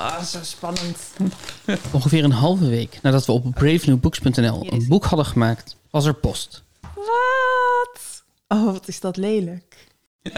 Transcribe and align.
Ah, 0.00 0.22
zo 0.22 0.38
spannend. 0.42 0.98
Ongeveer 1.92 2.24
een 2.24 2.32
halve 2.32 2.68
week 2.68 2.98
nadat 3.02 3.26
we 3.26 3.32
op 3.32 3.50
bravenewbooks.nl 3.54 4.66
een 4.72 4.86
boek 4.88 5.04
hadden 5.04 5.26
gemaakt, 5.26 5.76
was 5.90 6.06
er 6.06 6.14
post. 6.14 6.62
Wat? 6.94 8.22
Oh, 8.48 8.64
wat 8.64 8.88
is 8.88 9.00
dat 9.00 9.16
lelijk. 9.16 9.88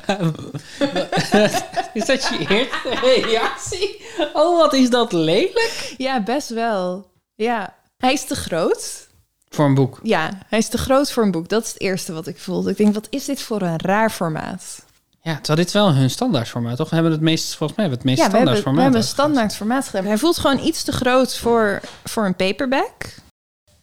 is 1.95 2.07
dat 2.07 2.29
je 2.29 2.47
eerste 2.49 2.99
reactie? 3.03 4.01
Oh, 4.33 4.59
wat 4.59 4.73
is 4.73 4.91
dat 4.91 5.13
lelijk? 5.13 5.95
Ja, 5.97 6.23
best 6.23 6.49
wel. 6.49 7.11
Ja, 7.35 7.77
hij 7.97 8.13
is 8.13 8.25
te 8.25 8.35
groot. 8.35 9.09
Voor 9.49 9.65
een 9.65 9.75
boek. 9.75 10.01
Ja, 10.03 10.39
hij 10.47 10.59
is 10.59 10.69
te 10.69 10.79
groot 10.79 11.13
voor 11.13 11.23
een 11.23 11.31
boek. 11.31 11.49
Dat 11.49 11.63
is 11.63 11.73
het 11.73 11.81
eerste 11.81 12.13
wat 12.13 12.27
ik 12.27 12.39
voelde. 12.39 12.71
Ik 12.71 12.77
denk, 12.77 12.95
wat 12.95 13.07
is 13.11 13.25
dit 13.25 13.43
voor 13.43 13.63
een 13.63 13.79
raar 13.79 14.11
formaat? 14.11 14.85
Ja, 15.23 15.35
terwijl 15.37 15.59
dit 15.65 15.73
wel 15.73 15.95
hun 15.95 16.11
standaardformaat, 16.11 16.77
toch? 16.77 16.89
We 16.89 16.95
hebben 16.95 17.13
het 17.13 17.21
meest, 17.21 17.55
volgens 17.55 17.79
mij, 17.79 17.89
hebben 17.89 17.99
het 17.99 18.09
meest 18.09 18.19
Ja, 18.19 18.31
we 18.31 18.37
hebben, 18.37 18.57
standaard 18.57 18.57
we 18.57 18.63
formaat. 18.63 18.83
hebben 18.83 19.01
een 19.01 19.07
standaard 19.07 19.55
formaat 19.57 19.87
gedaan. 19.87 20.05
Hij 20.07 20.19
voelt 20.19 20.39
gewoon 20.39 20.67
iets 20.67 20.83
te 20.83 20.93
groot 20.93 21.37
voor, 21.37 21.81
voor 22.05 22.25
een 22.27 22.37
paperback. 22.37 23.15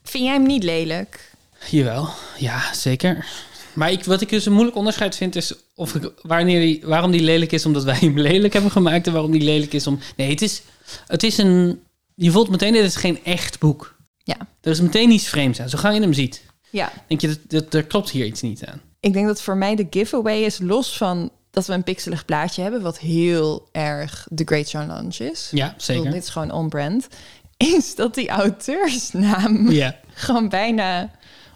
Vind 0.03 0.23
jij 0.23 0.33
hem 0.33 0.45
niet 0.45 0.63
lelijk? 0.63 1.31
Jawel, 1.69 2.09
ja, 2.37 2.73
zeker. 2.73 3.25
Maar 3.73 3.91
ik, 3.91 4.03
wat 4.03 4.21
ik 4.21 4.29
dus 4.29 4.45
een 4.45 4.53
moeilijk 4.53 4.77
onderscheid 4.77 5.15
vind 5.15 5.35
is 5.35 5.53
of 5.75 5.95
ik, 5.95 6.11
wanneer 6.21 6.59
die, 6.61 6.81
waarom 6.83 7.11
die 7.11 7.21
lelijk 7.21 7.51
is 7.51 7.65
omdat 7.65 7.83
wij 7.83 7.97
hem 7.99 8.19
lelijk 8.29 8.53
hebben 8.53 8.71
gemaakt 8.71 9.07
en 9.07 9.13
waarom 9.13 9.31
die 9.31 9.41
lelijk 9.41 9.73
is 9.73 9.87
om. 9.87 9.99
Nee, 10.15 10.29
het 10.29 10.41
is, 10.41 10.61
het 11.07 11.23
is 11.23 11.37
een. 11.37 11.83
Je 12.15 12.31
voelt 12.31 12.49
meteen 12.49 12.73
dit 12.73 12.83
is 12.85 12.95
geen 12.95 13.23
echt 13.23 13.59
boek. 13.59 13.95
Ja. 14.23 14.37
Er 14.61 14.71
is 14.71 14.81
meteen 14.81 15.11
iets 15.11 15.27
vreemds 15.27 15.59
aan. 15.59 15.69
Zo 15.69 15.77
gauw 15.77 15.91
je 15.91 16.01
hem 16.01 16.13
ziet, 16.13 16.41
Ja, 16.69 16.91
denk 17.07 17.21
je 17.21 17.27
dat, 17.27 17.39
dat 17.47 17.73
er 17.73 17.83
klopt 17.83 18.09
hier 18.09 18.25
iets 18.25 18.41
niet 18.41 18.65
aan. 18.65 18.81
Ik 18.99 19.13
denk 19.13 19.27
dat 19.27 19.41
voor 19.41 19.57
mij 19.57 19.75
de 19.75 19.87
giveaway 19.89 20.41
is 20.41 20.59
los 20.59 20.97
van 20.97 21.31
dat 21.51 21.65
we 21.65 21.73
een 21.73 21.83
pixelig 21.83 22.25
plaatje 22.25 22.61
hebben, 22.61 22.81
wat 22.81 22.99
heel 22.99 23.69
erg 23.71 24.27
The 24.35 24.43
Great 24.45 24.71
John 24.71 24.91
Lunch 24.91 25.17
is. 25.17 25.47
Ja, 25.51 25.65
Ik 25.65 25.71
bedoel, 25.71 25.85
zeker. 25.85 26.11
Dit 26.11 26.23
is 26.23 26.29
gewoon 26.29 26.51
on-brand. 26.51 27.07
Is 27.57 27.95
dat 27.95 28.13
die 28.13 28.29
auteursnaam 28.29 29.69
gewoon 30.13 30.49
bijna 30.49 31.11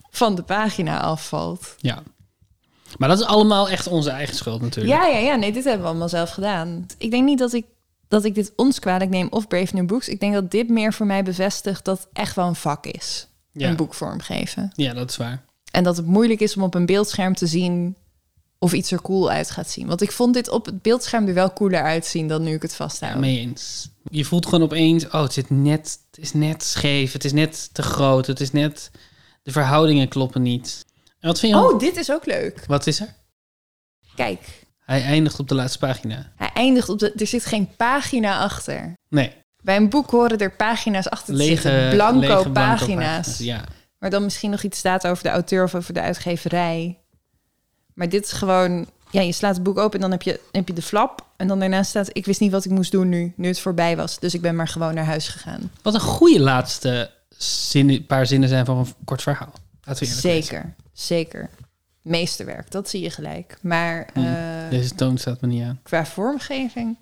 van 0.09 0.35
de 0.35 0.43
pagina 0.43 1.01
afvalt. 1.01 1.75
ja. 1.77 2.03
Maar 2.97 3.09
dat 3.09 3.19
is 3.19 3.25
allemaal 3.25 3.69
echt 3.69 3.87
onze 3.87 4.09
eigen 4.09 4.35
schuld 4.35 4.61
natuurlijk. 4.61 4.95
Ja, 4.95 5.07
ja, 5.07 5.17
ja. 5.17 5.35
Nee, 5.35 5.51
dit 5.51 5.63
hebben 5.63 5.81
we 5.81 5.87
allemaal 5.87 6.09
zelf 6.09 6.29
gedaan. 6.29 6.85
Ik 6.97 7.11
denk 7.11 7.25
niet 7.25 7.39
dat 7.39 7.53
ik, 7.53 7.65
dat 8.07 8.23
ik 8.23 8.35
dit 8.35 8.53
ons 8.55 8.79
kwalijk 8.79 9.09
neem 9.09 9.27
of 9.29 9.47
Brave 9.47 9.75
New 9.75 9.85
Books. 9.85 10.07
Ik 10.07 10.19
denk 10.19 10.33
dat 10.33 10.51
dit 10.51 10.69
meer 10.69 10.93
voor 10.93 11.05
mij 11.05 11.23
bevestigt 11.23 11.85
dat 11.85 11.97
het 11.99 12.07
echt 12.13 12.35
wel 12.35 12.47
een 12.47 12.55
vak 12.55 12.85
is. 12.85 13.27
Ja. 13.51 13.69
Een 13.69 13.75
boek 13.75 13.93
vormgeven. 13.93 14.71
Ja, 14.75 14.93
dat 14.93 15.09
is 15.09 15.17
waar. 15.17 15.43
En 15.73 15.83
dat 15.83 15.97
het 15.97 16.05
moeilijk 16.05 16.39
is 16.39 16.55
om 16.55 16.63
op 16.63 16.73
een 16.75 16.85
beeldscherm 16.85 17.35
te 17.35 17.47
zien 17.47 17.95
of 18.59 18.73
iets 18.73 18.91
er 18.91 19.01
cool 19.01 19.29
uit 19.29 19.51
gaat 19.51 19.69
zien. 19.69 19.87
Want 19.87 20.01
ik 20.01 20.11
vond 20.11 20.33
dit 20.33 20.49
op 20.49 20.65
het 20.65 20.81
beeldscherm 20.81 21.27
er 21.27 21.33
wel 21.33 21.53
cooler 21.53 21.83
uitzien 21.83 22.27
dan 22.27 22.43
nu 22.43 22.53
ik 22.53 22.61
het 22.61 22.75
vasthoud. 22.75 23.13
Ja, 23.13 23.19
mee 23.19 23.39
eens. 23.39 23.89
Je 24.09 24.25
voelt 24.25 24.45
gewoon 24.45 24.63
opeens, 24.63 25.05
oh, 25.05 25.21
het, 25.21 25.33
zit 25.33 25.49
net, 25.49 25.99
het 26.11 26.23
is 26.23 26.33
net 26.33 26.63
scheef, 26.63 27.13
het 27.13 27.25
is 27.25 27.33
net 27.33 27.69
te 27.73 27.81
groot, 27.81 28.27
het 28.27 28.39
is 28.39 28.51
net, 28.51 28.91
de 29.43 29.51
verhoudingen 29.51 30.07
kloppen 30.07 30.41
niet. 30.41 30.85
En 31.19 31.27
wat 31.27 31.39
vind 31.39 31.53
je? 31.53 31.59
Oh, 31.59 31.79
dit 31.79 31.95
is 31.97 32.11
ook 32.11 32.25
leuk. 32.25 32.63
Wat 32.67 32.87
is 32.87 32.99
er? 32.99 33.13
Kijk, 34.15 34.39
Hij 34.85 35.03
eindigt 35.03 35.39
op 35.39 35.47
de 35.47 35.55
laatste 35.55 35.79
pagina. 35.79 36.31
hij 36.35 36.49
eindigt 36.53 36.89
op 36.89 36.99
de... 36.99 37.13
Er 37.15 37.27
zit 37.27 37.45
geen 37.45 37.69
pagina 37.77 38.39
achter. 38.39 38.93
Nee, 39.09 39.31
Bij 39.63 39.75
een 39.75 39.89
boek 39.89 40.09
horen 40.09 40.37
er 40.37 40.55
pagina's 40.55 41.09
achter 41.09 41.33
te 41.33 41.39
lege, 41.39 41.61
zitten. 41.61 41.89
Blanco, 41.89 42.19
lege 42.19 42.31
blanco 42.33 42.51
pagina's. 42.51 43.37
Ja, 43.37 43.63
Waar 44.03 44.11
dan 44.11 44.23
misschien 44.23 44.49
nog 44.51 44.63
iets 44.63 44.77
staat 44.77 45.07
over 45.07 45.23
de 45.23 45.29
auteur 45.29 45.63
of 45.63 45.75
over 45.75 45.93
de 45.93 46.01
uitgeverij. 46.01 46.97
Maar 47.93 48.09
dit 48.09 48.23
is 48.25 48.31
gewoon... 48.31 48.89
Ja, 49.09 49.21
je 49.21 49.31
slaat 49.31 49.53
het 49.55 49.63
boek 49.63 49.77
open 49.77 49.93
en 49.93 50.01
dan 50.01 50.11
heb 50.11 50.21
je, 50.21 50.39
heb 50.51 50.67
je 50.67 50.73
de 50.73 50.81
flap. 50.81 51.25
En 51.37 51.47
dan 51.47 51.59
daarna 51.59 51.83
staat... 51.83 52.09
Ik 52.11 52.25
wist 52.25 52.39
niet 52.39 52.51
wat 52.51 52.65
ik 52.65 52.71
moest 52.71 52.91
doen 52.91 53.09
nu, 53.09 53.33
nu 53.35 53.47
het 53.47 53.59
voorbij 53.59 53.95
was. 53.97 54.19
Dus 54.19 54.33
ik 54.33 54.41
ben 54.41 54.55
maar 54.55 54.67
gewoon 54.67 54.93
naar 54.93 55.05
huis 55.05 55.27
gegaan. 55.27 55.71
wat 55.81 55.93
een 55.93 55.99
goede 55.99 56.39
laatste 56.39 57.11
zin, 57.37 58.05
paar 58.05 58.25
zinnen 58.25 58.49
zijn 58.49 58.65
van 58.65 58.77
een 58.77 58.87
kort 59.05 59.21
verhaal. 59.21 59.53
Laten 59.83 60.05
we. 60.07 60.11
Zeker, 60.13 60.73
zeker. 60.93 61.49
Meesterwerk, 62.01 62.71
dat 62.71 62.89
zie 62.89 63.01
je 63.01 63.09
gelijk. 63.09 63.57
Maar 63.61 64.07
Hmm. 64.13 64.25
eh, 64.25 64.69
Deze 64.69 64.95
toon 64.95 65.17
staat 65.17 65.41
me 65.41 65.47
niet 65.47 65.63
aan. 65.63 65.79
qua 65.83 66.05
vormgeving... 66.05 66.97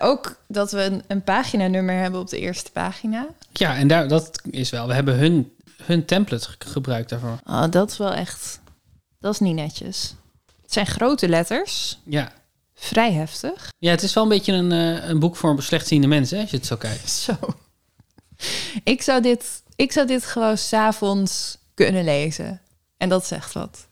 Ook 0.00 0.40
dat 0.48 0.72
we 0.72 0.82
een, 0.82 1.02
een 1.06 1.22
paginanummer 1.22 1.94
hebben 2.00 2.20
op 2.20 2.28
de 2.28 2.38
eerste 2.38 2.70
pagina. 2.72 3.26
Ja, 3.52 3.76
en 3.76 3.88
daar, 3.88 4.08
dat 4.08 4.40
is 4.50 4.70
wel. 4.70 4.86
We 4.86 4.94
hebben 4.94 5.16
hun, 5.18 5.52
hun 5.88 6.04
template 6.04 6.48
ge- 6.48 6.56
gebruikt 6.58 7.08
daarvoor. 7.10 7.38
Oh, 7.46 7.64
dat 7.70 7.90
is 7.90 7.96
wel 7.96 8.12
echt... 8.12 8.60
Dat 9.20 9.32
is 9.32 9.38
niet 9.40 9.54
netjes. 9.54 10.14
Het 10.62 10.72
zijn 10.72 10.86
grote 10.86 11.28
letters. 11.28 11.98
Ja. 12.04 12.32
Vrij 12.74 13.12
heftig. 13.12 13.72
ja, 13.78 13.90
het 13.90 14.02
is 14.02 14.14
wel 14.14 14.22
een 14.22 14.28
beetje 14.28 14.52
een, 14.52 14.72
eh, 14.72 15.08
een 15.08 15.18
boek 15.18 15.36
voor 15.36 15.62
slechtziende 15.62 16.06
mensen, 16.06 16.36
hè, 16.36 16.42
als 16.42 16.50
je 16.50 16.56
het 16.56 16.66
zo 16.66 16.76
kijkt. 16.76 17.10
Zo. 17.26 17.36
Ik 18.84 19.02
zou 19.02 19.22
dit, 19.22 19.62
ik 19.76 19.92
zou 19.92 20.06
dit 20.06 20.24
gewoon 20.24 20.58
s'avonds 20.58 21.58
kunnen 21.74 22.04
lezen. 22.04 22.60
En 22.96 23.08
dat 23.08 23.26
zegt 23.26 23.52
wat. 23.52 23.86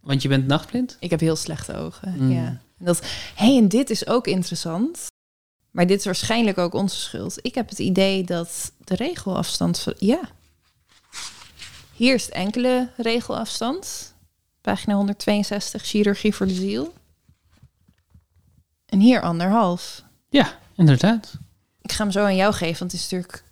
Want 0.00 0.22
je 0.22 0.28
bent 0.28 0.46
nachtblind? 0.46 0.96
Ik 1.00 1.10
heb 1.10 1.20
heel 1.20 1.36
slechte 1.36 1.74
ogen. 1.76 2.14
Mm. 2.18 2.32
Ja. 2.32 2.44
En 2.78 2.84
dat, 2.84 3.02
hey, 3.34 3.56
en 3.56 3.68
dit 3.68 3.90
is 3.90 4.06
ook 4.06 4.26
interessant. 4.26 5.06
Maar 5.70 5.86
dit 5.86 5.98
is 5.98 6.04
waarschijnlijk 6.04 6.58
ook 6.58 6.74
onze 6.74 6.96
schuld. 6.96 7.38
Ik 7.42 7.54
heb 7.54 7.68
het 7.68 7.78
idee 7.78 8.24
dat 8.24 8.72
de 8.84 8.94
regelafstand 8.94 9.78
van. 9.78 9.94
Ja. 9.98 10.20
Hier 11.96 12.14
is 12.14 12.24
het 12.24 12.34
enkele 12.34 12.88
regelafstand. 12.96 14.14
Pagina 14.60 14.94
162, 14.94 15.82
chirurgie 15.84 16.34
voor 16.34 16.46
de 16.46 16.54
ziel. 16.54 16.94
En 18.86 19.00
hier 19.00 19.20
anderhalf. 19.20 20.02
Ja, 20.28 20.58
inderdaad. 20.76 21.32
Ik 21.82 21.92
ga 21.92 22.02
hem 22.02 22.12
zo 22.12 22.24
aan 22.24 22.36
jou 22.36 22.52
geven, 22.52 22.78
want 22.78 22.92
het 22.92 23.00
is 23.00 23.08
natuurlijk... 23.10 23.44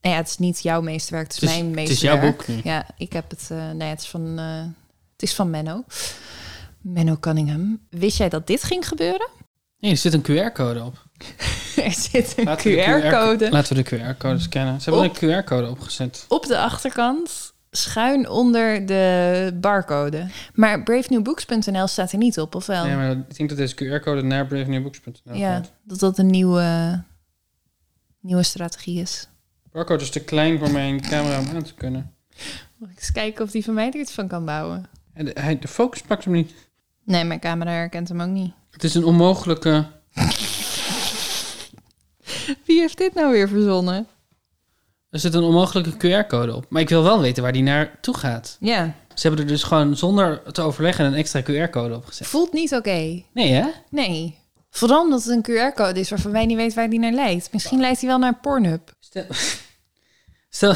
Nou 0.00 0.14
ja, 0.14 0.20
het 0.20 0.28
is 0.30 0.38
niet 0.38 0.62
jouw 0.62 0.80
meesterwerk, 0.80 1.26
het 1.32 1.42
is, 1.42 1.48
Het 1.48 1.50
is- 1.50 1.56
mijn 1.64 1.78
het 1.78 1.88
is 1.88 2.00
jouw 2.00 2.14
meesterwerk. 2.20 2.46
boek. 2.56 2.64
Ja, 2.64 2.86
ik 2.96 3.12
heb 3.12 3.30
het... 3.30 3.46
eh 3.50 3.70
nee, 3.70 3.88
het 3.88 4.00
is 4.00 4.08
van... 4.08 4.38
eh, 4.38 4.60
het 5.12 5.22
is 5.22 5.34
van 5.34 5.50
Menno. 5.50 5.84
Menno 6.80 7.16
Cunningham. 7.20 7.80
Wist 7.90 8.18
jij 8.18 8.28
dat 8.28 8.46
dit 8.46 8.62
ging 8.62 8.88
gebeuren? 8.88 9.28
Nee, 9.78 9.90
er 9.90 9.96
zit 9.96 10.12
een 10.12 10.22
QR-code 10.22 10.84
op. 10.84 11.04
er 11.76 11.92
zit 11.92 12.38
een 12.38 12.46
QR-code 12.58 13.50
Laten 13.50 13.76
we 13.76 13.82
de 13.82 13.96
QR-code 13.96 14.38
scannen. 14.38 14.80
Ze 14.80 14.90
hebben 14.90 15.10
Op- 15.10 15.22
een 15.22 15.42
QR-code 15.44 15.68
opgezet. 15.70 16.24
op 16.28 16.46
de 16.46 16.58
achterkant... 16.58 17.56
schuin 17.70 18.28
onder 18.28 18.86
de 18.86 19.56
barcode. 19.60 20.26
Maar 20.54 20.82
bravenewbooks.nl 20.82 21.86
staat 21.86 22.12
er 22.12 22.18
niet 22.18 22.40
op, 22.40 22.54
of 22.54 22.66
wel? 22.66 22.84
Nee, 22.84 22.96
maar 22.96 23.10
ik 23.10 23.36
denk 23.36 23.48
dat 23.48 23.58
deze 23.58 23.74
QR-code 23.74 24.22
naar 24.22 24.46
bravenewbooks.nl 24.46 25.34
ja, 25.34 25.54
gaat. 25.54 25.72
dat 25.84 25.98
dat 25.98 26.18
een 26.18 26.26
nieuwe, 26.26 27.02
nieuwe 28.20 28.42
strategie 28.42 29.00
is. 29.00 29.28
Barcode 29.72 30.02
is 30.02 30.10
te 30.10 30.24
klein 30.24 30.58
voor 30.58 30.70
mijn 30.70 31.00
camera 31.00 31.38
om 31.38 31.48
aan 31.48 31.62
te 31.62 31.74
kunnen. 31.74 32.14
Mag 32.76 32.90
ik 32.90 32.96
eens 32.96 33.12
kijken 33.12 33.44
of 33.44 33.50
die 33.50 33.64
van 33.64 33.74
mij 33.74 33.86
er 33.86 34.00
iets 34.00 34.12
van 34.12 34.28
kan 34.28 34.44
bouwen? 34.44 34.84
En 35.12 35.24
de, 35.24 35.36
hij, 35.40 35.58
de 35.58 35.68
focus 35.68 36.02
pakt 36.02 36.24
hem 36.24 36.32
niet. 36.32 36.54
Nee, 37.04 37.24
mijn 37.24 37.40
camera 37.40 37.70
herkent 37.70 38.08
hem 38.08 38.20
ook 38.20 38.28
niet. 38.28 38.52
Het 38.70 38.84
is 38.84 38.94
een 38.94 39.04
onmogelijke... 39.04 39.86
Wie 42.66 42.80
heeft 42.80 42.98
dit 42.98 43.14
nou 43.14 43.32
weer 43.32 43.48
verzonnen? 43.48 44.06
Er 45.10 45.18
zit 45.18 45.34
een 45.34 45.42
onmogelijke 45.42 46.24
QR-code 46.24 46.54
op. 46.54 46.66
Maar 46.68 46.82
ik 46.82 46.88
wil 46.88 47.02
wel 47.02 47.20
weten 47.20 47.42
waar 47.42 47.52
die 47.52 47.62
naartoe 47.62 48.16
gaat. 48.16 48.56
Ja, 48.60 48.94
Ze 49.14 49.26
hebben 49.26 49.44
er 49.44 49.50
dus 49.50 49.62
gewoon 49.62 49.96
zonder 49.96 50.42
te 50.52 50.62
overleggen 50.62 51.04
een 51.04 51.14
extra 51.14 51.42
QR-code 51.42 51.94
op 51.94 52.04
gezet. 52.06 52.26
voelt 52.26 52.52
niet 52.52 52.74
oké. 52.74 53.22
Nee, 53.32 53.52
hè? 53.52 53.66
Nee. 53.90 54.38
Vooral 54.70 55.02
omdat 55.02 55.24
het 55.24 55.32
een 55.32 55.42
QR-code 55.72 56.00
is 56.00 56.10
waarvan 56.10 56.32
wij 56.32 56.46
niet 56.46 56.56
weten 56.56 56.76
waar 56.76 56.90
die 56.90 56.98
naar 56.98 57.12
leidt. 57.12 57.52
Misschien 57.52 57.80
leidt 57.80 58.00
hij 58.00 58.08
wel 58.08 58.18
naar 58.18 58.34
Pornhub. 58.34 58.92
Stel, 59.00 59.24
stel 60.50 60.74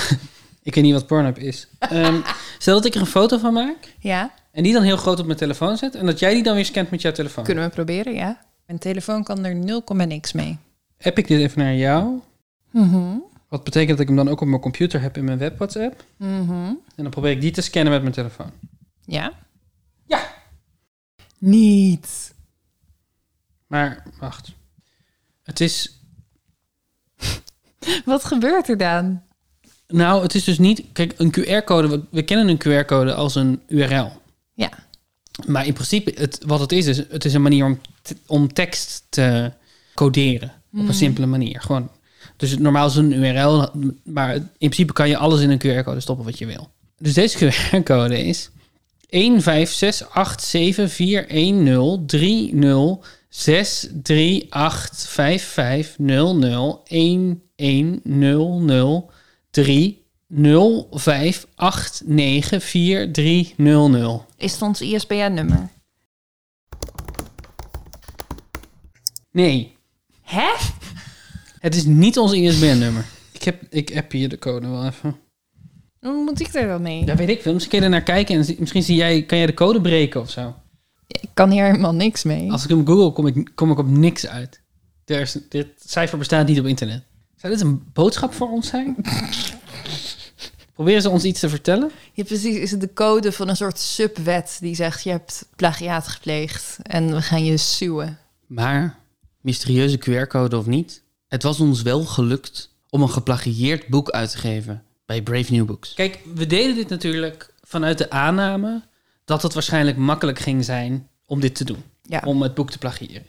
ik 0.62 0.74
weet 0.74 0.84
niet 0.84 0.92
wat 0.92 1.06
Pornhub 1.06 1.38
is. 1.38 1.68
Ehm, 1.78 2.20
stel 2.58 2.74
dat 2.74 2.84
ik 2.84 2.94
er 2.94 3.00
een 3.00 3.06
foto 3.06 3.38
van 3.38 3.52
maak 3.52 3.94
Ja, 3.98 4.30
en 4.52 4.62
die 4.62 4.72
dan 4.72 4.82
heel 4.82 4.96
groot 4.96 5.20
op 5.20 5.26
mijn 5.26 5.38
telefoon 5.38 5.76
zet 5.76 5.94
en 5.94 6.06
dat 6.06 6.18
jij 6.18 6.34
die 6.34 6.42
dan 6.42 6.54
weer 6.54 6.64
scant 6.64 6.90
met 6.90 7.02
jouw 7.02 7.12
telefoon. 7.12 7.44
kunnen 7.44 7.64
we 7.64 7.70
proberen, 7.70 8.14
ja. 8.14 8.40
Mijn 8.66 8.78
telefoon 8.78 9.24
kan 9.24 9.44
er 9.44 9.54
0, 9.54 9.82
niks 9.86 10.32
mee. 10.32 10.58
App 11.02 11.18
ik 11.18 11.28
dit 11.28 11.40
even 11.40 11.58
naar 11.58 11.74
jou? 11.74 12.20
Mhm. 12.70 13.16
Wat 13.52 13.64
betekent 13.64 13.90
dat 13.90 14.00
ik 14.00 14.06
hem 14.06 14.16
dan 14.16 14.28
ook 14.28 14.40
op 14.40 14.46
mijn 14.48 14.60
computer 14.60 15.00
heb 15.00 15.16
in 15.16 15.24
mijn 15.24 15.38
web 15.38 15.56
WhatsApp? 15.58 16.04
Mhm. 16.16 16.52
En 16.52 16.78
dan 16.96 17.10
probeer 17.10 17.30
ik 17.30 17.40
die 17.40 17.50
te 17.50 17.60
scannen 17.60 17.92
met 17.92 18.02
mijn 18.02 18.14
telefoon. 18.14 18.50
Ja? 19.04 19.32
Ja. 20.06 20.32
Niet. 21.38 22.34
Maar 23.66 24.06
wacht. 24.18 24.52
Het 25.42 25.60
is. 25.60 26.00
Wat 28.04 28.24
gebeurt 28.24 28.68
er 28.68 28.76
dan? 28.78 29.22
Nou, 29.88 30.22
het 30.22 30.34
is 30.34 30.44
dus 30.44 30.58
niet. 30.58 30.84
Kijk, 30.92 31.14
een 31.16 31.30
QR-code. 31.40 31.88
We, 31.88 32.04
we 32.10 32.22
kennen 32.22 32.48
een 32.48 32.58
QR-code 32.84 33.14
als 33.14 33.34
een 33.34 33.62
URL. 33.68 34.12
Ja. 34.54 34.70
Maar 35.46 35.66
in 35.66 35.72
principe, 35.72 36.12
het, 36.20 36.42
wat 36.46 36.60
het 36.60 36.72
is, 36.72 36.86
is 36.86 36.96
het 37.08 37.24
is 37.24 37.34
een 37.34 37.42
manier 37.42 37.64
om, 37.64 37.80
te- 38.02 38.16
om 38.26 38.52
tekst 38.52 39.06
te 39.08 39.52
coderen. 39.94 40.52
Op 40.72 40.88
een 40.88 40.94
simpele 40.94 41.26
manier. 41.26 41.60
Gewoon. 41.60 41.90
Dus 42.36 42.50
het, 42.50 42.60
normaal 42.60 42.86
is 42.86 42.94
een 42.94 43.12
URL, 43.12 43.68
maar 44.04 44.34
in 44.34 44.48
principe 44.58 44.92
kan 44.92 45.08
je 45.08 45.16
alles 45.16 45.40
in 45.40 45.50
een 45.50 45.58
QR-code 45.58 46.00
stoppen 46.00 46.24
wat 46.24 46.38
je 46.38 46.46
wil. 46.46 46.70
Dus 46.98 47.14
deze 47.14 47.38
QR-code 47.70 48.24
is 48.24 48.50
6 53.28 53.88
3 54.02 54.46
8 54.50 55.06
5 55.06 55.42
5 55.44 55.98
0 55.98 56.36
0 56.36 56.82
1 56.86 57.42
1 57.56 58.00
0 58.04 58.60
0 58.60 59.10
3 59.50 60.04
0 60.26 60.88
5 60.90 61.46
8 61.54 62.02
9 62.04 62.60
4 62.60 63.12
3 63.12 63.54
0 63.56 63.90
0. 63.90 64.26
Is 64.36 64.52
het 64.52 64.62
ons 64.62 64.80
ISBN-nummer? 64.80 65.68
Nee, 69.30 69.76
Hè? 70.32 70.50
Het 71.62 71.74
is 71.74 71.84
niet 71.84 72.18
ons 72.18 72.32
ISBN-nummer. 72.32 73.04
Ik 73.32 73.42
heb, 73.42 73.62
ik 73.70 73.88
heb 73.88 74.12
hier 74.12 74.28
de 74.28 74.38
code 74.38 74.68
wel 74.68 74.86
even. 74.86 75.16
Hoe 76.00 76.24
moet 76.24 76.40
ik 76.40 76.54
er 76.54 76.66
dan 76.66 76.82
mee? 76.82 77.04
Ja, 77.04 77.16
weet 77.16 77.28
ik 77.28 77.42
veel. 77.42 77.52
Misschien 77.52 77.78
kun 77.78 77.80
je 77.80 77.94
er 77.94 77.98
naar 77.98 78.14
kijken 78.14 78.36
en 78.36 78.44
zie- 78.44 78.56
misschien 78.58 78.82
zie 78.82 78.96
jij, 78.96 79.22
kan 79.22 79.38
jij 79.38 79.46
de 79.46 79.54
code 79.54 79.80
breken 79.80 80.20
of 80.20 80.30
zo. 80.30 80.54
Ik 81.06 81.28
kan 81.34 81.50
hier 81.50 81.64
helemaal 81.64 81.94
niks 81.94 82.22
mee. 82.22 82.52
Als 82.52 82.64
ik 82.64 82.68
hem 82.70 82.86
google, 82.86 83.12
kom 83.12 83.26
ik, 83.26 83.50
kom 83.54 83.70
ik 83.70 83.78
op 83.78 83.88
niks 83.88 84.26
uit. 84.26 84.60
Er 85.04 85.20
is, 85.20 85.38
dit 85.48 85.66
cijfer 85.86 86.18
bestaat 86.18 86.46
niet 86.46 86.58
op 86.58 86.66
internet. 86.66 87.02
Zou 87.36 87.52
dit 87.52 87.62
een 87.62 87.82
boodschap 87.92 88.32
voor 88.34 88.50
ons 88.50 88.68
zijn? 88.68 88.96
Proberen 90.74 91.02
ze 91.02 91.10
ons 91.10 91.24
iets 91.24 91.40
te 91.40 91.48
vertellen? 91.48 91.90
Ja, 92.12 92.24
precies. 92.24 92.56
Is 92.56 92.70
het 92.70 92.80
de 92.80 92.92
code 92.92 93.32
van 93.32 93.48
een 93.48 93.56
soort 93.56 93.78
subwet 93.78 94.56
die 94.60 94.74
zegt... 94.74 95.02
je 95.04 95.10
hebt 95.10 95.48
plagiaat 95.56 96.08
gepleegd 96.08 96.78
en 96.82 97.14
we 97.14 97.22
gaan 97.22 97.44
je 97.44 97.56
suwen. 97.56 98.18
Maar, 98.46 98.98
mysterieuze 99.40 99.98
QR-code 99.98 100.56
of 100.56 100.66
niet, 100.66 101.01
het 101.32 101.42
was 101.42 101.60
ons 101.60 101.82
wel 101.82 102.04
gelukt 102.04 102.74
om 102.90 103.02
een 103.02 103.10
geplagieerd 103.10 103.86
boek 103.86 104.10
uit 104.10 104.30
te 104.30 104.38
geven 104.38 104.82
bij 105.06 105.22
Brave 105.22 105.52
New 105.52 105.66
Books. 105.66 105.94
Kijk, 105.94 106.18
we 106.34 106.46
deden 106.46 106.74
dit 106.74 106.88
natuurlijk 106.88 107.54
vanuit 107.62 107.98
de 107.98 108.10
aanname 108.10 108.82
dat 109.24 109.42
het 109.42 109.54
waarschijnlijk 109.54 109.96
makkelijk 109.96 110.38
ging 110.38 110.64
zijn 110.64 111.08
om 111.26 111.40
dit 111.40 111.54
te 111.54 111.64
doen. 111.64 111.82
Ja. 112.02 112.22
Om 112.24 112.42
het 112.42 112.54
boek 112.54 112.70
te 112.70 112.78
plagiëren. 112.78 113.26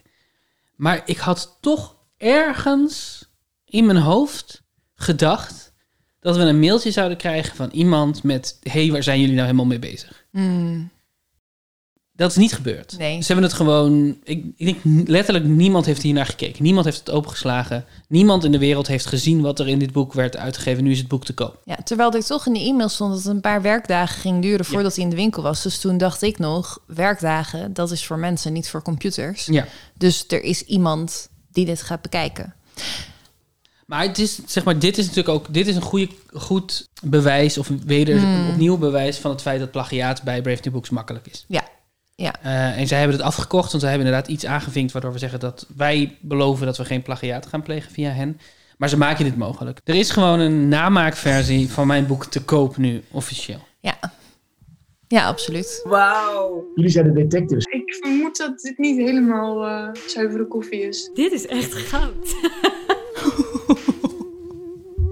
Maar 0.76 1.02
ik 1.06 1.18
had 1.18 1.58
toch 1.62 1.96
ergens 2.18 3.26
in 3.66 3.86
mijn 3.86 3.98
hoofd 3.98 4.62
gedacht 4.96 5.74
dat 6.20 6.36
we 6.36 6.42
een 6.42 6.60
mailtje 6.60 6.92
zouden 6.92 7.18
krijgen 7.18 7.56
van 7.56 7.70
iemand 7.70 8.24
met: 8.24 8.58
hey, 8.64 8.92
waar 8.92 9.04
zijn 9.04 9.20
jullie 9.20 9.36
nou 9.36 9.46
helemaal 9.46 9.66
mee 9.66 9.80
bezig? 9.80 10.26
Hmm, 10.32 10.92
Dat 12.24 12.32
is 12.32 12.38
niet 12.38 12.54
gebeurd. 12.54 12.98
Nee. 12.98 13.22
Ze 13.22 13.26
hebben 13.26 13.46
het 13.46 13.54
gewoon. 13.54 14.18
Ik, 14.24 14.46
ik 14.56 14.66
denk 14.66 15.08
letterlijk 15.10 15.46
niemand 15.46 15.86
heeft 15.86 16.02
hier 16.02 16.14
naar 16.14 16.26
gekeken. 16.26 16.64
Niemand 16.64 16.86
heeft 16.86 17.00
het 17.00 17.10
opengeslagen. 17.10 17.86
Niemand 18.08 18.44
in 18.44 18.52
de 18.52 18.58
wereld 18.58 18.88
heeft 18.88 19.06
gezien 19.06 19.42
wat 19.42 19.60
er 19.60 19.68
in 19.68 19.80
dit 19.80 19.92
boek 19.92 20.14
werd 20.14 20.38
uitgegeven. 20.38 20.84
Nu 20.84 20.92
is 20.92 20.98
het 20.98 21.08
boek 21.08 21.26
te 21.26 21.34
koop. 21.34 21.62
Ja, 21.66 21.76
terwijl 21.76 22.12
er 22.14 22.26
toch 22.26 22.48
in 22.48 22.54
de 22.54 22.60
e-mail 22.60 22.90
stond 22.90 23.14
dat 23.14 23.24
het 23.24 23.34
een 23.34 23.42
paar 23.42 23.62
werkdagen 23.62 24.22
ging 24.22 24.42
duren 24.42 24.66
voordat 24.66 24.96
hij 24.96 25.04
in 25.04 25.10
de 25.10 25.16
winkel 25.16 25.44
was. 25.44 25.62
Dus 25.64 25.80
toen 25.80 25.98
dacht 25.98 26.22
ik 26.22 26.40
nog, 26.40 26.80
werkdagen, 26.86 27.74
dat 27.74 27.92
is 27.92 28.06
voor 28.06 28.20
mensen, 28.20 28.54
niet 28.54 28.70
voor 28.70 28.82
computers. 28.82 29.46
Ja. 29.46 29.68
Dus 29.98 30.26
er 30.28 30.44
is 30.44 30.64
iemand 30.64 31.30
die 31.52 31.66
dit 31.66 31.82
gaat 31.82 32.02
bekijken. 32.02 32.54
Maar 33.86 34.02
het 34.02 34.20
is, 34.20 34.40
zeg 34.46 34.64
maar, 34.64 34.80
dit 34.80 34.98
is 34.98 35.06
natuurlijk 35.08 35.36
ook. 35.36 35.54
Dit 35.54 35.68
is 35.68 35.76
een 35.76 35.82
goede, 35.82 36.10
goed 36.34 36.88
bewijs. 37.04 37.58
Of 37.58 37.70
weder 37.86 38.20
Hmm. 38.20 38.50
opnieuw 38.50 38.78
bewijs 38.78 39.18
van 39.18 39.32
het 39.32 39.42
feit 39.42 39.60
dat 39.60 39.72
plagiaat 39.72 40.24
bij 40.24 40.42
Brave 40.42 40.62
New 40.64 40.74
Books 40.74 40.90
makkelijk 40.90 41.28
is. 41.28 41.46
Ja, 41.48 41.64
ja. 42.16 42.36
Eh, 42.42 42.80
en 42.80 42.88
zij 42.88 42.98
hebben 43.00 43.18
het 43.18 43.26
afgekocht, 43.26 43.70
want 43.70 43.84
zij 43.84 43.90
hebben 43.90 44.08
inderdaad 44.08 44.32
iets 44.32 44.46
aangevinkt 44.46 44.92
waardoor 44.92 45.12
we 45.12 45.20
zeggen 45.20 45.40
dat 45.40 45.68
wij 45.76 46.18
beloven 46.22 46.66
dat 46.66 46.78
we 46.78 46.86
geen 46.86 47.02
plagiaat 47.02 47.46
gaan 47.46 47.62
plegen 47.62 47.92
via 47.92 48.10
hen. 48.10 48.40
Maar 48.78 48.90
ze 48.90 48.98
maken 48.98 49.26
dit 49.26 49.38
mogelijk. 49.38 49.82
Er 49.84 49.96
is 49.96 50.10
gewoon 50.12 50.40
een 50.40 50.68
namaakversie 50.68 51.72
van 51.72 51.88
mijn 51.88 52.08
boek 52.08 52.26
te 52.26 52.44
koop 52.44 52.78
nu, 52.78 53.04
officieel. 53.12 53.60
Ja, 53.80 53.98
ja 55.08 55.28
absoluut. 55.28 55.82
Wauw. 55.84 56.72
Jullie 56.76 56.92
zijn 56.92 57.06
de 57.06 57.14
detectives. 57.14 57.66
Ik 57.66 57.96
vermoed 58.02 58.38
dat 58.38 58.60
dit 58.60 58.78
niet 58.78 58.98
helemaal 58.98 59.66
eh, 59.66 60.02
zuivere 60.08 60.48
koffie 60.48 60.88
is. 60.88 61.10
Dit 61.14 61.32
is 61.32 61.48
echt 61.48 61.74
goud. 61.74 62.36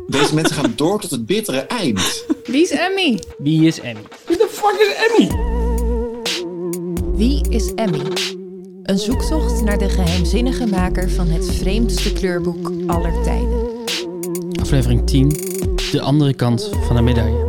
Deze 0.08 0.36
mensen 0.36 0.56
gaan 0.56 0.74
door 0.76 1.00
tot 1.00 1.12
het 1.12 1.26
bittere 1.26 1.60
eind. 1.60 2.26
Wie 2.46 2.62
is 2.62 2.70
Emmy? 2.70 3.20
Wie 3.38 3.68
is 3.68 3.82
Annie? 3.82 4.08
Wie 4.26 4.38
de 4.38 4.48
fuck 4.50 4.80
is 4.80 5.10
Annie? 5.10 5.61
Wie 7.14 7.50
is 7.50 7.74
Emmy? 7.74 8.02
Een 8.84 8.98
zoektocht 8.98 9.64
naar 9.64 9.78
de 9.78 9.90
geheimzinnige 9.90 10.68
maker 10.68 11.10
van 11.10 11.28
het 11.28 11.56
vreemdste 11.56 12.14
kleurboek 12.14 12.72
aller 12.88 13.24
tijden. 13.24 13.70
Aflevering 14.62 15.08
10. 15.08 15.30
De 15.92 16.02
andere 16.02 16.34
kant 16.34 16.70
van 16.82 16.96
de 16.96 17.02
medaille. 17.02 17.46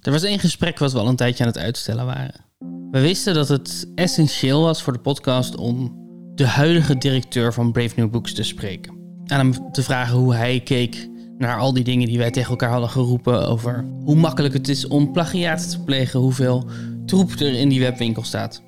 Er 0.00 0.12
was 0.12 0.22
één 0.22 0.38
gesprek 0.38 0.78
wat 0.78 0.92
we 0.92 0.98
al 0.98 1.08
een 1.08 1.16
tijdje 1.16 1.44
aan 1.44 1.50
het 1.50 1.58
uitstellen 1.58 2.06
waren. 2.06 2.44
We 2.90 3.00
wisten 3.00 3.34
dat 3.34 3.48
het 3.48 3.92
essentieel 3.94 4.62
was 4.62 4.82
voor 4.82 4.92
de 4.92 4.98
podcast 4.98 5.56
om 5.56 5.98
de 6.34 6.46
huidige 6.46 6.98
directeur 6.98 7.52
van 7.52 7.72
Brave 7.72 7.94
New 7.96 8.10
Books 8.10 8.34
te 8.34 8.42
spreken. 8.42 8.98
Aan 9.26 9.38
hem 9.38 9.72
te 9.72 9.82
vragen 9.82 10.18
hoe 10.18 10.34
hij 10.34 10.60
keek 10.60 11.09
naar 11.40 11.58
al 11.58 11.72
die 11.72 11.84
dingen 11.84 12.06
die 12.06 12.18
wij 12.18 12.30
tegen 12.30 12.50
elkaar 12.50 12.70
hadden 12.70 12.90
geroepen 12.90 13.48
over 13.48 13.84
hoe 14.04 14.16
makkelijk 14.16 14.54
het 14.54 14.68
is 14.68 14.86
om 14.86 15.12
plagiaat 15.12 15.70
te 15.70 15.82
plegen, 15.82 16.20
hoeveel 16.20 16.66
troep 17.06 17.30
er 17.30 17.54
in 17.54 17.68
die 17.68 17.80
webwinkel 17.80 18.22
staat. 18.22 18.62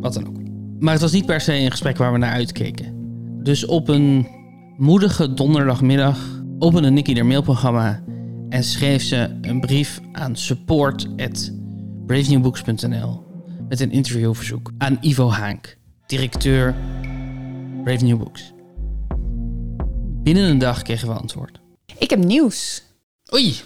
Wat 0.00 0.14
dan 0.14 0.26
ook. 0.26 0.36
Maar 0.78 0.92
het 0.92 1.02
was 1.02 1.12
niet 1.12 1.26
per 1.26 1.40
se 1.40 1.54
een 1.54 1.70
gesprek 1.70 1.96
waar 1.96 2.12
we 2.12 2.18
naar 2.18 2.32
uitkeken. 2.32 2.94
Dus 3.42 3.66
op 3.66 3.88
een 3.88 4.28
moedige 4.76 5.34
donderdagmiddag 5.34 6.18
opende 6.58 6.90
Nicky 6.90 7.14
haar 7.14 7.26
mailprogramma 7.26 8.02
en 8.48 8.64
schreef 8.64 9.02
ze 9.02 9.38
een 9.40 9.60
brief 9.60 10.00
aan 10.12 10.36
support@bravenewbooks.nl 10.36 13.22
met 13.68 13.80
een 13.80 13.90
interviewverzoek 13.90 14.72
aan 14.78 14.98
Ivo 15.00 15.30
Haank, 15.30 15.76
directeur 16.06 16.74
Brave 17.84 18.04
New 18.04 18.18
Books. 18.18 18.52
Binnen 20.22 20.50
een 20.50 20.58
dag 20.58 20.82
kregen 20.82 21.08
we 21.08 21.14
antwoord. 21.14 21.62
Ik 21.98 22.10
heb 22.10 22.18
nieuws. 22.18 22.82
Oei, 23.34 23.60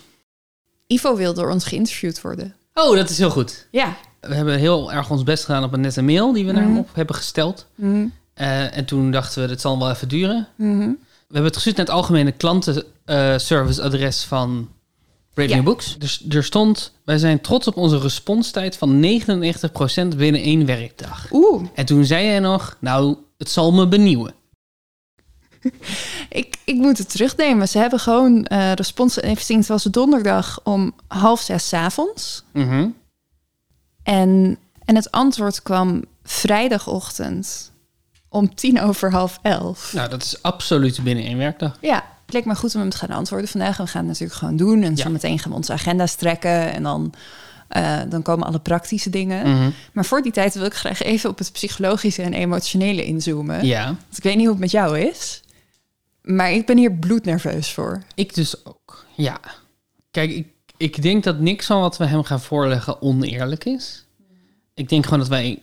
Ivo 0.86 1.16
wil 1.16 1.34
door 1.34 1.50
ons 1.50 1.64
geïnterviewd 1.64 2.20
worden. 2.20 2.54
oh 2.74 2.96
dat 2.96 3.10
is 3.10 3.18
heel 3.18 3.30
goed. 3.30 3.66
Ja. 3.70 3.96
We 4.20 4.34
hebben 4.34 4.58
heel 4.58 4.92
erg 4.92 5.10
ons 5.10 5.22
best 5.22 5.44
gedaan 5.44 5.64
op 5.64 5.72
een 5.72 5.80
nette 5.80 6.02
mail 6.02 6.32
die 6.32 6.46
we 6.46 6.52
naar 6.52 6.62
hem 6.62 6.70
Mhm. 6.70 6.80
op 6.80 6.88
hebben 6.94 7.14
gesteld. 7.16 7.66
Eh, 8.34 8.76
en 8.76 8.84
toen 8.84 9.10
dachten 9.10 9.42
we, 9.42 9.48
dit 9.48 9.60
zal 9.60 9.78
wel 9.78 9.90
even 9.90 10.08
duren. 10.08 10.48
Mhm. 10.56 10.78
We 10.78 11.34
hebben 11.34 11.44
het 11.44 11.54
gestuurd 11.54 11.76
naar 11.76 11.86
het 11.86 11.94
algemene 11.94 12.32
klantenserviceadres 12.32 14.22
van 14.24 14.68
Brave 15.34 15.48
Ja. 15.50 15.56
New 15.56 15.64
Books. 15.64 15.96
Dus 15.98 16.24
er 16.28 16.44
stond, 16.44 16.92
wij 17.04 17.18
zijn 17.18 17.40
trots 17.40 17.66
op 17.66 17.76
onze 17.76 17.98
responstijd 17.98 18.76
van 18.76 19.00
99% 19.00 20.16
binnen 20.16 20.40
één 20.40 20.66
werkdag. 20.66 21.26
Oeh, 21.32 21.66
En 21.74 21.86
toen 21.86 22.04
zei 22.04 22.26
hij 22.26 22.38
nog, 22.38 22.76
nou, 22.80 23.16
het 23.38 23.50
zal 23.50 23.72
me 23.72 23.88
benieuwen. 23.88 24.34
ik, 26.28 26.56
ik 26.64 26.74
moet 26.74 26.98
het 26.98 27.10
terugnemen. 27.10 27.68
Ze 27.68 27.78
hebben 27.78 28.00
gewoon 28.00 28.44
eh 28.44 28.72
respons... 28.72 29.14
Het 29.14 29.66
was 29.66 29.82
donderdag 29.82 30.60
om 30.64 30.92
half 31.08 31.40
zes 31.40 31.72
avonds. 31.72 32.44
Mhm. 32.52 32.88
En, 34.02 34.58
en 34.84 34.94
het 34.96 35.10
antwoord 35.10 35.62
kwam 35.62 36.04
vrijdagochtend 36.22 37.72
om 38.28 38.54
tien 38.54 38.80
over 38.80 39.10
half 39.10 39.38
elf. 39.42 39.92
Nou, 39.92 40.08
dat 40.08 40.22
is 40.22 40.42
absoluut 40.42 41.02
binnen 41.02 41.24
één 41.24 41.38
werkdag. 41.38 41.78
Ja, 41.80 41.94
het 42.24 42.34
leek 42.34 42.44
me 42.44 42.54
goed 42.54 42.74
om 42.74 42.80
hem 42.80 42.90
te 42.90 42.96
gaan 42.96 43.10
antwoorden 43.10 43.48
vandaag. 43.48 43.76
We 43.76 43.86
gaan 43.86 44.00
het 44.00 44.08
natuurlijk 44.08 44.38
gewoon 44.38 44.56
doen. 44.56 44.82
En 44.82 44.96
Ja. 44.96 45.02
zo 45.02 45.10
meteen 45.10 45.38
gaan 45.38 45.50
we 45.50 45.56
onze 45.56 45.72
agenda's 45.72 46.14
trekken. 46.14 46.72
En 46.72 46.82
dan, 46.82 47.12
eh, 47.68 47.98
dan 48.08 48.22
komen 48.22 48.46
alle 48.46 48.58
praktische 48.58 49.10
dingen. 49.10 49.50
Mhm. 49.56 49.70
Maar 49.92 50.04
voor 50.04 50.22
die 50.22 50.32
tijd 50.32 50.54
wil 50.54 50.64
ik 50.64 50.74
graag 50.74 51.02
even 51.02 51.30
op 51.30 51.38
het 51.38 51.52
psychologische 51.52 52.22
en 52.22 52.32
emotionele 52.32 53.04
inzoomen. 53.04 53.66
Ja, 53.66 53.84
Want 53.86 54.16
ik 54.16 54.22
weet 54.22 54.34
niet 54.36 54.42
hoe 54.44 54.52
het 54.52 54.60
met 54.60 54.70
jou 54.70 54.98
is. 54.98 55.42
Maar 56.34 56.52
ik 56.52 56.66
ben 56.66 56.76
hier 56.76 56.92
bloednerveus 56.92 57.72
voor. 57.72 58.02
ik 58.14 58.34
dus 58.34 58.66
ook. 58.66 59.06
Ja. 59.16 59.40
Kijk, 60.10 60.30
ik, 60.30 60.48
ik 60.76 61.02
denk 61.02 61.24
dat 61.24 61.38
niks 61.38 61.66
van 61.66 61.80
wat 61.80 61.96
we 61.96 62.06
hem 62.06 62.22
gaan 62.22 62.40
voorleggen 62.40 63.02
oneerlijk 63.02 63.64
is. 63.64 64.04
Ik 64.74 64.88
denk 64.88 65.04
gewoon 65.04 65.18
dat 65.18 65.28
wij 65.28 65.62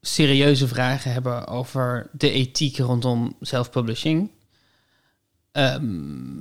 serieuze 0.00 0.68
vragen 0.68 1.12
hebben 1.12 1.46
over 1.46 2.10
de 2.12 2.30
ethiek 2.30 2.76
rondom 2.78 3.36
self-publishing. 3.40 4.30
Ehm, 5.52 6.38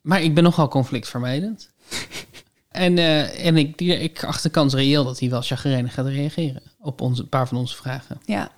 maar 0.00 0.22
ik 0.22 0.34
ben 0.34 0.44
nogal 0.44 0.68
conflictvermijdend. 0.68 1.70
en 2.68 2.98
eh, 2.98 3.46
en 3.46 3.56
ik, 3.56 3.80
ik 3.80 4.24
acht 4.24 4.42
de 4.42 4.50
kans 4.50 4.74
reëel 4.74 5.04
dat 5.04 5.18
hij 5.20 5.30
wel 5.30 5.42
chagrijnig 5.42 5.94
gaat 5.94 6.06
reageren 6.06 6.62
op 6.78 7.00
onze, 7.00 7.22
een 7.22 7.28
paar 7.28 7.48
van 7.48 7.56
onze 7.56 7.76
vragen. 7.76 8.20
Ja. 8.24 8.50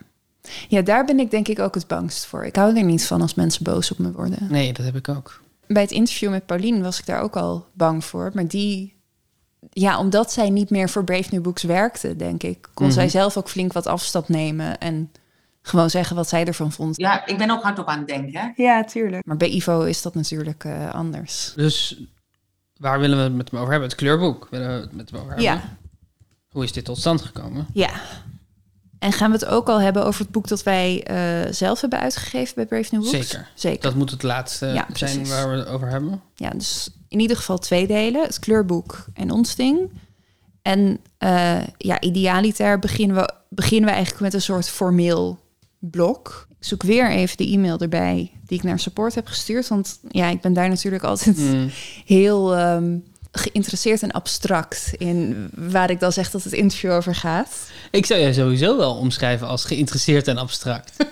Ja, 0.69 0.83
daar 0.83 1.05
ben 1.05 1.19
ik 1.19 1.31
denk 1.31 1.49
ik 1.49 1.59
ook 1.59 1.75
het 1.75 1.87
bangst 1.87 2.27
voor. 2.27 2.45
Ik 2.45 2.57
hou 2.57 2.77
er 2.77 2.85
niet 2.85 3.07
van 3.07 3.21
als 3.23 3.35
mensen 3.35 3.65
boos 3.65 3.91
op 3.91 3.99
me 3.99 4.13
worden. 4.13 4.39
Nee, 4.51 4.73
dat 4.73 4.85
heb 4.85 4.97
ik 4.97 5.09
ook. 5.09 5.41
Bij 5.67 5.83
het 5.83 5.91
interview 5.91 6.31
met 6.31 6.47
Pauline 6.47 6.83
was 6.83 6.99
ik 6.99 7.07
daar 7.07 7.21
ook 7.21 7.37
al 7.37 7.67
bang 7.73 8.05
voor. 8.05 8.31
Maar 8.35 8.49
die, 8.49 8.95
ja, 9.71 9.99
omdat 9.99 10.33
zij 10.33 10.51
niet 10.51 10.71
meer 10.71 10.89
voor 10.89 11.05
Brave 11.05 11.29
New 11.31 11.43
Books 11.43 11.63
werkte, 11.63 12.17
denk 12.17 12.43
ik, 12.43 12.69
kon 12.75 12.87
Mhm. 12.87 12.95
zij 12.95 13.09
zelf 13.09 13.37
ook 13.37 13.49
flink 13.49 13.73
wat 13.73 13.87
afstand 13.87 14.29
nemen 14.29 14.79
en 14.79 15.13
gewoon 15.63 15.91
zeggen 15.91 16.17
wat 16.17 16.29
zij 16.29 16.45
ervan 16.45 16.73
vond. 16.73 16.97
Ja, 16.97 17.27
ik 17.27 17.39
ben 17.39 17.51
ook 17.51 17.63
hardop 17.63 17.87
aan 17.87 17.99
het 17.99 18.09
denken. 18.09 18.41
Hè? 18.41 18.63
Ja, 18.63 18.85
tuurlijk. 18.85 19.27
Maar 19.27 19.37
bij 19.37 19.49
Ivo 19.51 19.81
is 19.83 20.03
dat 20.03 20.15
natuurlijk 20.15 20.65
eh, 20.65 20.91
anders. 20.95 21.53
Dus 21.57 22.01
waar 22.77 23.01
willen 23.01 23.17
we 23.17 23.23
het 23.25 23.35
met 23.35 23.51
hem 23.51 23.59
over 23.61 23.71
hebben? 23.73 23.89
Het 23.89 23.99
kleurboek 23.99 24.47
willen 24.51 24.67
we 24.75 24.81
het 24.81 24.93
met 24.93 25.11
hem 25.11 25.19
over 25.21 25.33
hebben? 25.33 25.53
Ja. 25.53 25.77
Hoe 26.51 26.65
is 26.65 26.73
dit 26.73 26.85
tot 26.85 26.99
stand 26.99 27.23
gekomen? 27.23 27.67
Ja. 27.73 27.91
En 29.03 29.13
gaan 29.13 29.31
we 29.31 29.37
het 29.37 29.47
ook 29.47 29.69
al 29.69 29.81
hebben 29.81 30.05
over 30.05 30.21
het 30.21 30.31
boek 30.31 30.49
dat 30.49 30.63
wij 30.63 31.03
eh, 31.05 31.53
zelf 31.53 31.81
hebben 31.81 31.99
uitgegeven 31.99 32.55
bij 32.55 32.67
Brave 32.67 32.89
New 32.95 33.03
Books? 33.03 33.29
Zeker. 33.29 33.49
Zeker. 33.55 33.81
Dat 33.83 33.95
moet 33.95 34.11
het 34.11 34.23
laatste 34.23 34.67
Ja, 34.67 34.73
zijn 34.93 35.17
precies. 35.17 35.29
waar 35.29 35.51
we 35.51 35.57
het 35.57 35.67
over 35.69 35.89
hebben. 35.89 36.23
Ja, 36.35 36.51
dus 36.51 36.91
in 37.09 37.21
ieder 37.21 37.37
geval 37.37 37.59
twee 37.59 37.87
delen. 37.87 38.23
Het 38.23 38.39
kleurboek 38.39 39.05
en 39.15 39.31
ons 39.31 39.55
ding. 39.55 39.91
En 40.63 40.99
eh, 41.19 41.67
ja, 41.79 42.01
idealiter 42.01 42.79
beginnen 42.79 43.17
we, 43.17 43.33
beginnen 43.49 43.89
we 43.89 43.95
eigenlijk 43.95 44.25
met 44.25 44.35
een 44.35 44.43
soort 44.43 44.69
formeel 44.69 45.39
blok. 45.79 46.47
Ik 46.59 46.67
zoek 46.69 46.83
weer 46.83 47.11
even 47.11 47.37
de 47.37 47.47
e-mail 47.51 47.79
erbij 47.79 48.31
die 48.47 48.59
ik 48.59 48.65
naar 48.65 48.79
support 48.79 49.15
heb 49.15 49.27
gestuurd. 49.27 49.69
Want 49.69 49.99
ja, 50.09 50.29
ik 50.29 50.41
ben 50.41 50.53
daar 50.53 50.69
natuurlijk 50.69 51.03
altijd 51.05 51.37
Mm. 51.37 51.71
heel 52.05 52.57
ehm, 52.57 52.97
geïnteresseerd 53.33 54.03
en 54.03 54.11
abstract 54.11 54.93
in 54.97 55.49
waar 55.55 55.91
ik 55.91 56.01
dan 56.01 56.13
zeg 56.13 56.31
dat 56.31 56.45
het 56.45 56.53
interview 56.53 56.91
over 56.91 57.15
gaat. 57.15 57.71
Ik 57.91 58.07
zou 58.07 58.21
jij 58.21 58.33
sowieso 58.33 58.77
wel 58.77 58.95
omschrijven 58.95 59.47
als 59.47 59.65
geïnteresseerd 59.65 60.29
en 60.29 60.37
abstract. 60.39 60.93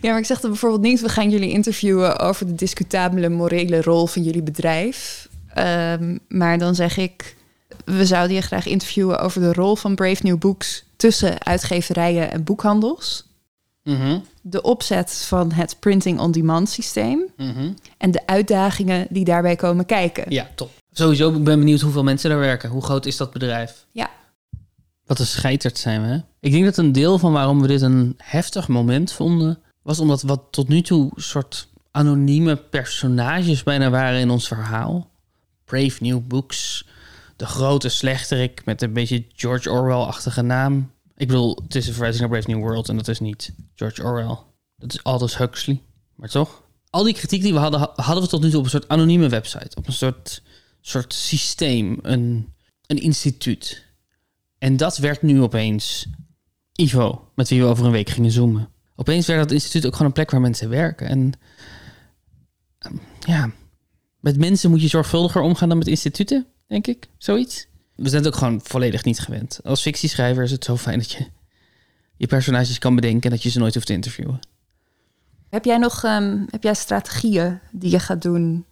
Ja, 0.00 0.10
maar 0.10 0.18
ik 0.18 0.26
zeg 0.26 0.40
dan 0.40 0.50
bijvoorbeeld 0.50 0.82
niet, 0.82 1.00
we 1.00 1.08
gaan 1.08 1.30
jullie 1.30 1.50
interviewen 1.50 2.18
over 2.18 2.46
de 2.46 2.54
discutabele 2.54 3.28
morele 3.28 3.82
rol 3.82 4.06
van 4.06 4.22
jullie 4.22 4.42
bedrijf. 4.42 5.28
Ehm, 5.54 6.18
maar 6.28 6.58
dan 6.58 6.74
zeg 6.74 6.96
ik, 6.96 7.36
we 7.84 8.06
zouden 8.06 8.36
je 8.36 8.42
graag 8.42 8.66
interviewen 8.66 9.20
over 9.20 9.40
de 9.40 9.52
rol 9.52 9.76
van 9.76 9.94
Brave 9.94 10.22
New 10.22 10.38
Books 10.38 10.84
tussen 10.96 11.44
uitgeverijen 11.44 12.30
en 12.30 12.44
boekhandels. 12.44 13.26
Mhm, 13.82 14.18
De 14.40 14.62
opzet 14.62 15.24
van 15.26 15.52
het 15.52 15.76
printing 15.80 16.20
on 16.20 16.30
demand 16.30 16.68
systeem 16.70 17.24
mhm. 17.36 17.70
en 17.98 18.10
de 18.10 18.26
uitdagingen 18.26 19.06
die 19.10 19.24
daarbij 19.24 19.56
komen 19.56 19.86
kijken. 19.86 20.24
Ja, 20.28 20.50
top. 20.54 20.70
Sowieso, 20.96 21.34
ik 21.34 21.44
ben 21.44 21.58
benieuwd 21.58 21.80
hoeveel 21.80 22.02
mensen 22.02 22.30
daar 22.30 22.38
werken. 22.38 22.70
Hoe 22.70 22.82
groot 22.82 23.06
is 23.06 23.16
dat 23.16 23.32
bedrijf? 23.32 23.86
Ja. 23.92 24.10
Wat 25.06 25.18
een 25.18 25.26
scheiterd 25.26 25.78
zijn 25.78 26.00
we, 26.02 26.06
hè? 26.06 26.18
Ik 26.40 26.52
denk 26.52 26.64
dat 26.64 26.76
een 26.76 26.92
deel 26.92 27.18
van 27.18 27.32
waarom 27.32 27.60
we 27.60 27.66
dit 27.66 27.82
een 27.82 28.14
heftig 28.16 28.68
moment 28.68 29.12
vonden... 29.12 29.58
was 29.82 29.98
omdat 29.98 30.22
wat 30.22 30.42
tot 30.50 30.68
nu 30.68 30.82
toe 30.82 31.12
soort 31.16 31.68
anonieme 31.90 32.56
personages 32.56 33.62
bijna 33.62 33.90
waren 33.90 34.20
in 34.20 34.30
ons 34.30 34.48
verhaal. 34.48 35.10
Brave 35.64 35.96
New 36.02 36.20
Books, 36.26 36.86
de 37.36 37.46
grote 37.46 37.88
slechterik 37.88 38.64
met 38.64 38.82
een 38.82 38.92
beetje 38.92 39.24
George 39.34 39.70
Orwell-achtige 39.70 40.42
naam. 40.42 40.90
Ik 41.16 41.26
bedoel, 41.26 41.58
het 41.62 41.74
is 41.74 41.86
een 41.86 41.92
verwijzing 41.92 42.22
naar 42.22 42.38
Brave 42.38 42.50
New 42.56 42.66
World 42.66 42.88
en 42.88 42.96
dat 42.96 43.08
is 43.08 43.20
niet 43.20 43.52
George 43.74 44.02
Orwell. 44.02 44.36
Dat 44.76 44.92
is 44.92 45.02
Aldous 45.02 45.36
Huxley, 45.36 45.80
maar 46.14 46.28
toch? 46.28 46.62
Al 46.90 47.02
die 47.02 47.14
kritiek 47.14 47.42
die 47.42 47.52
we 47.52 47.58
hadden, 47.58 47.80
ha- 47.80 47.92
hadden 47.96 48.22
we 48.22 48.28
tot 48.28 48.42
nu 48.42 48.48
toe 48.50 48.58
op 48.58 48.64
een 48.64 48.70
soort 48.70 48.88
anonieme 48.88 49.28
website. 49.28 49.76
Op 49.76 49.86
een 49.86 49.92
soort, 49.92 50.42
soort 50.86 51.14
systeem, 51.14 51.98
een, 52.02 52.52
een 52.86 52.98
instituut. 52.98 53.84
En 54.58 54.76
dat 54.76 54.96
werd 54.96 55.22
nu 55.22 55.42
opeens 55.42 56.06
Ivo, 56.72 57.30
met 57.34 57.48
wie 57.48 57.60
we 57.60 57.66
over 57.66 57.84
een 57.84 57.90
week 57.90 58.08
gingen 58.08 58.30
zoomen. 58.30 58.68
Opeens 58.96 59.26
werd 59.26 59.40
dat 59.40 59.50
instituut 59.50 59.86
ook 59.86 59.92
gewoon 59.92 60.06
een 60.06 60.12
plek 60.12 60.30
waar 60.30 60.40
mensen 60.40 60.68
werken. 60.68 61.08
En 61.08 61.32
ehm, 62.78 62.96
ja, 63.20 63.50
met 64.20 64.38
mensen 64.38 64.70
moet 64.70 64.82
je 64.82 64.88
zorgvuldiger 64.88 65.40
omgaan 65.40 65.68
dan 65.68 65.78
met 65.78 65.86
instituten, 65.86 66.46
denk 66.66 66.86
ik. 66.86 67.08
Zoiets. 67.18 67.66
We 67.96 68.08
zijn 68.08 68.24
het 68.24 68.32
ook 68.32 68.38
gewoon 68.38 68.60
volledig 68.62 69.04
niet 69.04 69.20
gewend. 69.20 69.60
Als 69.64 69.82
fictieschrijver 69.82 70.42
is 70.42 70.50
het 70.50 70.64
zo 70.64 70.76
fijn 70.76 70.98
dat 70.98 71.10
je 71.10 71.26
je 72.16 72.26
personages 72.26 72.78
kan 72.78 72.94
bedenken 72.94 73.22
en 73.22 73.30
dat 73.30 73.42
je 73.42 73.50
ze 73.50 73.58
nooit 73.58 73.74
hoeft 73.74 73.86
te 73.86 73.92
interviewen. 73.92 74.40
Heb 75.48 75.64
jij 75.64 75.78
nog 75.78 76.04
ehm, 76.04 76.44
heb 76.50 76.62
jij 76.62 76.74
strategieën 76.74 77.60
die 77.72 77.90
je 77.90 77.98
gaat 77.98 78.22
doen 78.22 78.64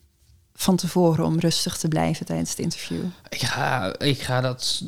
van 0.55 0.77
tevoren 0.77 1.25
om 1.25 1.39
rustig 1.39 1.77
te 1.77 1.89
blijven 1.89 2.27
tijdens 2.27 2.51
het 2.51 2.59
interview? 2.59 3.05
Ik 3.29 3.43
ga, 3.43 3.99
ik 3.99 4.23
ga 4.23 4.41
dat 4.41 4.83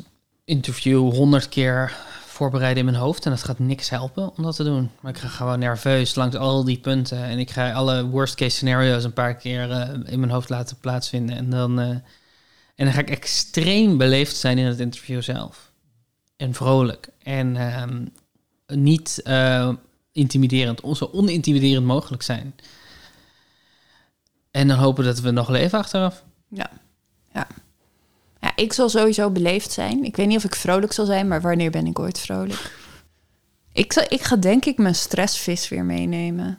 interview 0.45 1.11
honderd 1.11 1.49
keer 1.49 1.95
voorbereiden 2.35 2.85
in 2.85 2.91
mijn 2.91 3.03
hoofd. 3.03 3.25
En 3.25 3.31
dat 3.31 3.43
gaat 3.43 3.59
niks 3.59 3.89
helpen 3.89 4.37
om 4.37 4.43
dat 4.43 4.55
te 4.55 4.63
doen. 4.63 4.91
Maar 4.99 5.11
ik 5.11 5.17
ga 5.17 5.27
gewoon 5.27 5.59
nerveus 5.59 6.15
langs 6.15 6.35
al 6.35 6.63
die 6.63 6.79
punten. 6.79 7.23
En 7.23 7.39
ik 7.39 7.51
ga 7.51 7.71
alle 7.71 8.05
worst 8.05 8.35
case 8.35 8.55
scenario's 8.55 9.03
een 9.03 9.13
paar 9.13 9.35
keer 9.35 9.71
eh, 9.71 9.89
in 10.05 10.19
mijn 10.19 10.31
hoofd 10.31 10.49
laten 10.49 10.77
plaatsvinden. 10.77 11.35
En 11.35 11.49
dan, 11.49 11.79
eh, 11.79 11.89
en 12.75 12.85
dan 12.85 12.91
ga 12.91 12.99
ik 12.99 13.09
extreem 13.09 13.97
beleefd 13.97 14.35
zijn 14.35 14.57
in 14.57 14.65
het 14.65 14.79
interview 14.79 15.21
zelf. 15.21 15.71
En 16.37 16.53
vrolijk. 16.53 17.09
En 17.23 17.55
ehm, 17.55 18.05
niet 18.79 19.21
eh, 19.23 19.69
intimiderend. 20.11 20.81
Zo 20.91 21.09
onintimiderend 21.11 21.85
mogelijk 21.85 22.23
zijn. 22.23 22.55
En 24.55 24.67
dan 24.67 24.77
hopen 24.77 25.03
dat 25.03 25.19
we 25.19 25.31
nog 25.31 25.49
leven 25.49 25.79
achteraf. 25.79 26.23
Ja. 26.47 26.69
ja. 27.33 27.47
Ja, 28.41 28.51
ik 28.55 28.73
zal 28.73 28.89
sowieso 28.89 29.29
beleefd 29.29 29.71
zijn. 29.71 30.03
Ik 30.03 30.15
weet 30.15 30.27
niet 30.27 30.37
of 30.37 30.43
ik 30.43 30.55
vrolijk 30.55 30.93
zal 30.93 31.05
zijn, 31.05 31.27
maar 31.27 31.41
wanneer 31.41 31.71
ben 31.71 31.85
ik 31.85 31.99
ooit 31.99 32.19
vrolijk? 32.19 32.71
Ik, 33.71 33.93
zal, 33.93 34.03
ik 34.07 34.21
ga 34.21 34.35
denk 34.35 34.65
ik 34.65 34.77
mijn 34.77 34.95
stressvis 34.95 35.69
weer 35.69 35.85
meenemen. 35.85 36.57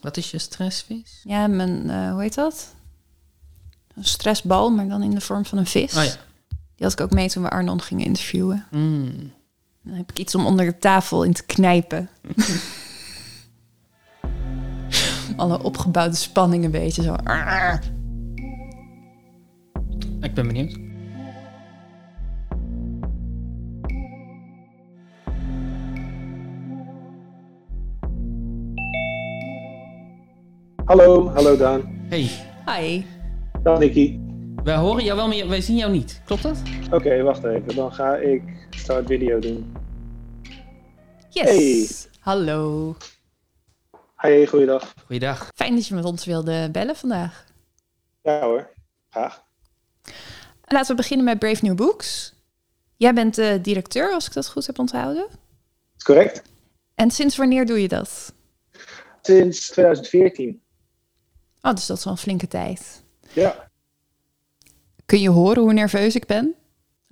Wat 0.00 0.16
is 0.16 0.30
je 0.30 0.38
stressvis? 0.38 1.20
Ja, 1.24 1.46
mijn, 1.46 1.90
eh, 1.90 2.12
hoe 2.12 2.20
heet 2.20 2.34
dat? 2.34 2.74
Een 3.94 4.04
stressbal, 4.04 4.70
maar 4.70 4.88
dan 4.88 5.02
in 5.02 5.10
de 5.10 5.20
vorm 5.20 5.44
van 5.44 5.58
een 5.58 5.66
vis. 5.66 5.96
Oh 5.96 6.04
ja. 6.04 6.16
Die 6.48 6.86
had 6.86 6.92
ik 6.92 7.00
ook 7.00 7.12
mee 7.12 7.28
toen 7.28 7.42
we 7.42 7.50
Arnon 7.50 7.82
gingen 7.82 8.06
interviewen. 8.06 8.66
Mm. 8.70 9.32
Dan 9.82 9.94
heb 9.94 10.10
ik 10.10 10.18
iets 10.18 10.34
om 10.34 10.46
onder 10.46 10.64
de 10.64 10.78
tafel 10.78 11.22
in 11.22 11.32
te 11.32 11.44
knijpen. 11.44 12.08
Alle 15.38 15.62
opgebouwde 15.62 16.16
spanning 16.16 16.64
een 16.64 16.70
beetje 16.70 17.02
zo. 17.02 17.14
Ik 20.20 20.34
ben 20.34 20.46
benieuwd. 20.46 20.76
Hallo, 30.84 31.28
hallo 31.34 31.56
Daan. 31.56 31.82
Hey, 32.08 32.30
Hi. 32.66 33.04
Dag 33.62 33.78
Nicky. 33.78 34.18
wij 34.64 34.76
horen 34.76 35.04
jou 35.04 35.16
wel, 35.16 35.28
maar 35.28 35.48
wij 35.48 35.60
zien 35.60 35.76
jou 35.76 35.92
niet. 35.92 36.22
Klopt 36.24 36.42
dat? 36.42 36.62
Oké, 36.90 37.22
wacht 37.22 37.44
even. 37.44 37.74
Dan 37.76 37.92
ga 37.92 38.16
ik 38.16 38.42
start 38.70 39.06
video 39.06 39.38
doen. 39.38 39.72
Yes. 41.28 41.48
Hey. 41.48 41.86
Hallo. 42.20 42.96
Hey, 44.18 44.46
goeiedag. 44.46 44.94
Goeiedag. 45.06 45.50
Fijn 45.54 45.74
dat 45.74 45.86
je 45.86 45.94
met 45.94 46.04
ons 46.04 46.24
wilde 46.24 46.68
bellen 46.72 46.96
vandaag. 46.96 47.44
Ja 48.22 48.40
hoor, 48.40 48.70
graag. 49.10 49.44
Laten 50.64 50.90
we 50.90 50.94
beginnen 50.94 51.24
met 51.26 51.38
Brave 51.38 51.64
New 51.64 51.76
Books. 51.76 52.34
Jij 52.96 53.14
bent 53.14 53.34
de 53.34 53.58
directeur, 53.62 54.12
als 54.12 54.26
ik 54.26 54.32
dat 54.32 54.48
goed 54.48 54.66
heb 54.66 54.78
onthouden. 54.78 55.26
Is 55.96 56.02
correct? 56.02 56.42
En 56.94 57.10
sinds 57.10 57.36
wanneer 57.36 57.66
doe 57.66 57.82
je 57.82 57.88
dat? 57.88 58.32
Sinds 59.22 59.70
2014. 59.70 60.62
Oh, 61.62 61.72
dus 61.72 61.86
dat 61.86 61.98
is 61.98 62.04
wel 62.04 62.12
een 62.12 62.18
flinke 62.18 62.48
tijd. 62.48 63.04
Ja. 63.32 63.70
Kun 65.06 65.20
je 65.20 65.30
horen 65.30 65.62
hoe 65.62 65.72
nerveus 65.72 66.14
ik 66.14 66.26
ben? 66.26 66.54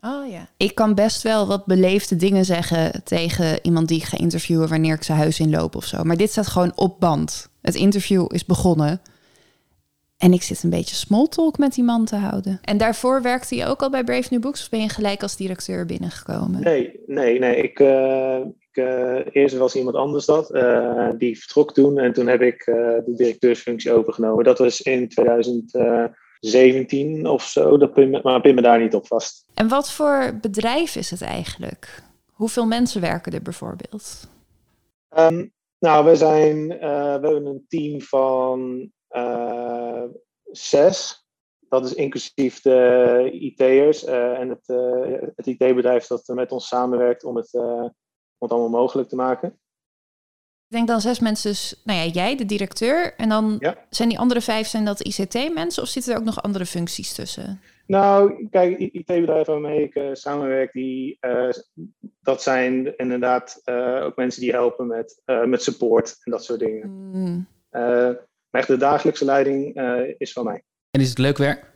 Oh 0.00 0.30
ja. 0.30 0.48
Ik 0.56 0.74
kan 0.74 0.94
best 0.94 1.22
wel 1.22 1.46
wat 1.46 1.66
beleefde 1.66 2.16
dingen 2.16 2.44
zeggen 2.44 3.04
tegen 3.04 3.58
iemand 3.62 3.88
die 3.88 3.96
ik 3.98 4.04
ga 4.04 4.18
interviewen 4.18 4.68
wanneer 4.68 4.94
ik 4.94 5.02
zijn 5.02 5.18
huis 5.18 5.40
inloop 5.40 5.74
of 5.76 5.84
zo. 5.84 6.02
Maar 6.02 6.16
dit 6.16 6.30
staat 6.30 6.46
gewoon 6.46 6.72
op 6.74 7.00
band. 7.00 7.48
Het 7.62 7.74
interview 7.74 8.26
is 8.28 8.44
begonnen. 8.44 9.00
En 10.16 10.32
ik 10.32 10.42
zit 10.42 10.62
een 10.62 10.70
beetje 10.70 10.94
smalltalk 10.96 11.58
met 11.58 11.74
die 11.74 11.84
man 11.84 12.04
te 12.04 12.16
houden. 12.16 12.58
En 12.62 12.76
daarvoor 12.76 13.22
werkte 13.22 13.56
je 13.56 13.66
ook 13.66 13.82
al 13.82 13.90
bij 13.90 14.04
Brave 14.04 14.28
New 14.30 14.40
Books 14.40 14.62
of 14.62 14.68
ben 14.68 14.80
je 14.80 14.88
gelijk 14.88 15.22
als 15.22 15.36
directeur 15.36 15.86
binnengekomen? 15.86 16.60
Nee, 16.60 17.00
nee, 17.06 17.38
nee. 17.38 17.56
Ik, 17.56 17.80
eh, 17.80 18.38
ik, 18.70 18.76
eh, 18.84 19.18
eerst 19.32 19.56
was 19.56 19.74
iemand 19.76 19.96
anders 19.96 20.24
dat. 20.26 20.50
eh, 20.50 21.08
die 21.18 21.38
vertrok 21.38 21.74
toen 21.74 21.98
en 21.98 22.12
toen 22.12 22.26
heb 22.26 22.42
ik 22.42 22.62
eh, 22.62 22.74
de 22.74 23.14
directeursfunctie 23.16 23.92
overgenomen. 23.92 24.44
Dat 24.44 24.58
was 24.58 24.80
in 24.80 25.08
2017 26.40 27.26
of 27.26 27.42
zo. 27.42 27.78
Dat 27.78 27.92
pin, 27.92 28.10
me- 28.10 28.20
maar 28.22 28.40
pin 28.40 28.54
me 28.54 28.62
daar 28.62 28.80
niet 28.80 28.94
op 28.94 29.06
vast. 29.06 29.44
En 29.54 29.68
wat 29.68 29.92
voor 29.92 30.38
bedrijf 30.40 30.96
is 30.96 31.10
het 31.10 31.22
eigenlijk? 31.22 32.02
Hoeveel 32.32 32.66
mensen 32.66 33.00
werken 33.00 33.32
er 33.32 33.42
bijvoorbeeld? 33.42 34.28
Ehm, 35.08 35.46
nou, 35.78 36.04
we, 36.04 36.16
zijn, 36.16 36.72
eh, 36.72 36.78
we 36.90 37.26
hebben 37.28 37.46
een 37.46 37.64
team 37.68 38.00
van 38.00 38.90
eh, 39.08 40.02
zes. 40.44 41.24
Dat 41.68 41.84
is 41.84 41.94
inclusief 41.94 42.60
de 42.60 43.30
IT'ers 43.32 44.04
eh, 44.04 44.38
en 44.38 44.48
het, 44.48 44.66
het 45.36 45.46
IT-bedrijf 45.46 46.06
dat 46.06 46.26
met 46.26 46.52
ons 46.52 46.68
samenwerkt 46.68 47.24
om 47.24 47.36
het, 47.36 47.54
om 47.54 47.92
het 48.38 48.50
allemaal 48.50 48.80
mogelijk 48.80 49.08
te 49.08 49.16
maken. 49.16 49.60
Ik 50.68 50.72
denk 50.76 50.88
dan 50.88 51.00
zes 51.00 51.18
mensen, 51.20 51.50
dus, 51.50 51.80
nou 51.84 51.98
ja, 51.98 52.04
jij, 52.04 52.36
de 52.36 52.44
directeur. 52.46 53.14
En 53.16 53.28
dan 53.28 53.56
Ja. 53.58 53.76
zijn 53.90 54.08
die 54.08 54.18
andere 54.18 54.40
vijf, 54.40 54.66
zijn 54.66 54.84
dat 54.84 55.00
ICT-mensen 55.00 55.82
of 55.82 55.88
zitten 55.88 56.12
er 56.12 56.18
ook 56.18 56.24
nog 56.24 56.42
andere 56.42 56.66
functies 56.66 57.12
tussen? 57.14 57.60
Nou, 57.86 58.46
kijk, 58.50 58.78
IT-bedrijven 58.78 59.52
waarmee 59.52 59.82
ik 59.82 59.94
eh, 59.94 60.08
samenwerk, 60.12 60.72
die, 60.72 61.16
eh, 61.20 61.48
dat 62.20 62.42
zijn 62.42 62.96
inderdaad 62.96 63.60
eh, 63.64 64.00
ook 64.04 64.16
mensen 64.16 64.40
die 64.40 64.50
helpen 64.52 64.86
met, 64.86 65.22
eh, 65.24 65.44
met 65.44 65.62
support 65.62 66.16
en 66.24 66.30
dat 66.32 66.44
soort 66.44 66.58
dingen. 66.60 67.48
Eh, 67.70 67.82
maar 68.50 68.60
echt 68.60 68.66
de 68.68 68.76
dagelijkse 68.76 69.24
leiding 69.24 69.74
eh, 69.74 70.14
is 70.18 70.32
van 70.32 70.44
mij. 70.44 70.62
En 70.90 71.00
is 71.00 71.08
het 71.08 71.18
leuk 71.18 71.36
werk? 71.38 71.70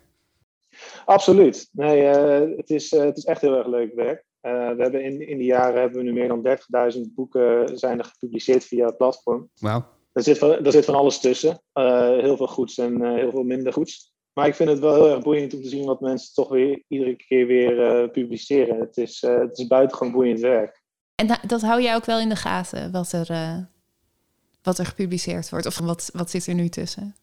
Absoluut. 1.04 1.68
Nee, 1.72 2.06
eh, 2.06 2.56
het, 2.56 2.70
is, 2.70 2.92
eh, 2.92 3.04
het 3.04 3.16
is 3.16 3.24
echt 3.24 3.40
heel 3.40 3.56
erg 3.56 3.66
leuk 3.66 3.94
werk. 3.94 4.24
Eh, 4.40 4.52
we 4.52 4.82
hebben 4.82 5.04
in, 5.04 5.28
in 5.28 5.38
die 5.38 5.46
jaren 5.46 5.80
hebben 5.80 5.98
we 5.98 6.04
nu 6.04 6.12
meer 6.12 6.28
dan 6.28 6.46
30.000 6.94 7.00
boeken 7.14 7.78
zijn 7.78 7.98
er 7.98 8.04
gepubliceerd 8.04 8.64
via 8.64 8.86
het 8.86 8.96
platform. 8.96 9.48
Wauw. 9.58 9.84
Er 10.12 10.22
zit 10.22 10.38
van, 10.38 10.50
er 10.64 10.72
zit 10.72 10.84
van 10.84 10.94
alles 10.94 11.20
tussen. 11.20 11.62
Eh, 11.72 12.08
heel 12.08 12.36
veel 12.36 12.46
goeds 12.46 12.78
en 12.78 13.02
eh, 13.02 13.14
heel 13.14 13.30
veel 13.30 13.42
minder 13.42 13.72
goeds. 13.72 14.12
Maar 14.32 14.46
ik 14.46 14.54
vind 14.54 14.68
het 14.68 14.78
wel 14.78 14.94
heel 14.94 15.10
erg 15.10 15.22
boeiend 15.22 15.54
om 15.54 15.62
te 15.62 15.68
zien 15.68 15.84
wat 15.84 16.00
mensen 16.00 16.34
toch 16.34 16.48
weer 16.48 16.82
iedere 16.88 17.16
keer 17.16 17.46
weer 17.46 17.86
eh, 17.86 18.10
publiceren. 18.10 18.80
Het 18.80 18.96
is, 18.96 19.22
eh, 19.22 19.38
het 19.38 19.58
is 19.58 19.66
buitengewoon 19.66 20.12
boeiend 20.12 20.40
werk. 20.40 20.82
En 21.14 21.26
da- 21.26 21.40
dat 21.46 21.60
hou 21.60 21.82
jij 21.82 21.94
ook 21.94 22.04
wel 22.04 22.20
in 22.20 22.28
de 22.28 22.36
gaten, 22.36 22.92
wat 22.92 23.12
er, 23.12 23.30
eh, 23.30 23.56
wat 24.62 24.78
er 24.78 24.86
gepubliceerd 24.86 25.50
wordt? 25.50 25.66
Of 25.66 25.78
wat, 25.78 26.10
wat 26.12 26.30
zit 26.30 26.46
er 26.46 26.54
nu 26.54 26.68
tussen? 26.68 27.14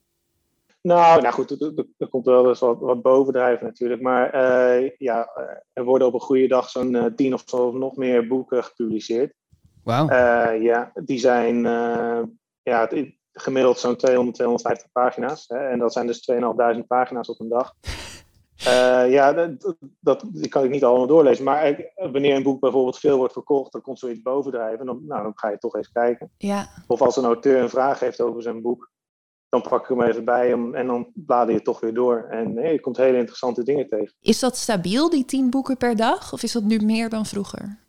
Nou, 0.81 1.21
nou 1.21 1.33
goed, 1.33 1.51
er, 1.51 1.61
er- 1.75 1.87
er 1.97 2.07
komt 2.07 2.25
wel 2.25 2.47
eens 2.49 2.59
wat, 2.59 2.79
wat 2.79 3.01
bovendrijven 3.01 3.65
natuurlijk. 3.65 4.01
Maar 4.01 4.29
eh, 4.29 4.91
ja, 4.97 5.29
eh, 5.35 5.43
er 5.73 5.83
worden 5.83 6.07
op 6.07 6.13
een 6.13 6.19
goede 6.19 6.47
dag 6.47 6.69
zo'n 6.69 6.95
eh, 6.95 7.05
tien 7.15 7.33
of 7.33 7.43
zo 7.45 7.57
of 7.57 7.73
nog 7.73 7.95
meer 7.95 8.27
boeken 8.27 8.63
gepubliceerd. 8.63 9.33
Wauw. 9.83 10.07
Eh, 10.07 10.61
ja, 10.61 10.91
die 10.93 11.19
zijn 11.19 11.65
eh, 11.65 12.19
ja, 12.63 12.87
het 12.89 13.15
gemiddeld 13.31 13.79
zo'n 13.79 13.95
200, 13.95 14.35
250 14.35 14.91
pagina's. 14.91 15.45
Hè, 15.47 15.57
en 15.57 15.79
dat 15.79 15.93
zijn 15.93 16.07
dus 16.07 16.31
2.500 16.31 16.87
pagina's 16.87 17.29
op 17.29 17.39
een 17.39 17.49
dag. 17.49 17.73
Eh, 18.57 19.11
ja, 19.11 19.33
dat, 19.33 19.75
dat, 19.99 20.23
die 20.33 20.47
kan 20.49 20.63
ik 20.63 20.69
niet 20.69 20.83
allemaal 20.83 21.07
doorlezen. 21.07 21.43
Maar 21.43 21.91
wanneer 21.95 22.35
een 22.35 22.43
boek 22.43 22.59
bijvoorbeeld 22.59 22.99
veel 22.99 23.17
wordt 23.17 23.33
verkocht, 23.33 23.71
dan 23.71 23.81
komt 23.81 23.99
zoiets 23.99 24.21
bovendrijven. 24.21 24.85
Dan, 24.85 25.01
nou, 25.07 25.23
dan 25.23 25.31
ga 25.35 25.49
je 25.49 25.57
toch 25.57 25.75
eens 25.75 25.91
kijken. 25.91 26.31
Ja, 26.37 26.67
Of 26.87 27.01
als 27.01 27.17
een 27.17 27.23
auteur 27.25 27.61
een 27.61 27.69
vraag 27.69 27.99
heeft 27.99 28.21
over 28.21 28.41
zijn 28.41 28.61
boek, 28.61 28.89
dan 29.61 29.69
pak 29.69 29.81
ik 29.81 29.97
hem 29.97 30.01
even 30.01 30.25
bij 30.25 30.47
hem 30.47 30.75
en 30.75 30.87
dan 30.87 31.11
blader 31.13 31.53
je 31.53 31.61
toch 31.61 31.79
weer 31.79 31.93
door. 31.93 32.27
En 32.29 32.53
je 32.53 32.79
komt 32.79 32.97
hele 32.97 33.17
interessante 33.17 33.63
dingen 33.63 33.87
tegen. 33.87 34.13
is 34.21 34.39
dat 34.39 34.57
stabiel, 34.57 35.09
die 35.09 35.25
tien 35.25 35.49
boeken 35.49 35.77
per 35.77 35.95
dag? 35.95 36.33
Of 36.33 36.43
is 36.43 36.51
dat 36.51 36.63
nu 36.63 36.79
meer 36.79 37.09
dan 37.09 37.25
vroeger? 37.25 37.79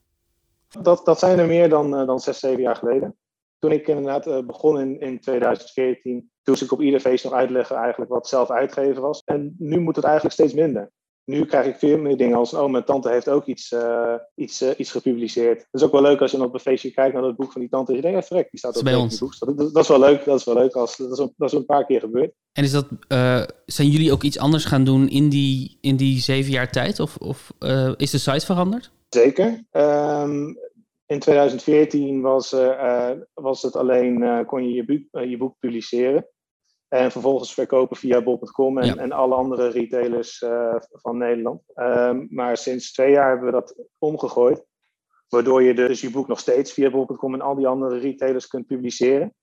Dat, 0.83 1.05
dat 1.05 1.19
zijn 1.19 1.39
er 1.39 1.47
meer 1.47 1.69
dan, 1.69 1.97
eh, 1.97 2.07
dan 2.07 2.21
zes, 2.21 2.39
zeven 2.39 2.63
jaar 2.63 2.77
geleden. 2.77 3.17
Toen 3.59 3.73
ik 3.73 3.89
inderdaad 3.89 4.27
eh, 4.27 4.47
begon 4.47 4.81
in, 4.81 5.01
in 5.01 5.21
2014, 5.21 6.03
toen 6.13 6.31
moest 6.43 6.63
ik 6.63 6.73
op 6.73 6.81
ieder 6.81 7.01
feest 7.01 7.25
nog 7.25 7.33
uitleggen 7.33 7.77
eigenlijk 7.77 8.11
wat 8.11 8.29
zelf 8.29 8.51
uitgeven 8.51 9.03
was. 9.03 9.23
En 9.25 9.55
nu 9.59 9.81
moet 9.81 9.97
het 9.97 10.05
eigenlijk 10.05 10.35
steeds 10.35 10.55
minder. 10.55 10.91
Nu 11.29 11.45
krijg 11.45 11.67
ik 11.67 11.77
veel 11.77 11.99
meer 11.99 12.17
dingen 12.17 12.37
als, 12.37 12.55
oh, 12.55 12.71
mijn 12.71 12.85
tante 12.85 13.11
heeft 13.11 13.29
ook 13.29 13.47
iets, 13.47 13.73
eh, 13.73 14.15
iets, 14.35 14.61
eh, 14.61 14.71
iets 14.77 14.91
gepubliceerd. 14.91 15.59
Het 15.59 15.69
is 15.81 15.83
ook 15.83 15.93
wel 15.93 16.03
leuk 16.03 16.21
als 16.21 16.31
je 16.31 16.37
dan 16.37 16.47
op 16.47 16.55
een 16.55 16.61
feestje 16.61 16.91
kijkt 16.91 17.13
naar 17.13 17.23
dat 17.23 17.37
boek 17.37 17.53
van 17.53 17.61
die 17.61 17.71
tante. 17.71 17.91
En 17.91 17.97
je 17.97 18.03
denkt, 18.03 18.19
ja, 18.19 18.27
verrek, 18.27 18.51
die 18.51 18.59
staat 18.59 18.73
Dat 18.73 18.83
ook 18.83 18.89
bij 18.89 18.99
in 18.99 19.05
ons. 19.05 19.19
boek. 19.19 19.39
Dat, 19.39 19.59
dat, 19.59 19.75
dat 19.75 19.83
is 19.83 19.89
wel 19.89 19.99
leuk, 19.99 20.25
dat 20.25 20.39
is 20.39 20.45
wel 20.45 20.55
leuk. 20.55 20.75
Als, 20.75 20.97
dat, 20.97 21.13
is 21.13 21.19
een, 21.19 21.35
dat 21.37 21.53
is 21.53 21.59
een 21.59 21.65
paar 21.65 21.87
keer 21.87 22.01
gebeurd. 22.01 22.33
En 22.53 22.65
is 22.65 22.73
dat, 22.73 22.87
eh, 23.09 23.43
zijn 23.67 23.89
jullie 23.89 24.13
ook 24.13 24.23
iets 24.23 24.39
anders 24.39 24.65
gaan 24.65 24.85
doen 24.85 25.09
in 25.09 25.29
die, 25.29 25.79
in 25.81 25.97
die 25.97 26.21
zeven 26.21 26.53
jaar 26.53 26.71
tijd? 26.71 27.01
Of, 27.01 27.17
of 27.17 27.53
is 27.97 28.11
de 28.11 28.19
site 28.19 28.47
veranderd? 28.47 28.91
Zeker. 29.09 29.65
Ehm, 29.71 30.47
in 31.07 31.19
2014 31.19 32.21
was, 32.21 32.55
was 33.35 33.63
het 33.63 33.77
alleen, 33.77 34.45
kon 34.47 34.69
je 34.69 34.75
je, 34.75 35.29
je 35.29 35.37
boek 35.37 35.55
publiceren. 35.59 36.27
En 36.89 37.11
vervolgens 37.11 37.55
verkopen 37.55 37.97
via 37.97 38.23
bol.com 38.23 38.79
en, 38.79 38.87
Ja. 38.87 38.97
en 38.97 39.13
alle 39.13 39.35
andere 39.35 39.69
retailers 39.69 40.43
eh, 40.43 40.75
van 40.79 41.17
Nederland. 41.19 41.63
Ehm, 41.75 42.27
maar 42.31 42.57
sinds 42.57 42.93
twee 42.93 43.11
jaar 43.11 43.29
hebben 43.29 43.47
we 43.47 43.53
dat 43.53 43.75
omgegooid. 43.99 44.65
Waardoor 45.29 45.63
je 45.63 45.75
dus 45.75 46.01
je 46.01 46.11
boek 46.11 46.29
nog 46.29 46.39
steeds 46.39 46.73
via 46.73 46.91
bol.com 46.91 47.35
en 47.35 47.41
al 47.41 47.55
die 47.55 47.67
andere 47.67 47.99
retailers 47.99 48.47
kunt 48.47 48.67
publiceren. 48.67 49.35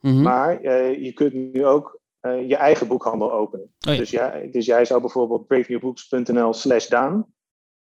Mhm. 0.00 0.22
Maar 0.22 0.60
eh, 0.60 1.02
je 1.04 1.12
kunt 1.12 1.32
nu 1.32 1.66
ook 1.66 2.00
eh, 2.20 2.48
je 2.48 2.56
eigen 2.56 2.86
boekhandel 2.88 3.32
openen. 3.32 3.66
Oh 3.88 3.92
ja. 3.92 3.96
dus, 3.98 4.10
jij, 4.10 4.48
dus 4.52 4.66
jij 4.66 4.84
zou 4.84 5.00
bijvoorbeeld 5.00 5.46
breaknewbooks.nl 5.46 6.52
slash 6.52 6.86
Daan. 6.88 7.26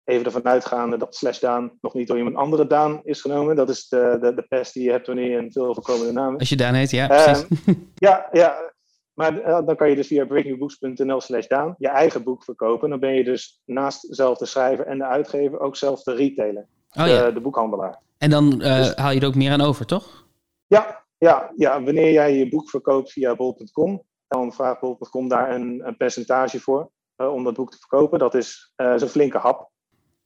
Even 0.05 0.25
ervan 0.25 0.45
uitgaande 0.45 0.97
dat 0.97 1.15
slash 1.15 1.39
Daan 1.39 1.73
nog 1.81 1.95
niet 1.95 2.09
door 2.09 2.17
iemand 2.17 2.37
andere 2.37 2.67
Daan 2.67 3.01
is 3.05 3.21
genomen. 3.21 3.57
Dat 3.57 3.69
is 3.69 3.89
de, 3.89 4.19
de, 4.21 4.35
de 4.35 4.43
pest 4.49 4.75
die 4.75 4.83
je 4.85 4.91
hebt 4.91 5.07
wanneer 5.07 5.31
je 5.31 5.37
een 5.37 5.53
veel 5.53 5.75
voorkomende 5.75 6.13
naam 6.13 6.29
hebt. 6.29 6.41
Als 6.41 6.49
je 6.49 6.57
Daan 6.57 6.75
heet, 6.75 6.91
ja, 6.91 7.09
Ehm, 7.11 7.25
precies. 7.25 7.75
ja, 7.95 8.29
ja, 8.33 8.73
maar 9.19 9.41
eh, 9.41 9.67
dan 9.67 9.77
kan 9.77 9.89
je 9.89 9.97
dus 9.97 10.07
via 10.07 10.27
breaknewbooks.nl 10.27 11.21
slash 11.21 11.47
Daan 11.47 11.75
je 11.79 11.89
eigen 11.89 12.23
boek 12.23 12.45
verkopen. 12.45 12.91
Dan 12.91 13.01
ben 13.01 13.15
je 13.15 13.25
dus 13.25 13.63
naast 13.65 14.07
zelf 14.11 14.39
de 14.39 14.47
schrijver 14.47 14.87
en 14.87 14.99
de 14.99 15.05
uitgever 15.05 15.61
ook 15.61 15.77
zelf 15.77 16.03
de 16.03 16.15
retailer. 16.15 16.67
oh 16.91 17.05
de, 17.05 17.11
ja. 17.11 17.31
de 17.31 17.41
boekhandelaar. 17.41 18.01
En 18.19 18.31
dan 18.31 18.61
eh, 18.61 18.77
dus- 18.77 18.95
haal 18.95 19.11
je 19.11 19.21
er 19.21 19.27
ook 19.27 19.35
meer 19.35 19.53
aan 19.53 19.61
over, 19.61 19.87
toch? 19.87 20.27
Ja, 20.67 21.05
ja, 21.17 21.53
ja, 21.57 21.83
wanneer 21.83 22.13
jij 22.13 22.37
je 22.37 22.49
boek 22.49 22.71
verkoopt 22.71 23.13
via 23.13 23.35
bol.com, 23.35 24.03
dan 24.29 24.53
vraagt 24.53 24.81
bol.com 24.81 25.29
daar 25.29 25.55
een, 25.55 25.87
een 25.87 25.97
percentage 25.97 26.61
voor 26.61 26.91
eh, 27.17 27.33
om 27.33 27.45
dat 27.45 27.55
boek 27.55 27.71
te 27.71 27.79
verkopen. 27.79 28.19
Dat 28.19 28.35
is 28.35 28.73
zo'n 28.77 29.09
flinke 29.09 29.39
hap. 29.39 29.71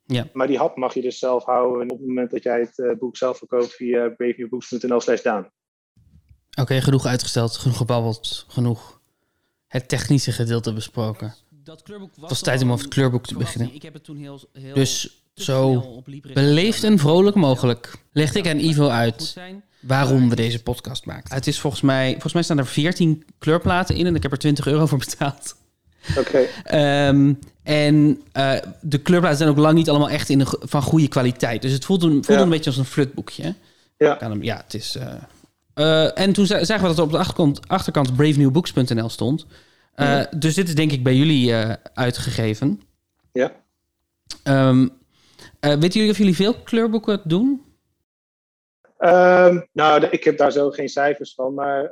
Ja. 0.04 0.26
Maar 0.32 0.46
die 0.46 0.58
hap 0.58 0.76
mag 0.76 0.94
je 0.94 1.02
dus 1.02 1.18
zelf 1.18 1.44
houden 1.44 1.90
op 1.90 1.98
het 1.98 2.06
moment 2.06 2.30
dat 2.30 2.42
jij 2.42 2.60
het 2.60 2.98
boek 2.98 3.16
zelf 3.16 3.38
verkoopt 3.38 3.74
via 3.74 4.08
breaknewbooks.nl 4.08 5.00
slash 5.00 5.22
Daan. 5.22 5.50
Oké, 6.60 6.80
genoeg 6.80 7.06
uitgesteld, 7.06 7.56
genoeg 7.56 7.76
gebabbeld, 7.76 8.44
genoeg 8.48 9.00
het 9.68 9.88
technische 9.88 10.32
gedeelte 10.32 10.72
besproken. 10.72 11.34
Dat 11.64 11.82
kleurboek 11.82 12.10
was 12.10 12.20
het 12.20 12.28
was 12.30 12.40
tijd 12.40 12.62
om 12.62 12.70
over 12.72 12.84
het 12.84 12.94
kleurboek 12.94 13.26
te 13.26 13.36
beginnen. 13.36 13.74
Ik 13.74 13.82
heb 13.82 13.92
het 13.92 14.04
toen 14.04 14.16
heel, 14.16 14.40
heel 14.52 14.74
Dus 14.74 15.22
zo 15.34 16.02
beleefd 16.32 16.84
en 16.84 16.98
vrolijk 16.98 17.36
mogelijk 17.36 17.94
legde 18.12 18.38
ik 18.38 18.48
aan 18.48 18.58
Ivo 18.58 18.88
uit 18.88 19.36
waarom 19.80 20.28
we 20.28 20.36
deze 20.36 20.62
podcast 20.62 21.04
maakten. 21.06 21.34
Het 21.34 21.46
is 21.46 21.58
volgens 21.60 21.82
mij, 21.82 22.10
volgens 22.10 22.32
mij 22.32 22.42
staan 22.42 22.58
er 22.58 22.66
14 22.66 23.24
kleurplaten 23.38 23.96
in 23.96 24.06
en 24.06 24.14
ik 24.14 24.22
heb 24.22 24.32
er 24.32 24.38
20 24.38 24.66
euro 24.66 24.86
voor 24.86 24.98
betaald. 24.98 25.56
Oké, 26.18 26.38
Ehm, 26.64 27.32
en 27.62 28.20
eh, 28.32 28.52
de 28.80 28.98
kleurplaten 28.98 29.38
zijn 29.38 29.50
ook 29.50 29.56
lang 29.56 29.74
niet 29.74 29.88
allemaal 29.88 30.10
echt 30.10 30.28
in 30.28 30.38
de, 30.38 30.58
van 30.60 30.82
goede 30.82 31.08
kwaliteit. 31.08 31.62
Dus 31.62 31.72
het 31.72 31.84
voelde, 31.84 32.06
voelde 32.08 32.32
Ja. 32.32 32.40
een 32.40 32.48
beetje 32.48 32.70
als 32.70 32.78
een 32.78 32.84
flutboekje. 32.84 33.54
Ja. 33.98 34.14
Kan 34.14 34.30
hem- 34.30 34.42
ja, 34.42 34.56
het 34.56 34.74
is... 34.74 34.94
eh, 34.96 35.14
eh, 35.74 36.18
en 36.18 36.32
toen 36.32 36.46
za- 36.46 36.64
zagen 36.64 36.82
we 36.82 36.88
dat 36.88 36.98
er 36.98 37.04
op 37.04 37.10
de 37.10 37.18
achterkant, 37.18 37.68
achterkant 37.68 38.16
bravenewbooks.nl 38.16 39.08
stond. 39.08 39.46
Eh, 39.94 40.22
Dus 40.36 40.54
dit 40.54 40.68
is 40.68 40.74
denk 40.74 40.92
ik 40.92 41.02
bij 41.02 41.14
jullie 41.14 41.52
eh, 41.54 41.72
uitgegeven. 41.94 42.80
ja. 43.32 43.52
Ehm, 44.42 44.88
eh, 45.60 45.70
weten 45.70 45.90
jullie 45.92 46.10
of 46.10 46.18
jullie 46.18 46.34
veel 46.36 46.54
kleurboeken 46.54 47.20
doen? 47.24 47.62
Ehm, 48.98 49.60
nou, 49.72 50.04
ik 50.06 50.24
heb 50.24 50.38
daar 50.38 50.52
zo 50.52 50.70
geen 50.70 50.88
cijfers 50.88 51.34
van, 51.34 51.54
maar 51.54 51.90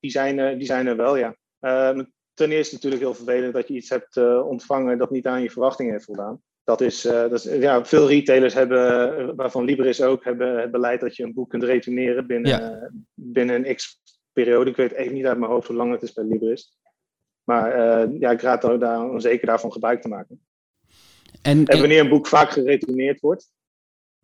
die, 0.00 0.10
zijn, 0.10 0.38
er- 0.38 0.58
die 0.58 0.66
zijn 0.66 0.86
er 0.86 0.96
wel, 0.96 1.16
ja. 1.16 1.34
Ehm, 1.60 2.04
ten 2.34 2.50
eerste 2.50 2.74
natuurlijk 2.74 3.02
heel 3.02 3.14
vervelend 3.14 3.52
dat 3.54 3.68
je 3.68 3.74
iets 3.74 3.88
hebt 3.88 4.16
ontvangen 4.42 4.98
dat 4.98 5.10
niet 5.10 5.26
aan 5.26 5.42
je 5.42 5.50
verwachtingen 5.50 5.92
heeft 5.92 6.04
voldaan. 6.04 6.40
Dat 6.68 6.80
is, 6.80 7.04
eh, 7.04 7.12
dat 7.20 7.32
is 7.32 7.44
ja, 7.44 7.84
veel 7.84 8.08
retailers 8.08 8.54
hebben, 8.54 9.36
waarvan 9.36 9.64
Libris 9.64 10.02
ook, 10.02 10.24
hebben 10.24 10.60
het 10.60 10.70
beleid 10.70 11.00
dat 11.00 11.16
je 11.16 11.22
een 11.22 11.34
boek 11.34 11.50
kunt 11.50 11.62
retourneren 11.62 12.26
binnen, 12.26 12.50
Ja. 12.50 12.70
eh, 12.70 12.88
binnen 13.14 13.66
een 13.66 13.74
x-periode. 13.74 14.70
Ik 14.70 14.76
weet 14.76 14.92
even 14.92 15.14
niet 15.14 15.26
uit 15.26 15.38
mijn 15.38 15.50
hoofd 15.50 15.66
hoe 15.66 15.76
lang 15.76 15.92
het 15.92 16.02
is 16.02 16.12
bij 16.12 16.24
Libris. 16.24 16.78
Maar 17.44 17.72
eh, 17.72 18.20
ja, 18.20 18.30
ik 18.30 18.40
raad 18.40 18.64
er 18.64 18.78
daar, 18.78 19.10
om 19.10 19.20
zeker 19.20 19.46
daarvan 19.46 19.72
gebruik 19.72 20.02
te 20.02 20.08
maken. 20.08 20.46
En, 21.42 21.64
En 21.64 21.78
wanneer 21.78 22.00
een 22.00 22.08
boek 22.08 22.26
vaak 22.26 22.50
geretourneerd 22.50 23.20
wordt, 23.20 23.50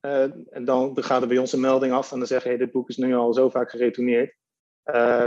en 0.01 0.65
dan, 0.65 0.95
dan 0.95 1.05
gaat 1.05 1.23
er 1.23 1.29
bij 1.29 1.39
ons 1.39 1.53
een 1.53 1.61
melding 1.61 1.93
af 1.93 2.13
en 2.13 2.19
dan 2.19 2.27
zeggen 2.27 2.51
hey, 2.51 2.59
dit 2.59 2.73
boek 2.73 2.89
is 2.89 2.97
nu 2.97 3.15
al 3.15 3.35
zo 3.35 3.49
vaak 3.49 3.71
geretourneerd. 3.71 4.35
Eh, 4.85 5.23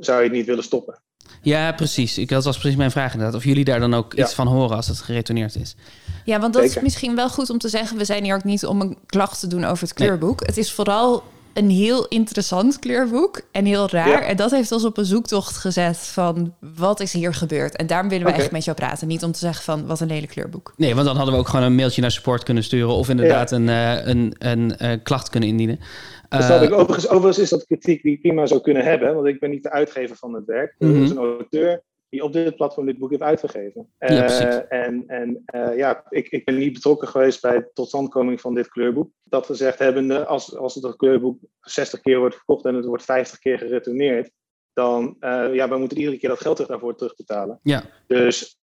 zou 0.00 0.18
je 0.18 0.24
het 0.24 0.32
niet 0.32 0.46
willen 0.46 0.64
stoppen? 0.64 0.98
ja, 1.42 1.72
precies. 1.72 2.18
Ik, 2.18 2.28
dat 2.28 2.44
was 2.44 2.58
precies 2.58 2.76
mijn 2.76 2.90
vraag 2.90 3.12
inderdaad. 3.12 3.36
Of 3.36 3.44
jullie 3.44 3.64
daar 3.64 3.80
dan 3.80 3.94
ook 3.94 4.12
Ja. 4.14 4.24
iets 4.24 4.34
van 4.34 4.46
horen 4.46 4.76
als 4.76 4.86
het 4.88 5.00
geretourneerd 5.00 5.56
is. 5.56 5.76
Ja, 6.24 6.40
want 6.40 6.52
dat 6.54 6.62
is 6.62 6.80
misschien 6.80 7.14
wel 7.16 7.28
goed 7.28 7.50
om 7.50 7.58
te 7.58 7.68
zeggen. 7.68 7.96
We 7.96 8.04
zijn 8.04 8.24
hier 8.24 8.34
ook 8.34 8.44
niet 8.44 8.66
om 8.66 8.80
een 8.80 8.98
klacht 9.06 9.40
te 9.40 9.46
doen 9.46 9.64
over 9.64 9.82
het 9.84 9.92
kleurboek. 9.94 10.46
Het 10.46 10.56
is 10.56 10.72
vooral 10.72 11.22
een 11.54 11.70
heel 11.70 12.06
interessant 12.08 12.78
kleurboek 12.78 13.40
en 13.52 13.64
heel 13.64 13.88
raar. 13.90 14.08
Ja. 14.08 14.20
En 14.20 14.36
dat 14.36 14.50
heeft 14.50 14.72
ons 14.72 14.84
op 14.84 14.96
een 14.98 15.04
zoektocht 15.04 15.56
gezet 15.56 15.96
van 15.96 16.54
wat 16.76 17.00
is 17.00 17.12
hier 17.12 17.34
gebeurd. 17.34 17.76
En 17.76 17.86
daarom 17.86 18.08
willen 18.08 18.26
we 18.26 18.32
echt 18.32 18.50
met 18.50 18.64
jou 18.64 18.76
praten. 18.76 19.08
Niet 19.08 19.22
om 19.24 19.32
te 19.32 19.38
zeggen 19.38 19.64
van 19.64 19.86
wat 19.86 20.00
een 20.00 20.06
lelijk 20.06 20.32
kleurboek. 20.32 20.72
Nee, 20.76 20.94
want 20.94 21.06
dan 21.06 21.16
hadden 21.16 21.34
we 21.34 21.40
ook 21.40 21.48
gewoon 21.48 21.64
een 21.64 21.74
mailtje 21.74 22.00
naar 22.00 22.10
support 22.10 22.42
kunnen 22.42 22.64
sturen. 22.64 22.94
Of 22.94 23.08
inderdaad 23.08 23.50
een, 23.50 23.68
eh, 23.68 24.06
een, 24.06 24.34
een 24.38 24.76
eh, 24.76 24.98
klacht 25.02 25.28
kunnen 25.28 25.48
indienen. 25.48 25.80
Dat 26.34 26.42
Eh, 26.42 26.56
snap 26.56 26.62
ik. 26.62 26.72
Overigens, 26.72 27.08
overigens 27.08 27.38
is 27.38 27.50
dat 27.50 27.66
kritiek 27.66 28.02
die 28.02 28.12
ik 28.12 28.20
prima 28.20 28.46
zou 28.46 28.60
kunnen 28.60 28.84
hebben, 28.84 29.14
want 29.14 29.26
ik 29.26 29.40
ben 29.40 29.50
niet 29.50 29.62
de 29.62 29.70
uitgever 29.70 30.16
van 30.16 30.34
het 30.34 30.44
werk. 30.44 30.74
Mhm. 30.78 30.94
Er 30.94 31.02
is 31.02 31.10
een 31.10 31.16
auteur 31.16 31.82
die 32.08 32.24
op 32.24 32.32
dit 32.32 32.56
platform 32.56 32.86
dit 32.86 32.98
boek 32.98 33.10
heeft 33.10 33.22
uitgegeven. 33.22 33.92
Ja, 33.98 34.06
Eh, 34.08 34.78
en 34.82 35.04
en 35.06 35.42
eh, 35.44 35.76
ja, 35.76 36.04
ik, 36.08 36.28
ik 36.28 36.44
ben 36.44 36.58
niet 36.58 36.72
betrokken 36.72 37.08
geweest 37.08 37.42
bij 37.42 37.58
de 37.58 37.70
totstandkoming 37.74 38.40
van 38.40 38.54
dit 38.54 38.68
kleurboek. 38.68 39.10
Dat 39.24 39.46
gezegd 39.46 39.78
hebbende, 39.78 40.26
als, 40.26 40.56
als 40.56 40.74
het 40.74 40.96
kleurboek 40.96 41.38
60 41.60 42.00
keer 42.00 42.18
wordt 42.18 42.34
verkocht 42.34 42.64
en 42.64 42.74
het 42.74 42.84
wordt 42.84 43.04
50 43.04 43.38
keer 43.38 43.58
geretourneerd, 43.58 44.30
dan 44.72 45.16
uh, 45.20 45.54
ja, 45.54 45.68
we 45.68 45.76
moeten 45.76 45.98
iedere 45.98 46.18
keer 46.18 46.28
dat 46.28 46.40
geld 46.40 46.54
terug 46.54 46.70
daarvoor 46.70 46.96
terugbetalen. 46.96 47.58
Ja. 47.62 47.82
Dus 48.06 48.58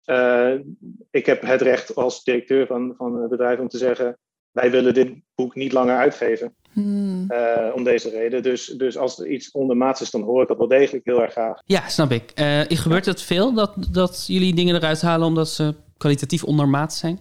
ik 1.10 1.26
heb 1.26 1.42
het 1.42 1.60
recht 1.60 1.94
als 1.94 2.24
directeur 2.24 2.66
van, 2.66 2.94
van 2.96 3.20
het 3.20 3.30
bedrijf 3.30 3.58
om 3.58 3.68
te 3.68 3.78
zeggen, 3.78 4.18
wij 4.50 4.70
willen 4.70 4.94
dit 4.94 5.12
boek 5.34 5.54
niet 5.54 5.72
langer 5.72 5.96
uitgeven. 5.96 6.54
Hmm. 6.72 7.26
Uh, 7.28 7.72
om 7.74 7.84
deze 7.84 8.10
reden. 8.10 8.42
Dus, 8.42 8.66
dus 8.66 8.96
als 8.96 9.18
er 9.18 9.26
iets 9.26 9.50
ondermaats 9.50 10.00
is, 10.00 10.10
dan 10.10 10.22
hoor 10.22 10.42
ik 10.42 10.48
dat 10.48 10.58
wel 10.58 10.68
degelijk 10.68 11.04
heel 11.04 11.22
erg 11.22 11.32
graag. 11.32 11.60
Ja, 11.64 11.88
snap 11.88 12.10
ik. 12.10 12.32
Uh, 12.40 12.60
gebeurt 12.68 13.06
het 13.06 13.22
veel 13.22 13.54
dat, 13.54 13.74
dat 13.90 14.24
jullie 14.26 14.54
dingen 14.54 14.74
eruit 14.74 15.00
halen 15.00 15.26
omdat 15.26 15.48
ze 15.48 15.74
kwalitatief 15.96 16.44
ondermaats 16.44 16.98
zijn? 16.98 17.20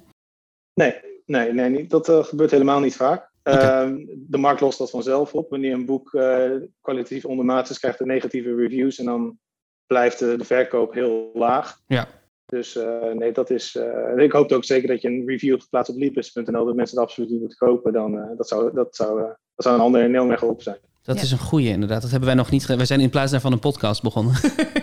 Nee, 0.73 0.93
Nee, 1.29 1.53
nee 1.53 1.69
niet, 1.69 1.89
dat 1.89 2.09
eh, 2.09 2.23
gebeurt 2.23 2.51
helemaal 2.51 2.79
niet 2.79 2.95
vaak. 2.95 3.29
Ehm, 3.43 3.97
de 4.15 4.37
markt 4.37 4.61
lost 4.61 4.77
dat 4.77 4.89
vanzelf 4.89 5.33
op. 5.33 5.49
Wanneer 5.49 5.73
een 5.73 5.85
boek 5.85 6.13
eh, 6.13 6.51
kwalitatief 6.81 7.25
ondermaat 7.25 7.69
is, 7.69 7.79
krijgt 7.79 7.99
het 7.99 8.07
negatieve 8.07 8.55
reviews 8.55 8.99
en 8.99 9.05
dan 9.05 9.37
blijft 9.87 10.19
de, 10.19 10.37
de 10.37 10.43
verkoop 10.43 10.93
heel 10.93 11.31
laag. 11.33 11.79
Ja. 11.87 12.07
Dus 12.49 12.75
eh, 12.75 12.85
nee, 13.13 13.31
dat 13.31 13.49
is. 13.49 13.75
eh, 13.75 14.23
ik 14.23 14.31
hoop 14.31 14.51
ook 14.51 14.63
zeker 14.63 14.87
dat 14.87 15.01
je 15.01 15.07
een 15.07 15.23
review 15.27 15.49
hebt 15.49 15.63
geplaatst 15.63 15.91
op 15.91 15.97
Leapers.nl, 15.99 16.65
dat 16.65 16.75
mensen 16.75 16.97
het 16.97 17.05
absoluut 17.07 17.29
niet 17.29 17.39
moeten 17.39 17.57
kopen. 17.57 17.93
Dan, 17.93 18.17
eh, 18.17 18.37
dat, 18.37 18.47
zou, 18.47 18.73
dat, 18.73 18.95
zou, 18.95 19.19
dat 19.55 19.65
zou 19.65 19.75
een 19.75 19.81
ander 19.81 20.03
enorm 20.03 20.29
erg 20.31 20.39
geholpen 20.39 20.63
zijn. 20.63 20.77
Dat 21.03 21.15
Ja. 21.15 21.21
is 21.21 21.31
een 21.31 21.37
goeie 21.37 21.69
inderdaad. 21.69 22.01
Dat 22.01 22.09
hebben 22.11 22.27
wij 22.29 22.37
nog 22.37 22.49
niet. 22.51 22.65
Wij 22.65 22.85
zijn 22.85 22.99
in 22.99 23.09
plaats 23.09 23.31
daarvan 23.31 23.51
een 23.51 23.59
podcast 23.59 24.01
begonnen. 24.01 24.33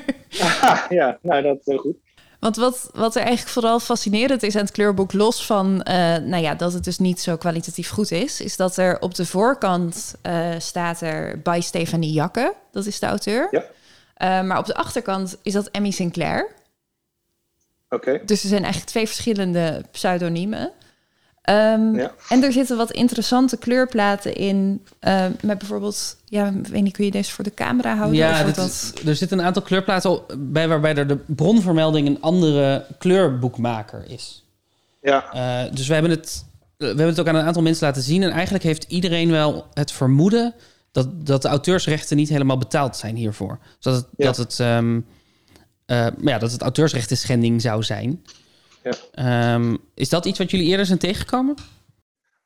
ja, 0.89 1.19
nou 1.23 1.43
dat 1.43 1.57
is 1.59 1.65
heel 1.67 1.79
goed. 1.79 1.97
Want 2.41 2.57
wat, 2.57 2.91
wat 2.95 3.15
er 3.15 3.21
eigenlijk 3.23 3.51
vooral 3.51 3.81
fascinerend 3.81 4.43
is 4.43 4.55
aan 4.57 4.63
het 4.63 4.71
kleurboek, 4.71 5.13
los 5.13 5.47
van 5.47 5.83
eh, 5.83 5.97
nou 6.17 6.43
ja, 6.43 6.55
dat 6.55 6.73
het 6.73 6.85
dus 6.85 6.99
niet 6.99 7.21
zo 7.21 7.37
kwalitatief 7.37 7.91
goed 7.91 8.11
is, 8.11 8.41
is 8.41 8.57
dat 8.57 8.77
er 8.77 9.01
op 9.01 9.15
de 9.15 9.27
voorkant 9.27 10.15
eh, 10.23 10.49
staat 10.59 11.01
er 11.01 11.41
bij 11.43 11.61
Stefanie 11.61 12.13
Jakke, 12.13 12.55
dat 12.73 12.87
is 12.87 12.99
de 12.99 13.07
auteur. 13.07 13.49
Ja. 13.51 13.65
Eh, 14.15 14.47
maar 14.47 14.59
op 14.59 14.67
de 14.67 14.75
achterkant 14.75 15.39
is 15.43 15.53
dat 15.53 15.69
Emmy 15.71 15.91
Sinclair. 15.91 16.55
Oké. 17.89 18.21
Dus 18.25 18.43
er 18.43 18.49
zijn 18.49 18.63
eigenlijk 18.63 18.91
twee 18.93 19.07
verschillende 19.07 19.83
pseudoniemen. 19.91 20.71
Ehm, 21.43 21.95
Ja. 21.95 22.13
En 22.29 22.43
er 22.43 22.53
zitten 22.53 22.77
wat 22.77 22.91
interessante 22.93 23.57
kleurplaten 23.57 24.35
in. 24.35 24.85
eh, 24.99 25.25
met 25.43 25.59
bijvoorbeeld, 25.59 26.17
ja, 26.25 26.53
weet 26.63 26.83
niet, 26.83 26.93
kun 26.93 27.05
je 27.05 27.11
deze 27.11 27.33
voor 27.33 27.45
de 27.45 27.55
camera 27.55 27.95
houden? 27.97 28.17
ja, 28.17 28.45
dit 28.45 28.55
dat... 28.55 28.93
er 29.07 29.17
zitten 29.17 29.39
een 29.39 29.45
aantal 29.45 29.63
kleurplaten 29.63 30.21
bij 30.39 30.69
waarbij 30.69 30.95
er 30.95 31.07
de 31.07 31.17
bronvermelding 31.27 32.07
een 32.07 32.21
andere 32.21 32.87
kleurboekmaker 32.99 34.05
is. 34.09 34.45
Ja, 35.03 35.33
Eh, 35.33 35.73
dus 35.75 35.87
we 35.87 35.93
hebben, 35.93 36.11
het, 36.13 36.45
we 36.77 36.87
hebben 36.87 37.07
het 37.07 37.21
ook 37.21 37.29
aan 37.29 37.35
een 37.35 37.45
aantal 37.47 37.63
mensen 37.63 37.87
laten 37.87 38.03
zien. 38.03 38.23
En 38.23 38.31
eigenlijk 38.31 38.65
heeft 38.65 38.85
iedereen 38.89 39.31
wel 39.31 39.67
het 39.75 39.93
vermoeden 39.93 40.55
dat, 40.93 41.27
dat 41.27 41.43
de 41.43 41.49
auteursrechten 41.49 42.17
niet 42.17 42.29
helemaal 42.29 42.59
betaald 42.59 42.97
zijn 42.97 43.17
hiervoor. 43.17 43.59
Dus 43.61 43.77
dat 43.81 43.95
het, 43.95 44.07
Ja. 44.17 44.25
dat 44.27 44.37
het, 44.37 44.61
ehm, 44.61 44.97
eh, 44.97 45.03
maar 45.87 46.13
ja, 46.23 46.39
dat 46.39 46.53
het 46.53 46.63
auteursrechten 46.63 47.17
schending 47.17 47.61
zou 47.61 47.83
zijn. 47.83 48.25
Ja. 48.83 48.93
Ehm, 49.11 49.77
is 49.95 50.09
dat 50.09 50.27
iets 50.27 50.39
wat 50.39 50.51
jullie 50.51 50.67
eerder 50.67 50.87
zijn 50.87 50.99
tegengekomen? 50.99 51.55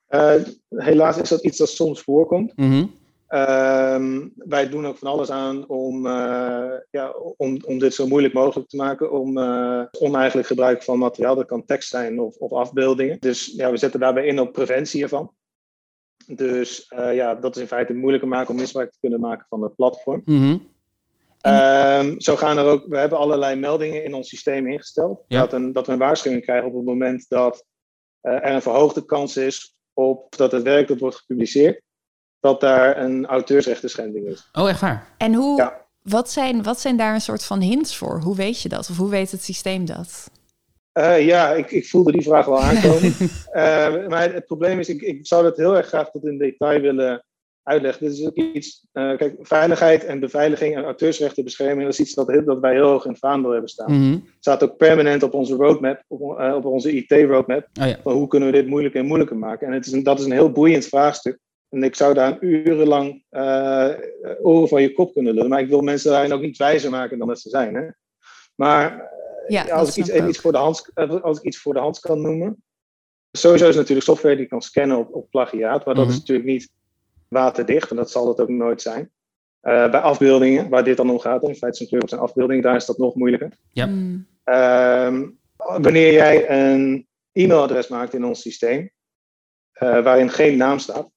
Eh, 0.07 0.35
helaas 0.69 1.17
is 1.17 1.29
dat 1.29 1.45
iets 1.45 1.59
dat 1.59 1.69
soms 1.69 2.01
voorkomt. 2.01 2.57
Mhm. 2.57 2.85
Ehm, 3.31 4.29
wij 4.35 4.69
doen 4.69 4.87
ook 4.87 4.97
van 4.97 5.11
alles 5.11 5.31
aan 5.31 5.69
om, 5.69 6.07
eh, 6.07 6.73
ja, 6.91 7.11
om, 7.37 7.59
om 7.65 7.79
dit 7.79 7.95
zo 7.95 8.07
moeilijk 8.07 8.35
mogelijk 8.35 8.69
te 8.69 8.77
maken. 8.77 9.13
Om 9.13 9.39
eh, 9.39 9.83
oneigenlijk 9.99 10.49
gebruik 10.49 10.83
van 10.83 10.99
materiaal, 10.99 11.35
dat 11.35 11.47
kan 11.47 11.65
tekst 11.65 11.89
zijn 11.89 12.21
of, 12.21 12.37
of 12.37 12.53
afbeeldingen. 12.53 13.17
Dus 13.21 13.53
ja, 13.57 13.71
we 13.71 13.77
zetten 13.77 14.01
daarbij 14.01 14.27
in 14.27 14.41
op 14.41 14.53
preventie 14.53 15.03
ervan. 15.03 15.33
Dus 16.27 16.87
eh, 16.89 17.15
ja, 17.15 17.35
dat 17.35 17.57
is 17.57 17.63
in 17.63 17.69
feite 17.69 17.95
moeilijker 17.95 18.29
maken 18.29 18.51
om 18.51 18.61
misbruik 18.61 18.93
te 18.93 18.99
kunnen 19.01 19.21
maken 19.21 19.47
van 19.49 19.63
het 19.63 19.75
platform. 19.75 20.23
Mhm. 20.25 20.57
Ehm, 21.41 22.19
zo 22.19 22.37
gaan 22.37 22.59
er 22.59 22.65
ook, 22.65 22.85
we 22.87 22.97
hebben 22.99 23.19
allerlei 23.19 23.57
meldingen 23.57 24.05
in 24.05 24.15
ons 24.15 24.29
systeem 24.29 24.67
ingesteld. 24.67 25.25
Ja. 25.29 25.41
Dat, 25.41 25.53
een, 25.53 25.73
dat 25.73 25.87
we 25.87 25.93
een 25.93 25.99
waarschuwing 25.99 26.43
krijgen 26.43 26.69
op 26.69 26.75
het 26.75 26.85
moment 26.85 27.29
dat 27.29 27.65
eh, 28.21 28.33
er 28.33 28.53
een 28.55 28.63
verhoogde 28.63 29.05
kans 29.05 29.37
is 29.37 29.75
op 29.93 30.37
dat 30.37 30.53
het 30.53 30.63
werk 30.63 30.89
dat 30.89 30.99
wordt 30.99 31.17
gepubliceerd, 31.17 31.83
dat 32.41 32.61
daar 32.61 32.99
een 32.99 33.27
auteursrechten 33.27 33.91
schending 33.91 34.27
is. 34.27 34.49
Oh, 34.53 34.69
echt 34.69 34.81
waar? 34.81 35.15
En 35.19 35.35
hoe, 35.35 35.57
Ja. 35.57 35.87
wat, 36.03 36.31
zijn, 36.31 36.63
wat 36.63 36.81
zijn 36.81 36.97
daar 36.97 37.15
een 37.15 37.21
soort 37.21 37.45
van 37.45 37.61
hints 37.61 37.97
voor? 37.97 38.21
Hoe 38.21 38.37
weet 38.37 38.61
je 38.63 38.69
dat? 38.69 38.91
Of 38.91 38.97
hoe 38.97 39.11
weet 39.11 39.31
het 39.31 39.45
systeem 39.45 39.85
dat? 39.85 40.31
Eh, 40.93 41.27
ja, 41.27 41.53
ik, 41.53 41.71
ik 41.71 41.89
voelde 41.89 42.13
die 42.13 42.23
vraag 42.23 42.47
wel 42.47 42.61
aankomen. 42.71 43.15
Eh, 43.53 44.07
maar 44.09 44.33
het 44.33 44.47
probleem 44.47 44.79
is, 44.79 44.89
ik, 44.89 45.01
ik 45.03 45.27
zou 45.27 45.43
dat 45.43 45.57
heel 45.57 45.77
erg 45.77 45.87
graag 45.87 46.11
tot 46.11 46.25
in 46.25 46.39
detail 46.39 46.81
willen 46.81 47.25
uitleggen. 47.71 48.07
Dit 48.07 48.19
is 48.19 48.27
ook 48.27 48.35
iets, 48.37 48.87
eh, 48.93 49.17
kijk, 49.17 49.35
veiligheid 49.41 50.05
en 50.05 50.21
beveiliging 50.21 50.77
en 50.77 50.85
auteursrechtenbescherming, 50.85 51.83
dat 51.83 51.93
is 51.93 52.01
iets 52.01 52.15
dat, 52.15 52.27
heel, 52.27 52.45
dat 52.45 52.61
wij 52.61 52.73
heel 52.73 52.89
hoog 52.89 53.05
in 53.05 53.11
het 53.11 53.19
vaandel 53.19 53.51
hebben 53.51 53.71
staan. 53.71 53.93
Mhm. 53.93 54.13
Het 54.13 54.23
staat 54.41 54.63
ook 54.63 54.77
permanent 54.77 55.23
op 55.23 55.35
onze 55.35 55.55
roadmap, 55.55 56.05
op, 56.09 56.39
eh, 56.39 56.55
op 56.55 56.65
onze 56.65 56.93
IT-roadmap. 56.93 57.67
Oh 57.81 57.87
ja. 57.87 57.97
Van 58.03 58.13
hoe 58.13 58.27
kunnen 58.27 58.51
we 58.51 58.55
dit 58.55 58.67
moeilijker 58.67 59.01
en 59.01 59.07
moeilijker 59.07 59.37
maken? 59.37 59.67
En 59.67 59.73
het 59.73 59.87
is 59.87 59.93
een, 59.93 60.03
dat 60.03 60.19
is 60.19 60.25
een 60.25 60.33
heel 60.33 60.53
boeiend 60.53 60.87
vraagstuk. 60.87 61.39
En 61.69 61.83
ik 61.83 61.95
zou 61.95 62.15
daar 62.15 62.37
urenlang 62.41 63.25
eh 63.31 63.89
oren 64.43 64.69
van 64.69 64.83
je 64.83 64.93
kop 64.93 65.13
kunnen 65.13 65.35
lullen. 65.35 65.51
Maar 65.51 65.61
ik 65.61 65.69
wil 65.69 65.81
mensen 65.81 66.11
daarin 66.11 66.33
ook 66.33 66.41
niet 66.41 66.57
wijzer 66.57 66.91
maken 66.91 67.19
dan 67.19 67.29
dat 67.29 67.41
ze 67.41 67.49
zijn. 67.49 67.75
Hè? 67.75 67.83
Maar 68.55 69.09
Ja, 69.49 69.63
als, 69.65 69.89
ik 69.89 69.97
iets, 69.97 70.15
iets 70.15 70.39
voor 70.39 70.53
de 70.53 70.59
hand, 70.59 70.91
als 71.23 71.39
ik 71.39 71.45
iets 71.45 71.59
voor 71.59 71.75
de 71.75 71.81
hand 71.81 71.99
kan 72.01 72.21
noemen. 72.21 72.63
Sowieso 73.33 73.69
is 73.69 73.77
natuurlijk 73.77 74.07
software 74.07 74.37
die 74.37 74.47
kan 74.47 74.63
scannen 74.63 74.99
op, 74.99 75.15
op 75.15 75.31
plagiaat. 75.31 75.85
Maar 75.85 75.95
dat 75.95 76.05
Mhm. 76.05 76.13
is 76.13 76.19
natuurlijk 76.19 76.49
niet 76.49 76.71
waterdicht. 77.31 77.91
En 77.91 77.97
dat 77.97 78.11
zal 78.11 78.29
het 78.29 78.41
ook 78.41 78.49
nooit 78.49 78.83
zijn. 78.83 79.11
Eh, 79.61 79.91
bij 79.91 80.01
afbeeldingen, 80.01 80.69
waar 80.69 80.85
dit 80.85 80.97
dan 80.97 81.11
om 81.11 81.19
gaat. 81.19 81.43
In 81.43 81.55
feite 81.55 81.77
zijn 81.77 81.89
kleur 81.89 82.03
op 82.03 82.09
zijn 82.09 82.21
afbeelding. 82.21 82.63
Daar 82.63 82.77
is 82.77 82.87
dat 82.87 82.99
nog 82.99 83.15
moeilijker. 83.15 83.53
Ja. 83.73 83.87
Hmm. 83.87 84.27
Ehm, 84.45 85.29
wanneer 85.57 86.13
jij 86.13 86.51
een 86.51 87.07
e-mailadres 87.33 87.89
maakt 87.89 88.15
in 88.15 88.25
ons 88.25 88.41
systeem, 88.41 88.91
eh, 89.73 90.03
waarin 90.03 90.31
geen 90.31 90.57
naam 90.57 90.79
staat, 90.79 91.11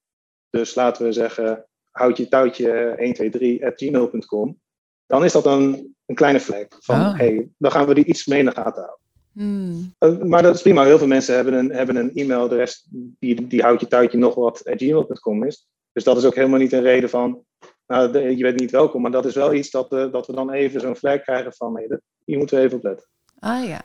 dus 0.49 0.75
laten 0.75 1.05
we 1.05 1.11
zeggen 1.11 1.65
houtje 1.91 2.27
touwtje 2.27 2.95
123@gmail.com, 2.97 4.59
dan 5.05 5.23
is 5.23 5.31
dat 5.31 5.45
een, 5.45 5.95
een 6.05 6.15
kleine 6.15 6.39
vlek 6.39 6.75
van 6.79 6.95
Ah. 6.95 7.17
hey, 7.17 7.49
dan 7.57 7.71
gaan 7.71 7.85
we 7.87 7.93
die 7.93 8.05
iets 8.05 8.25
mee 8.25 8.39
in 8.39 8.45
de 8.45 8.51
gaten 8.51 8.83
houden. 8.83 9.01
Hmm. 9.31 9.93
Eh, 9.97 10.17
maar 10.17 10.41
dat 10.41 10.55
is 10.55 10.61
prima. 10.61 10.83
Heel 10.83 10.97
veel 10.97 11.07
mensen 11.07 11.35
hebben 11.35 11.53
een, 11.53 11.71
hebben 11.71 11.95
een 11.95 12.11
e-mailadres 12.13 12.87
die, 12.91 13.47
die 13.47 13.61
houtje 13.61 13.87
touwtje 13.87 14.17
nog 14.17 14.35
wat 14.35 14.61
gmail.com 14.63 15.43
is. 15.43 15.67
Dus 15.93 16.03
dat 16.03 16.17
is 16.17 16.25
ook 16.25 16.35
helemaal 16.35 16.59
niet 16.59 16.71
een 16.73 16.81
reden 16.81 17.09
van, 17.09 17.43
nou, 17.87 18.11
de- 18.11 18.37
je 18.37 18.43
bent 18.43 18.59
niet 18.59 18.71
welkom. 18.71 19.01
Maar 19.01 19.11
dat 19.11 19.25
is 19.25 19.35
wel 19.35 19.53
iets 19.53 19.69
dat, 19.69 19.91
eh, 19.91 20.11
dat 20.11 20.27
we 20.27 20.33
dan 20.33 20.51
even 20.51 20.81
zo'n 20.81 20.95
vlek 20.95 21.23
krijgen 21.23 21.53
van, 21.53 21.73
nee, 21.73 21.87
hier 22.25 22.37
moeten 22.37 22.57
we 22.57 22.63
even 22.63 22.77
op 22.77 22.83
letten. 22.83 23.07
Ah 23.39 23.65
ja. 23.65 23.81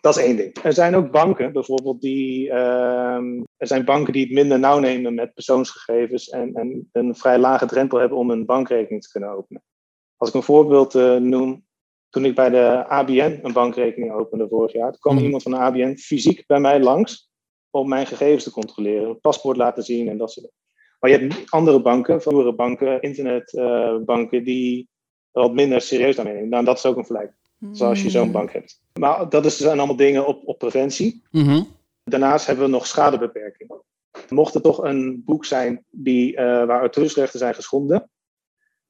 Dat 0.00 0.16
is 0.16 0.24
één 0.24 0.36
ding. 0.36 0.56
Er 0.62 0.72
zijn 0.72 0.94
ook 0.94 1.10
banken, 1.10 1.52
bijvoorbeeld, 1.52 2.00
die. 2.00 2.50
ehm, 2.50 3.42
er 3.56 3.66
zijn 3.66 3.84
banken 3.84 4.12
die 4.12 4.22
het 4.24 4.32
minder 4.32 4.58
nauw 4.58 4.78
nemen 4.78 5.14
met 5.14 5.34
persoonsgegevens 5.34 6.28
en, 6.28 6.54
en 6.54 6.88
een 6.92 7.14
vrij 7.14 7.38
lage 7.38 7.66
drempel 7.66 7.98
hebben 7.98 8.18
om 8.18 8.30
een 8.30 8.44
bankrekening 8.46 9.02
te 9.02 9.10
kunnen 9.10 9.30
openen. 9.30 9.62
Als 10.16 10.28
ik 10.28 10.34
een 10.34 10.42
voorbeeld 10.42 10.94
eh, 10.94 11.16
noem, 11.16 11.64
toen 12.08 12.24
ik 12.24 12.34
bij 12.34 12.50
de 12.50 12.84
ABN 12.88 13.38
een 13.42 13.52
bankrekening 13.52 14.12
opende 14.12 14.48
vorig 14.48 14.72
jaar, 14.72 14.98
kwam 14.98 15.14
Mhm. 15.14 15.24
iemand 15.24 15.42
van 15.42 15.52
de 15.52 15.58
ABN 15.58 15.94
fysiek 15.96 16.46
bij 16.46 16.60
mij 16.60 16.80
langs 16.80 17.30
om 17.70 17.88
mijn 17.88 18.06
gegevens 18.06 18.44
te 18.44 18.50
controleren, 18.50 19.08
een 19.08 19.20
paspoort 19.20 19.56
laten 19.56 19.82
zien 19.82 20.08
en 20.08 20.18
dat 20.18 20.30
soort 20.32 20.46
dingen. 20.46 20.60
Maar 21.02 21.10
je 21.10 21.18
hebt 21.18 21.50
andere 21.50 21.82
banken, 21.82 22.22
vroegere 22.22 22.54
banken, 22.54 23.00
internetbanken, 23.00 24.44
die 24.44 24.88
er 25.32 25.42
wat 25.42 25.52
minder 25.54 25.80
serieus 25.80 26.18
aan 26.18 26.24
nemen. 26.24 26.48
Nou, 26.48 26.64
dat 26.64 26.76
is 26.76 26.86
ook 26.86 26.96
een 26.96 27.06
vlek 27.06 27.32
zoals 27.72 28.02
je 28.02 28.10
zo'n 28.10 28.22
Hmm. 28.22 28.32
bank 28.32 28.52
hebt. 28.52 28.80
Maar 28.98 29.28
dat 29.28 29.44
is, 29.44 29.56
zijn 29.56 29.78
allemaal 29.78 29.96
dingen 29.96 30.26
op, 30.26 30.42
op 30.46 30.58
preventie. 30.58 31.22
Mhm. 31.30 31.62
Daarnaast 32.04 32.46
hebben 32.46 32.64
we 32.64 32.70
nog 32.70 32.86
schadebeperking. 32.86 33.72
Mocht 34.28 34.54
er 34.54 34.60
toch 34.62 34.78
een 34.84 35.22
boek 35.24 35.44
zijn 35.44 35.84
die, 35.90 36.36
eh, 36.36 36.44
waar 36.44 36.80
auteursrechten 36.80 37.38
zijn 37.38 37.54
geschonden, 37.54 38.10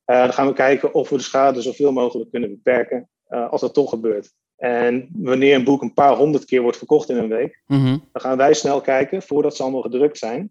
eh, 0.04 0.18
dan 0.22 0.32
gaan 0.32 0.46
we 0.46 0.52
kijken 0.52 0.94
of 0.94 1.08
we 1.08 1.16
de 1.16 1.22
schade 1.22 1.62
zoveel 1.62 1.92
mogelijk 1.92 2.30
kunnen 2.30 2.50
beperken 2.50 3.08
eh, 3.26 3.50
als 3.50 3.60
dat 3.60 3.74
toch 3.74 3.90
gebeurt. 3.90 4.32
En 4.56 5.08
wanneer 5.12 5.54
een 5.54 5.64
boek 5.64 5.82
een 5.82 5.94
paar 5.94 6.16
honderd 6.16 6.44
keer 6.44 6.62
wordt 6.62 6.76
verkocht 6.78 7.08
in 7.08 7.16
een 7.16 7.28
week, 7.28 7.62
Mhm. 7.66 7.84
dan 8.12 8.22
gaan 8.22 8.36
wij 8.36 8.54
snel 8.54 8.80
kijken, 8.80 9.22
voordat 9.22 9.56
ze 9.56 9.62
allemaal 9.62 9.82
gedrukt 9.82 10.18
zijn, 10.18 10.50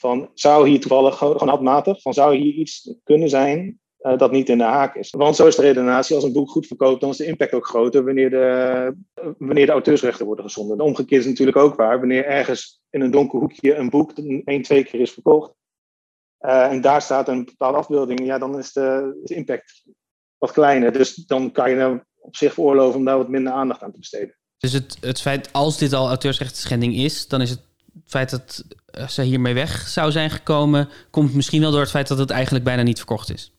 van 0.00 0.30
zou 0.34 0.68
hier 0.68 0.80
toevallig 0.80 1.16
gewoon 1.16 1.48
handmatig, 1.48 2.02
van 2.02 2.14
zou 2.14 2.36
hier 2.36 2.54
iets 2.54 2.94
kunnen 3.04 3.28
zijn 3.28 3.80
eh, 3.98 4.18
dat 4.18 4.30
niet 4.30 4.48
in 4.48 4.58
de 4.58 4.64
haak 4.64 4.94
is. 4.94 5.10
Want 5.10 5.36
zo 5.36 5.46
is 5.46 5.56
de 5.56 5.62
redenatie, 5.62 6.14
als 6.14 6.24
een 6.24 6.32
boek 6.32 6.50
goed 6.50 6.66
verkoopt, 6.66 7.00
dan 7.00 7.10
is 7.10 7.16
de 7.16 7.26
impact 7.26 7.52
ook 7.52 7.66
groter 7.66 8.04
wanneer 8.04 8.30
de, 8.30 8.94
wanneer 9.38 9.68
auteursrechten 9.68 10.26
worden 10.26 10.44
geschonden. 10.44 10.76
De 10.76 10.82
omgekeerd 10.82 11.22
is 11.22 11.28
natuurlijk 11.28 11.56
ook 11.56 11.74
waar, 11.74 11.98
wanneer 11.98 12.24
ergens 12.24 12.82
in 12.90 13.00
een 13.00 13.10
donker 13.10 13.38
hoekje 13.38 13.74
een 13.74 13.90
boek 13.90 14.12
één, 14.44 14.62
twee 14.62 14.84
keer 14.84 15.00
is 15.00 15.12
verkocht, 15.12 15.52
eh, 16.38 16.72
en 16.72 16.80
daar 16.80 17.02
staat 17.02 17.28
een 17.28 17.44
bepaalde 17.44 17.78
afbeelding, 17.78 18.24
ja, 18.24 18.38
dan 18.38 18.58
is 18.58 18.72
de, 18.72 19.20
impact 19.24 19.84
wat 20.38 20.52
kleiner. 20.52 20.92
Dus 20.92 21.14
dan 21.14 21.52
kan 21.52 21.70
je 21.70 21.76
nou 21.76 22.00
op 22.16 22.36
zich 22.36 22.54
veroorloven 22.54 22.98
om 22.98 23.04
daar 23.04 23.16
wat 23.16 23.28
minder 23.28 23.52
aandacht 23.52 23.82
aan 23.82 23.92
te 23.92 23.98
besteden. 23.98 24.36
Dus 24.58 24.72
het, 24.72 24.96
het 25.00 25.20
feit, 25.20 25.52
als 25.52 25.78
dit 25.78 25.92
al 25.92 26.08
auteursrechtsschending 26.08 26.94
is, 26.94 27.28
dan 27.28 27.40
is 27.40 27.50
het 27.50 27.62
feit 28.06 28.30
dat 28.30 28.64
ze 29.08 29.22
hiermee 29.22 29.54
weg 29.54 29.88
zou 29.88 30.10
zijn 30.10 30.30
gekomen, 30.30 30.88
komt 31.10 31.34
misschien 31.34 31.60
wel 31.60 31.70
door 31.70 31.80
het 31.80 31.90
feit 31.90 32.08
dat 32.08 32.18
het 32.18 32.30
eigenlijk 32.30 32.64
bijna 32.64 32.82
niet 32.82 32.96
verkocht 32.98 33.32
is. 33.32 33.52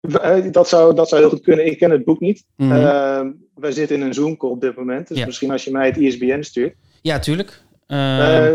Eh, 0.00 0.52
Dat 0.52 0.68
zou, 0.68 0.94
dat 0.94 1.08
zou 1.08 1.20
heel 1.20 1.30
goed 1.30 1.40
kunnen. 1.42 1.66
Ik 1.66 1.78
ken 1.78 1.90
het 1.90 2.04
boek 2.04 2.20
niet. 2.20 2.44
Mhm. 2.56 2.72
Uh, 2.72 3.20
wij 3.54 3.72
zitten 3.72 3.96
in 3.96 4.02
een 4.02 4.14
Zoom-call 4.14 4.50
op 4.50 4.60
dit 4.60 4.76
moment. 4.76 5.08
Dus 5.08 5.18
Ja. 5.18 5.26
misschien 5.26 5.50
als 5.50 5.64
je 5.64 5.70
mij 5.70 5.86
het 5.86 5.96
ISBN 5.96 6.42
stuurt. 6.42 6.74
ja, 7.02 7.18
tuurlijk. 7.18 7.62
Eh, 7.86 8.46
Eh, 8.46 8.54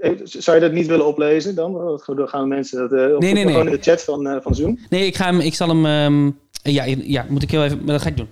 eh, 0.00 0.10
zou 0.24 0.56
je 0.56 0.62
dat 0.62 0.72
niet 0.72 0.86
willen 0.86 1.06
oplezen 1.06 1.54
dan? 1.54 2.00
Dan 2.06 2.28
gaan 2.28 2.48
mensen 2.48 2.78
dat 2.88 2.92
eh, 2.92 3.14
op- 3.14 3.20
Nee, 3.20 3.32
nee, 3.32 3.44
nee. 3.44 3.52
gewoon 3.52 3.68
in 3.68 3.74
de 3.76 3.82
chat 3.82 4.02
van, 4.02 4.26
eh, 4.26 4.36
van 4.40 4.54
Zoom. 4.54 4.78
nee, 4.90 5.06
ik, 5.06 5.16
ga 5.16 5.24
hem, 5.26 5.40
ik 5.40 5.54
zal 5.54 5.68
hem. 5.68 5.86
ehm, 5.86 6.30
ja, 6.72 6.84
ja, 7.02 7.26
moet 7.28 7.42
ik 7.42 7.50
heel 7.50 7.64
even. 7.64 7.78
Maar 7.78 7.86
dat 7.94 8.02
ga 8.02 8.08
ik 8.08 8.16
doen. 8.16 8.28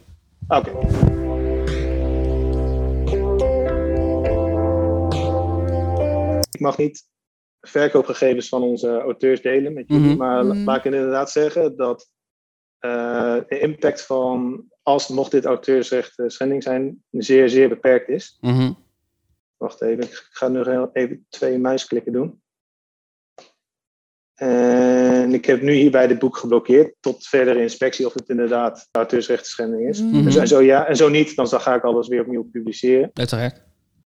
Oké. 0.48 0.70
Ik 6.58 6.64
mag 6.64 6.78
niet 6.78 7.06
verkoopgegevens 7.60 8.48
van 8.48 8.62
onze 8.62 9.00
auteurs 9.00 9.42
delen 9.42 9.72
met 9.72 9.88
jullie, 9.88 10.06
Mhm. 10.08 10.16
maar 10.16 10.44
Mhm. 10.44 10.64
laat 10.64 10.76
ik 10.76 10.84
inderdaad 10.84 11.30
zeggen 11.30 11.76
dat 11.76 12.10
eh, 12.78 13.36
de 13.48 13.58
impact 13.58 14.02
van, 14.06 14.64
als 14.82 15.08
mocht 15.08 15.30
dit 15.30 15.44
auteursrecht 15.44 16.18
eh, 16.18 16.28
schending 16.28 16.62
zijn, 16.62 17.02
zeer, 17.10 17.48
zeer 17.48 17.68
beperkt 17.68 18.08
is. 18.08 18.38
Mhm. 18.40 18.72
Wacht 19.56 19.82
even, 19.82 20.04
ik 20.04 20.28
ga 20.30 20.48
nu 20.48 20.62
heel 20.62 20.90
even 20.92 21.26
twee 21.28 21.58
muisklikken 21.58 22.12
doen. 22.12 22.42
En 24.34 25.34
ik 25.34 25.44
heb 25.44 25.62
nu 25.62 25.72
hierbij 25.72 26.06
dit 26.06 26.18
boek 26.18 26.36
geblokkeerd 26.36 26.94
tot 27.00 27.26
verdere 27.26 27.62
inspectie 27.62 28.06
of 28.06 28.14
het 28.14 28.28
inderdaad 28.28 28.88
auteursrechtschending 28.92 29.88
is. 29.88 30.00
En, 30.00 30.32
zo, 30.32 30.40
en 30.40 30.48
zo 30.48 30.60
ja, 30.60 30.86
en 30.86 30.96
zo 30.96 31.08
niet, 31.08 31.36
dan 31.36 31.46
ga 31.48 31.74
ik 31.74 31.82
alles 31.82 32.08
weer 32.08 32.20
opnieuw 32.20 32.50
publiceren. 32.52 33.10
Uiteraard. 33.14 33.62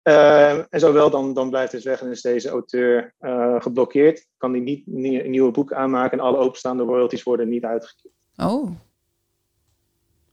Eh, 0.04 0.52
en 0.74 0.80
zo 0.80 0.94
wel, 0.94 1.10
dan, 1.10 1.34
dan 1.34 1.50
blijft 1.50 1.72
het 1.72 1.84
weg 1.84 2.02
en 2.02 2.10
is 2.12 2.22
deze 2.22 2.50
auteur 2.50 3.13
eh, 3.20 3.56
geblokkeerd. 3.62 4.28
Kan 4.38 4.52
hij 4.52 4.60
niet 4.60 4.88
nie- 4.88 5.24
een 5.24 5.32
nieuwe 5.32 5.52
boek 5.52 5.74
aanmaken 5.74 6.18
en 6.18 6.24
alle 6.24 6.38
openstaande 6.38 6.84
royalties 6.84 7.24
worden 7.24 7.50
niet 7.50 7.63
uitgekeerd. 7.63 8.13
Oh, 8.38 8.72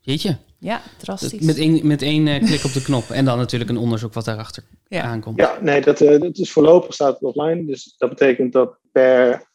Jeetje. 0.01 0.37
ja, 0.59 0.81
drastisch. 0.99 1.41
Met 1.47 1.57
één, 1.59 1.87
met 1.87 2.03
één 2.03 2.27
eh, 2.27 2.45
klik 2.45 2.65
op 2.65 2.73
de 2.73 2.83
knop. 2.83 3.11
En 3.11 3.25
dan 3.25 3.39
natuurlijk 3.39 3.71
een 3.71 3.77
onderzoek 3.77 4.13
wat 4.13 4.25
daarachter 4.25 4.63
Ja. 4.89 5.03
aankomt. 5.03 5.39
Ja, 5.39 5.59
nee, 5.61 5.81
dat, 5.81 6.01
eh, 6.01 6.21
dat 6.21 6.39
is 6.39 6.53
voorlopig 6.53 6.95
staat 6.95 7.13
het 7.15 7.23
offline. 7.23 7.65
Dus 7.65 7.95
dat 7.99 8.09
betekent 8.09 8.53
dat 8.53 8.77
per 8.93 9.49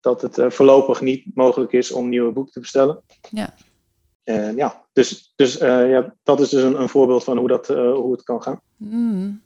dat 0.00 0.22
het 0.22 0.38
eh, 0.38 0.50
voorlopig 0.50 1.00
niet 1.00 1.24
mogelijk 1.34 1.72
is 1.72 1.92
om 1.92 2.08
nieuwe 2.08 2.32
boeken 2.32 2.52
te 2.52 2.60
bestellen. 2.60 3.02
Ja. 3.30 3.54
En 4.24 4.56
ja, 4.56 4.84
dus, 4.92 5.32
dus 5.36 5.58
eh, 5.58 5.90
ja, 5.90 6.14
dat 6.22 6.40
is 6.40 6.48
dus 6.48 6.62
een, 6.62 6.80
een 6.80 6.88
voorbeeld 6.88 7.24
van 7.24 7.38
hoe, 7.38 7.48
dat, 7.48 7.70
eh, 7.70 7.92
hoe 7.94 8.12
het 8.12 8.22
kan 8.22 8.42
gaan. 8.42 8.60
Mm. 8.76 9.42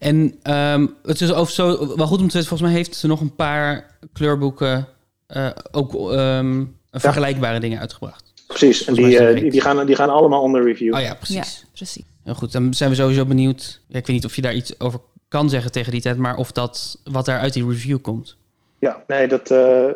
En 0.00 0.34
ehm, 0.42 0.86
het 1.02 1.20
is 1.20 1.32
over 1.32 1.52
zo 1.52 1.96
wel 1.96 2.06
goed 2.06 2.20
om 2.20 2.28
te 2.28 2.32
weten. 2.32 2.48
Volgens 2.48 2.68
mij 2.70 2.78
heeft 2.78 2.96
ze 2.96 3.06
nog 3.06 3.20
een 3.20 3.34
paar 3.34 3.96
kleurboeken 4.12 4.88
eh, 5.26 5.50
ook 5.70 6.12
ehm, 6.12 6.64
vergelijkbare 6.90 7.60
dingen 7.60 7.78
uitgebracht. 7.78 8.32
Precies, 8.46 8.84
en 8.84 8.94
die, 8.94 9.18
eh, 9.18 9.40
die, 9.40 9.50
die, 9.50 9.60
gaan, 9.60 9.86
die 9.86 9.96
gaan 9.96 10.10
allemaal 10.10 10.42
onder 10.42 10.64
review. 10.64 10.94
Oh 10.94 11.00
ja, 11.00 11.06
Ja, 11.06 11.14
precies. 11.14 11.66
precies. 11.72 12.04
Heel 12.24 12.34
goed, 12.34 12.52
dan 12.52 12.74
zijn 12.74 12.90
we 12.90 12.96
sowieso 12.96 13.24
benieuwd. 13.24 13.80
Ja, 13.86 13.98
ik 13.98 14.06
weet 14.06 14.16
niet 14.16 14.24
of 14.24 14.36
je 14.36 14.42
daar 14.42 14.54
iets 14.54 14.80
over 14.80 15.00
kan 15.28 15.50
zeggen 15.50 15.72
tegen 15.72 15.92
die 15.92 16.00
tijd, 16.00 16.16
maar 16.16 16.36
of 16.36 16.52
dat 16.52 17.00
wat 17.04 17.28
er 17.28 17.38
uit 17.38 17.52
die 17.52 17.68
review 17.68 18.00
komt. 18.00 18.36
Ja, 18.78 19.04
nee, 19.06 19.28
dat, 19.28 19.50
eh, 19.50 19.86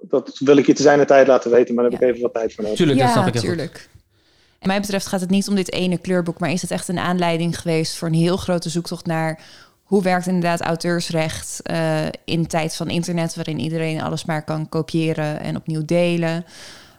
dat 0.00 0.38
wil 0.38 0.56
ik 0.56 0.66
je 0.66 0.72
te 0.72 0.82
zijn 0.82 1.06
tijd 1.06 1.26
laten 1.26 1.50
weten, 1.50 1.74
maar 1.74 1.84
daar 1.84 1.92
heb 1.92 2.02
ik 2.02 2.08
even 2.08 2.22
wat 2.22 2.34
tijd 2.34 2.54
voor 2.54 2.62
nodig. 2.62 2.78
Tuurlijk, 2.78 2.98
dat 2.98 3.10
snap 3.10 3.26
ik 3.26 3.40
heel 3.40 3.54
goed. 3.54 3.88
En 4.58 4.68
mij 4.68 4.80
betreft 4.80 5.06
gaat 5.06 5.20
het 5.20 5.30
niet 5.30 5.48
om 5.48 5.54
dit 5.54 5.72
ene 5.72 5.98
kleurboek, 5.98 6.38
maar 6.38 6.50
is 6.50 6.62
het 6.62 6.70
echt 6.70 6.88
een 6.88 6.98
aanleiding 6.98 7.60
geweest 7.60 7.96
voor 7.96 8.08
een 8.08 8.14
heel 8.14 8.36
grote 8.36 8.68
zoektocht 8.68 9.06
naar 9.06 9.40
hoe 9.82 10.02
werkt 10.02 10.26
inderdaad 10.26 10.60
auteursrecht 10.60 11.60
eh, 11.62 12.06
in 12.24 12.46
tijd 12.46 12.76
van 12.76 12.88
internet, 12.88 13.34
waarin 13.34 13.58
iedereen 13.58 14.02
alles 14.02 14.24
maar 14.24 14.44
kan 14.44 14.68
kopiëren 14.68 15.40
en 15.40 15.56
opnieuw 15.56 15.84
delen. 15.84 16.44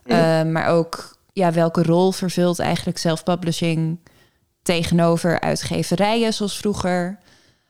Ja. 0.06 0.40
Eh, 0.40 0.52
maar 0.52 0.68
ook 0.68 1.18
ja, 1.34 1.52
welke 1.52 1.84
rol 1.84 2.12
vervult 2.12 2.60
eigenlijk 2.60 2.98
self-publishing 2.98 4.00
tegenover 4.62 5.40
uitgeverijen 5.40 6.34
zoals 6.34 6.58
vroeger. 6.58 7.20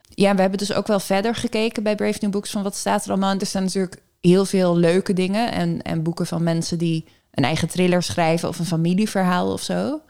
Ja, 0.09 0.35
we 0.35 0.41
hebben 0.41 0.59
dus 0.59 0.73
ook 0.73 0.87
wel 0.87 0.99
verder 0.99 1.35
gekeken 1.35 1.83
bij 1.83 1.95
Brave 1.95 2.17
New 2.21 2.31
Books 2.31 2.51
van 2.51 2.63
wat 2.63 2.75
staat 2.75 3.03
er 3.03 3.09
allemaal. 3.09 3.31
En 3.31 3.39
er 3.39 3.45
staan 3.45 3.63
natuurlijk 3.63 4.01
heel 4.21 4.45
veel 4.45 4.77
leuke 4.77 5.13
dingen 5.13 5.51
en, 5.51 5.81
en 5.81 6.03
boeken 6.03 6.25
van 6.25 6.43
mensen 6.43 6.77
die 6.77 7.05
een 7.37 7.43
eigen 7.43 7.67
thriller 7.67 8.03
schrijven 8.03 8.49
of 8.49 8.59
een 8.59 8.65
familieverhaal 8.65 9.51
of 9.51 9.61
zo. 9.61 9.73
Ja. 9.73 10.01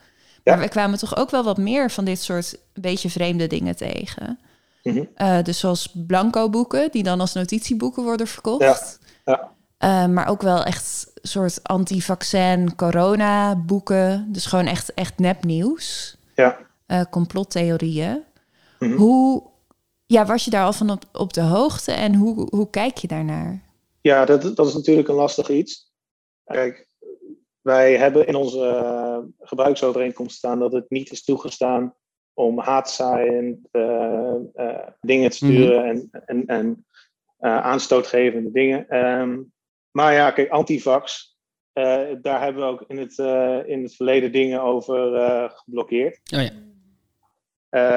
Maar 0.43 0.59
we 0.59 0.69
kwamen 0.69 0.99
toch 0.99 1.17
ook 1.17 1.29
wel 1.29 1.43
wat 1.43 1.57
meer 1.57 1.91
van 1.91 2.05
dit 2.05 2.21
soort 2.21 2.57
beetje 2.73 3.09
vreemde 3.09 3.47
dingen 3.47 3.75
tegen. 3.75 4.39
Mhm. 4.83 5.03
Eh, 5.15 5.43
dus 5.43 5.59
zoals 5.59 5.93
blanco 6.07 6.49
boeken, 6.49 6.91
die 6.91 7.03
dan 7.03 7.19
als 7.19 7.33
notitieboeken 7.33 8.03
worden 8.03 8.27
verkocht. 8.27 8.99
Ja, 9.25 9.33
ja. 9.33 9.55
Eh, 9.77 10.13
maar 10.13 10.27
ook 10.27 10.41
wel 10.41 10.63
echt 10.63 11.11
soort 11.21 11.63
anti-vaccin 11.63 12.75
corona 12.75 13.55
boeken. 13.55 14.27
Dus 14.31 14.45
gewoon 14.45 14.65
echt, 14.65 14.93
echt 14.93 15.19
nepnieuws. 15.19 16.17
Ja. 16.35 16.57
Eh, 16.85 17.01
complottheorieën. 17.09 18.23
Mhm. 18.79 18.95
Hoe 18.95 19.43
ja, 20.05 20.25
was 20.25 20.45
je 20.45 20.49
daar 20.49 20.65
al 20.65 20.73
van 20.73 20.89
op, 20.89 21.03
op 21.11 21.33
de 21.33 21.41
hoogte 21.41 21.91
en 21.91 22.15
hoe, 22.15 22.47
hoe 22.49 22.69
kijk 22.69 22.97
je 22.97 23.07
daarnaar? 23.07 23.61
Ja, 24.01 24.25
dat, 24.25 24.55
dat 24.55 24.67
is 24.67 24.73
natuurlijk 24.73 25.07
een 25.07 25.15
lastig 25.15 25.49
iets. 25.49 25.91
Kijk, 26.43 26.87
wij 27.67 27.97
hebben 27.97 28.27
in 28.27 28.36
onze 28.36 28.65
eh, 28.65 29.17
gebruiksovereenkomst 29.39 30.38
staan 30.38 30.60
dat 30.60 30.71
het 30.71 30.89
niet 30.89 31.12
is 31.12 31.23
toegestaan 31.23 31.95
om 32.34 32.60
haatzaaiend 32.60 33.67
eh, 33.71 34.36
eh, 34.53 34.88
dingen 35.01 35.30
te 35.30 35.36
sturen 35.36 35.86
en, 35.86 36.10
en, 36.25 36.45
en 36.45 36.86
aanstootgevende 37.39 38.51
dingen. 38.51 38.89
Ehm, 38.89 39.39
maar 39.91 40.13
ja, 40.13 40.32
kijk, 40.32 40.49
antivax, 40.49 41.36
daar 42.21 42.41
hebben 42.41 42.63
we 42.63 42.69
ook 42.69 42.84
in 42.88 42.97
het, 42.97 43.17
in 43.67 43.84
het 43.84 43.95
verleden 43.95 44.32
dingen 44.32 44.62
over 44.62 45.49
geblokkeerd. 45.49 46.19
Oh 46.36 46.41
ja. 46.41 46.51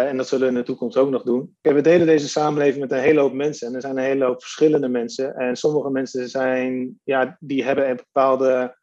En 0.06 0.16
dat 0.16 0.28
zullen 0.28 0.46
we 0.46 0.52
in 0.52 0.58
de 0.58 0.64
toekomst 0.66 0.96
ook 0.96 1.10
nog 1.10 1.22
doen. 1.22 1.56
Kijk, 1.60 1.74
we 1.74 1.80
delen 1.80 2.06
deze 2.06 2.28
samenleving 2.28 2.80
met 2.80 2.92
een 2.92 2.98
hele 2.98 3.20
hoop 3.20 3.32
mensen. 3.32 3.68
En 3.68 3.74
er 3.74 3.80
zijn 3.80 3.96
een 3.96 4.04
hele 4.04 4.24
hoop 4.24 4.40
verschillende 4.40 4.88
mensen. 4.88 5.34
En 5.34 5.56
sommige 5.56 5.90
mensen 5.90 6.28
zijn, 6.28 7.00
ja, 7.04 7.36
die 7.40 7.64
hebben 7.64 7.88
een 7.90 7.96
bepaalde 7.96 8.78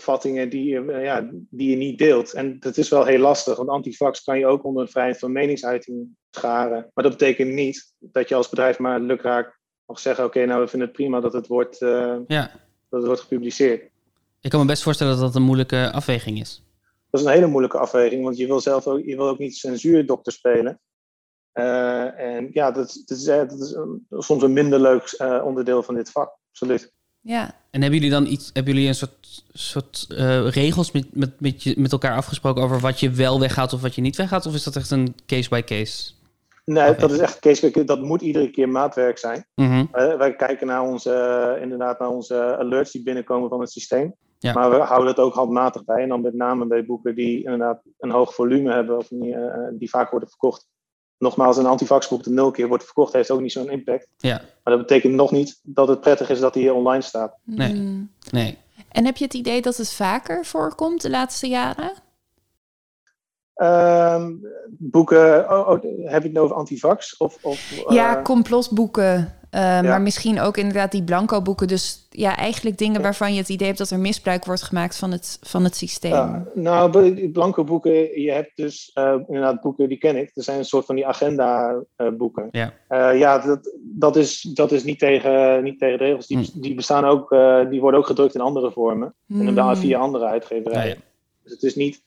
opvattingen 0.00 0.48
die, 0.50 0.64
je, 0.64 0.92
eh, 0.92 1.04
ja, 1.04 1.28
die 1.50 1.70
je 1.70 1.76
niet 1.76 1.98
deelt. 1.98 2.32
En 2.32 2.60
dat 2.60 2.76
is 2.76 2.88
wel 2.88 3.04
heel 3.04 3.18
lastig, 3.18 3.56
want 3.56 3.68
antivax 3.68 4.22
kan 4.22 4.38
je 4.38 4.46
ook 4.46 4.64
onder 4.64 4.88
vrijheid 4.88 5.18
van 5.18 5.32
meningsuiting 5.32 6.08
scharen. 6.30 6.90
Maar 6.94 7.04
dat 7.04 7.12
betekent 7.12 7.52
niet 7.52 7.92
dat 7.98 8.28
je 8.28 8.34
als 8.34 8.48
bedrijf 8.48 8.78
maar 8.78 9.00
lukraak 9.00 9.58
mag 9.86 9.98
zeggen: 9.98 10.24
oké, 10.24 10.44
nou, 10.46 10.60
we 10.60 10.68
vinden 10.68 10.88
het 10.88 10.96
prima 10.96 11.20
dat 11.20 11.32
het 11.32 11.46
wordt, 11.46 11.82
eh, 11.82 12.16
ja. 12.26 12.50
dat 12.88 12.98
het 12.98 13.04
wordt 13.04 13.20
gepubliceerd. 13.20 13.90
Ik 14.40 14.50
kan 14.50 14.60
me 14.60 14.66
best 14.66 14.82
voorstellen 14.82 15.12
dat 15.12 15.22
dat 15.22 15.34
een 15.34 15.42
moeilijke 15.42 15.90
afweging 15.92 16.40
is. 16.40 16.64
Dat 17.10 17.20
is 17.20 17.26
een 17.26 17.32
hele 17.32 17.46
moeilijke 17.46 17.78
afweging, 17.78 18.24
want 18.24 18.36
je 18.36 18.46
wil 18.46 18.60
zelf 18.60 18.86
ook, 18.86 19.04
je 19.04 19.16
wil 19.16 19.28
ook 19.28 19.38
niet 19.38 19.56
censuurdokter 19.56 20.32
spelen. 20.32 20.80
Eh, 21.52 22.18
en 22.18 22.48
ja, 22.52 22.70
dat, 22.70 23.02
dat 23.06 23.18
is, 23.18 23.24
dat 23.24 23.60
is 23.60 23.72
een- 23.72 24.06
soms 24.10 24.42
een 24.42 24.52
minder 24.52 24.80
leuk 24.80 25.16
onderdeel 25.44 25.82
van 25.82 25.94
dit 25.94 26.10
vak. 26.10 26.38
Absoluut. 26.50 26.92
Ja, 27.22 27.54
En 27.70 27.80
hebben 27.82 28.00
jullie 28.00 28.14
dan 28.14 28.26
iets, 28.26 28.50
hebben 28.52 28.72
jullie 28.74 28.88
een 28.88 28.94
soort, 28.94 29.44
soort 29.52 30.06
eh, 30.08 30.48
regels 30.48 30.92
met, 30.92 31.06
met, 31.14 31.40
met, 31.40 31.62
je, 31.62 31.74
met 31.78 31.92
elkaar 31.92 32.16
afgesproken 32.16 32.62
over 32.62 32.80
wat 32.80 33.00
je 33.00 33.10
wel 33.10 33.40
weggaat 33.40 33.72
of 33.72 33.80
wat 33.80 33.94
je 33.94 34.00
niet 34.00 34.16
weggaat? 34.16 34.46
Of 34.46 34.54
is 34.54 34.64
dat 34.64 34.76
echt 34.76 34.90
een 34.90 35.14
case 35.26 35.48
by 35.48 35.62
case? 35.62 36.12
Nee, 36.64 36.94
dat 36.94 37.10
is 37.10 37.18
echt 37.18 37.38
Kees, 37.38 37.60
dat 37.60 38.00
moet 38.00 38.22
iedere 38.22 38.50
keer 38.50 38.68
maatwerk 38.68 39.18
zijn. 39.18 39.46
Eh, 39.54 39.86
wij 40.16 40.36
kijken 40.36 40.66
naar 40.66 40.82
onze, 40.82 41.12
eh, 41.12 41.62
inderdaad 41.62 41.98
naar 41.98 42.08
onze 42.08 42.56
alerts 42.58 42.92
die 42.92 43.02
binnenkomen 43.02 43.48
van 43.48 43.60
het 43.60 43.70
systeem. 43.70 44.14
Ja. 44.38 44.52
Maar 44.52 44.70
we 44.70 44.76
houden 44.76 45.08
het 45.08 45.18
ook 45.18 45.34
handmatig 45.34 45.84
bij. 45.84 46.02
En 46.02 46.08
dan 46.08 46.20
met 46.20 46.34
name 46.34 46.66
bij 46.66 46.84
boeken 46.84 47.14
die 47.14 47.44
inderdaad 47.44 47.82
een 47.98 48.10
hoog 48.10 48.34
volume 48.34 48.72
hebben 48.72 48.96
of 48.96 49.08
die, 49.08 49.34
eh, 49.34 49.68
die 49.72 49.90
vaak 49.90 50.10
worden 50.10 50.28
verkocht. 50.28 50.68
Nogmaals, 51.20 51.56
een 51.56 51.66
antivaxboek 51.66 52.24
dat 52.24 52.32
nul 52.32 52.50
keer 52.50 52.68
wordt 52.68 52.84
verkocht, 52.84 53.12
heeft 53.12 53.30
ook 53.30 53.40
niet 53.40 53.52
zo'n 53.52 53.70
impact. 53.70 54.06
Ja, 54.16 54.36
Maar 54.64 54.76
dat 54.76 54.86
betekent 54.86 55.14
nog 55.14 55.30
niet 55.30 55.60
dat 55.62 55.88
het 55.88 56.00
prettig 56.00 56.30
is 56.30 56.40
dat 56.40 56.54
hij 56.54 56.62
hier 56.62 56.74
online 56.74 57.02
staat. 57.02 57.36
Nee. 57.44 57.74
Mm. 57.74 58.10
nee. 58.30 58.58
En 58.88 59.04
heb 59.04 59.16
je 59.16 59.24
het 59.24 59.34
idee 59.34 59.62
dat 59.62 59.76
het 59.76 59.92
vaker 59.92 60.44
voorkomt 60.44 61.02
de 61.02 61.10
laatste 61.10 61.48
jaren? 61.48 61.92
Ehm, 63.54 64.32
boeken, 64.68 65.50
oh, 65.50 65.68
oh, 65.68 65.82
heb 65.82 66.22
je 66.22 66.28
het 66.28 66.32
nou 66.32 66.44
over 66.44 66.56
antivax? 66.56 67.16
Of, 67.16 67.38
of, 67.42 67.84
ja, 67.88 68.16
eh, 68.16 68.22
complotboeken. 68.22 69.39
Eh, 69.50 69.60
Maar 69.80 70.00
misschien 70.00 70.40
ook 70.40 70.56
inderdaad 70.56 70.92
die 70.92 71.02
blanco 71.04 71.42
boeken. 71.42 71.68
Dus 71.68 72.06
ja, 72.10 72.36
eigenlijk 72.36 72.78
dingen 72.78 73.02
waarvan 73.02 73.32
je 73.32 73.38
het 73.38 73.48
idee 73.48 73.66
hebt 73.66 73.78
dat 73.78 73.90
er 73.90 73.98
misbruik 73.98 74.44
wordt 74.44 74.62
gemaakt 74.62 74.96
van 74.98 75.10
het, 75.12 75.38
van 75.42 75.64
het 75.64 75.76
systeem. 75.76 76.10
Ja, 76.12 76.44
nou, 76.54 77.28
blanco 77.30 77.64
boeken, 77.64 78.20
je 78.20 78.30
hebt 78.32 78.50
dus 78.54 78.90
eh, 78.94 79.14
inderdaad 79.26 79.60
boeken, 79.60 79.88
die 79.88 79.98
ken 79.98 80.16
ik. 80.16 80.30
Er 80.34 80.42
zijn 80.42 80.58
een 80.58 80.64
soort 80.64 80.86
van 80.86 80.94
die 80.94 81.06
agenda 81.06 81.74
eh, 81.96 82.08
boeken. 82.08 82.48
Ja. 82.50 82.72
Eh, 82.88 83.18
ja, 83.18 83.38
dat, 83.38 83.74
dat, 83.80 84.16
is, 84.16 84.40
dat 84.42 84.72
is 84.72 84.84
niet 84.84 84.98
tegen, 84.98 85.62
niet 85.62 85.78
tegen 85.78 85.98
de 85.98 86.04
regels. 86.04 86.26
Die, 86.26 86.38
Hm. 86.38 86.60
die 86.60 86.74
bestaan 86.74 87.04
ook, 87.04 87.32
eh, 87.32 87.68
die 87.70 87.80
worden 87.80 88.00
ook 88.00 88.06
gedrukt 88.06 88.34
in 88.34 88.40
andere 88.40 88.70
vormen. 88.72 89.14
En 89.28 89.36
Hmm. 89.36 89.54
dan 89.54 89.76
via 89.76 89.98
andere 89.98 90.24
uitgeverijen. 90.24 90.88
ja. 90.96 91.02
Dus 91.42 91.52
het 91.52 91.62
is 91.62 91.74
niet, 91.74 92.02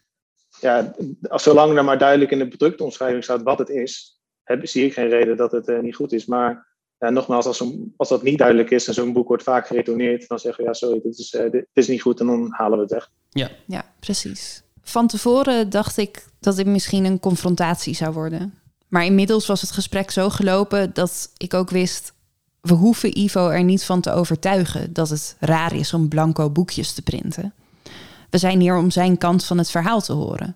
ja, 0.60 0.94
als 1.30 1.44
zolang 1.44 1.78
er 1.78 1.84
maar 1.84 1.98
duidelijk 1.98 2.32
in 2.32 2.40
de 2.40 2.48
productomschrijving 2.48 3.24
staat 3.24 3.44
wat 3.44 3.60
het 3.60 3.70
is, 3.70 4.22
heb, 4.44 4.68
zie 4.68 4.86
ik 4.86 4.94
geen 4.94 5.10
reden 5.10 5.38
dat 5.38 5.52
het 5.52 5.68
eh, 5.68 5.80
niet 5.80 5.96
goed 5.96 6.14
is. 6.14 6.26
Maar 6.26 6.68
ja, 7.04 7.10
nogmaals, 7.10 7.46
als, 7.46 7.64
als 7.98 8.10
dat 8.10 8.24
niet 8.24 8.38
duidelijk 8.38 8.70
is 8.70 8.88
en 8.88 8.94
zo'n 8.94 9.14
boek 9.14 9.28
wordt 9.28 9.44
vaak 9.44 9.68
geretourneerd, 9.68 10.28
dan 10.28 10.40
zeggen 10.40 10.64
we 10.64 10.70
ja, 10.70 10.76
sorry, 10.76 11.00
dit 11.04 11.18
is, 11.18 11.34
eh, 11.34 11.52
dit, 11.52 11.66
is 11.74 11.88
niet 11.88 12.02
goed 12.02 12.20
en 12.20 12.26
dan 12.26 12.48
halen 12.52 12.78
we 12.78 12.84
het 12.84 12.94
weg. 12.94 13.10
Ja, 13.66 13.86
precies. 14.00 14.64
Van 14.82 15.08
tevoren 15.08 15.70
dacht 15.70 15.98
ik 15.98 16.26
dat 16.40 16.56
dit 16.56 16.66
misschien 16.66 17.06
een 17.06 17.20
confrontatie 17.20 17.96
zou 17.96 18.14
worden. 18.14 18.54
Maar 18.88 19.06
inmiddels 19.06 19.46
was 19.46 19.62
het 19.62 19.72
gesprek 19.72 20.12
zo 20.12 20.30
gelopen 20.30 20.94
dat 20.94 21.32
ik 21.38 21.54
ook 21.54 21.70
wist... 21.70 22.14
we 22.62 22.74
hoeven 22.74 23.20
Ivo 23.20 23.50
er 23.50 23.64
niet 23.64 23.84
van 23.84 24.02
te 24.02 24.12
overtuigen 24.12 24.94
dat 24.94 25.10
het 25.10 25.36
raar 25.40 25.76
is 25.76 25.94
om 25.94 26.08
blanco 26.08 26.50
boekjes 26.50 26.94
te 26.94 27.02
printen. 27.02 27.54
We 28.30 28.38
zijn 28.38 28.60
hier 28.60 28.78
om 28.78 28.92
zijn 28.92 29.18
kant 29.18 29.46
van 29.46 29.58
het 29.58 29.72
verhaal 29.72 30.02
te 30.02 30.14
horen. 30.14 30.56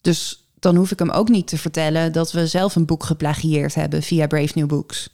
Dus 0.00 0.48
dan 0.58 0.76
hoef 0.76 0.90
ik 0.90 0.98
hem 0.98 1.10
ook 1.10 1.28
niet 1.28 1.46
te 1.46 1.58
vertellen 1.58 2.12
dat 2.12 2.32
we 2.32 2.46
zelf 2.46 2.76
een 2.76 2.86
boek 2.86 3.04
geplagieerd 3.04 3.74
hebben 3.74 4.02
via 4.02 4.26
Brave 4.26 4.52
New 4.54 4.66
Books. 4.66 5.08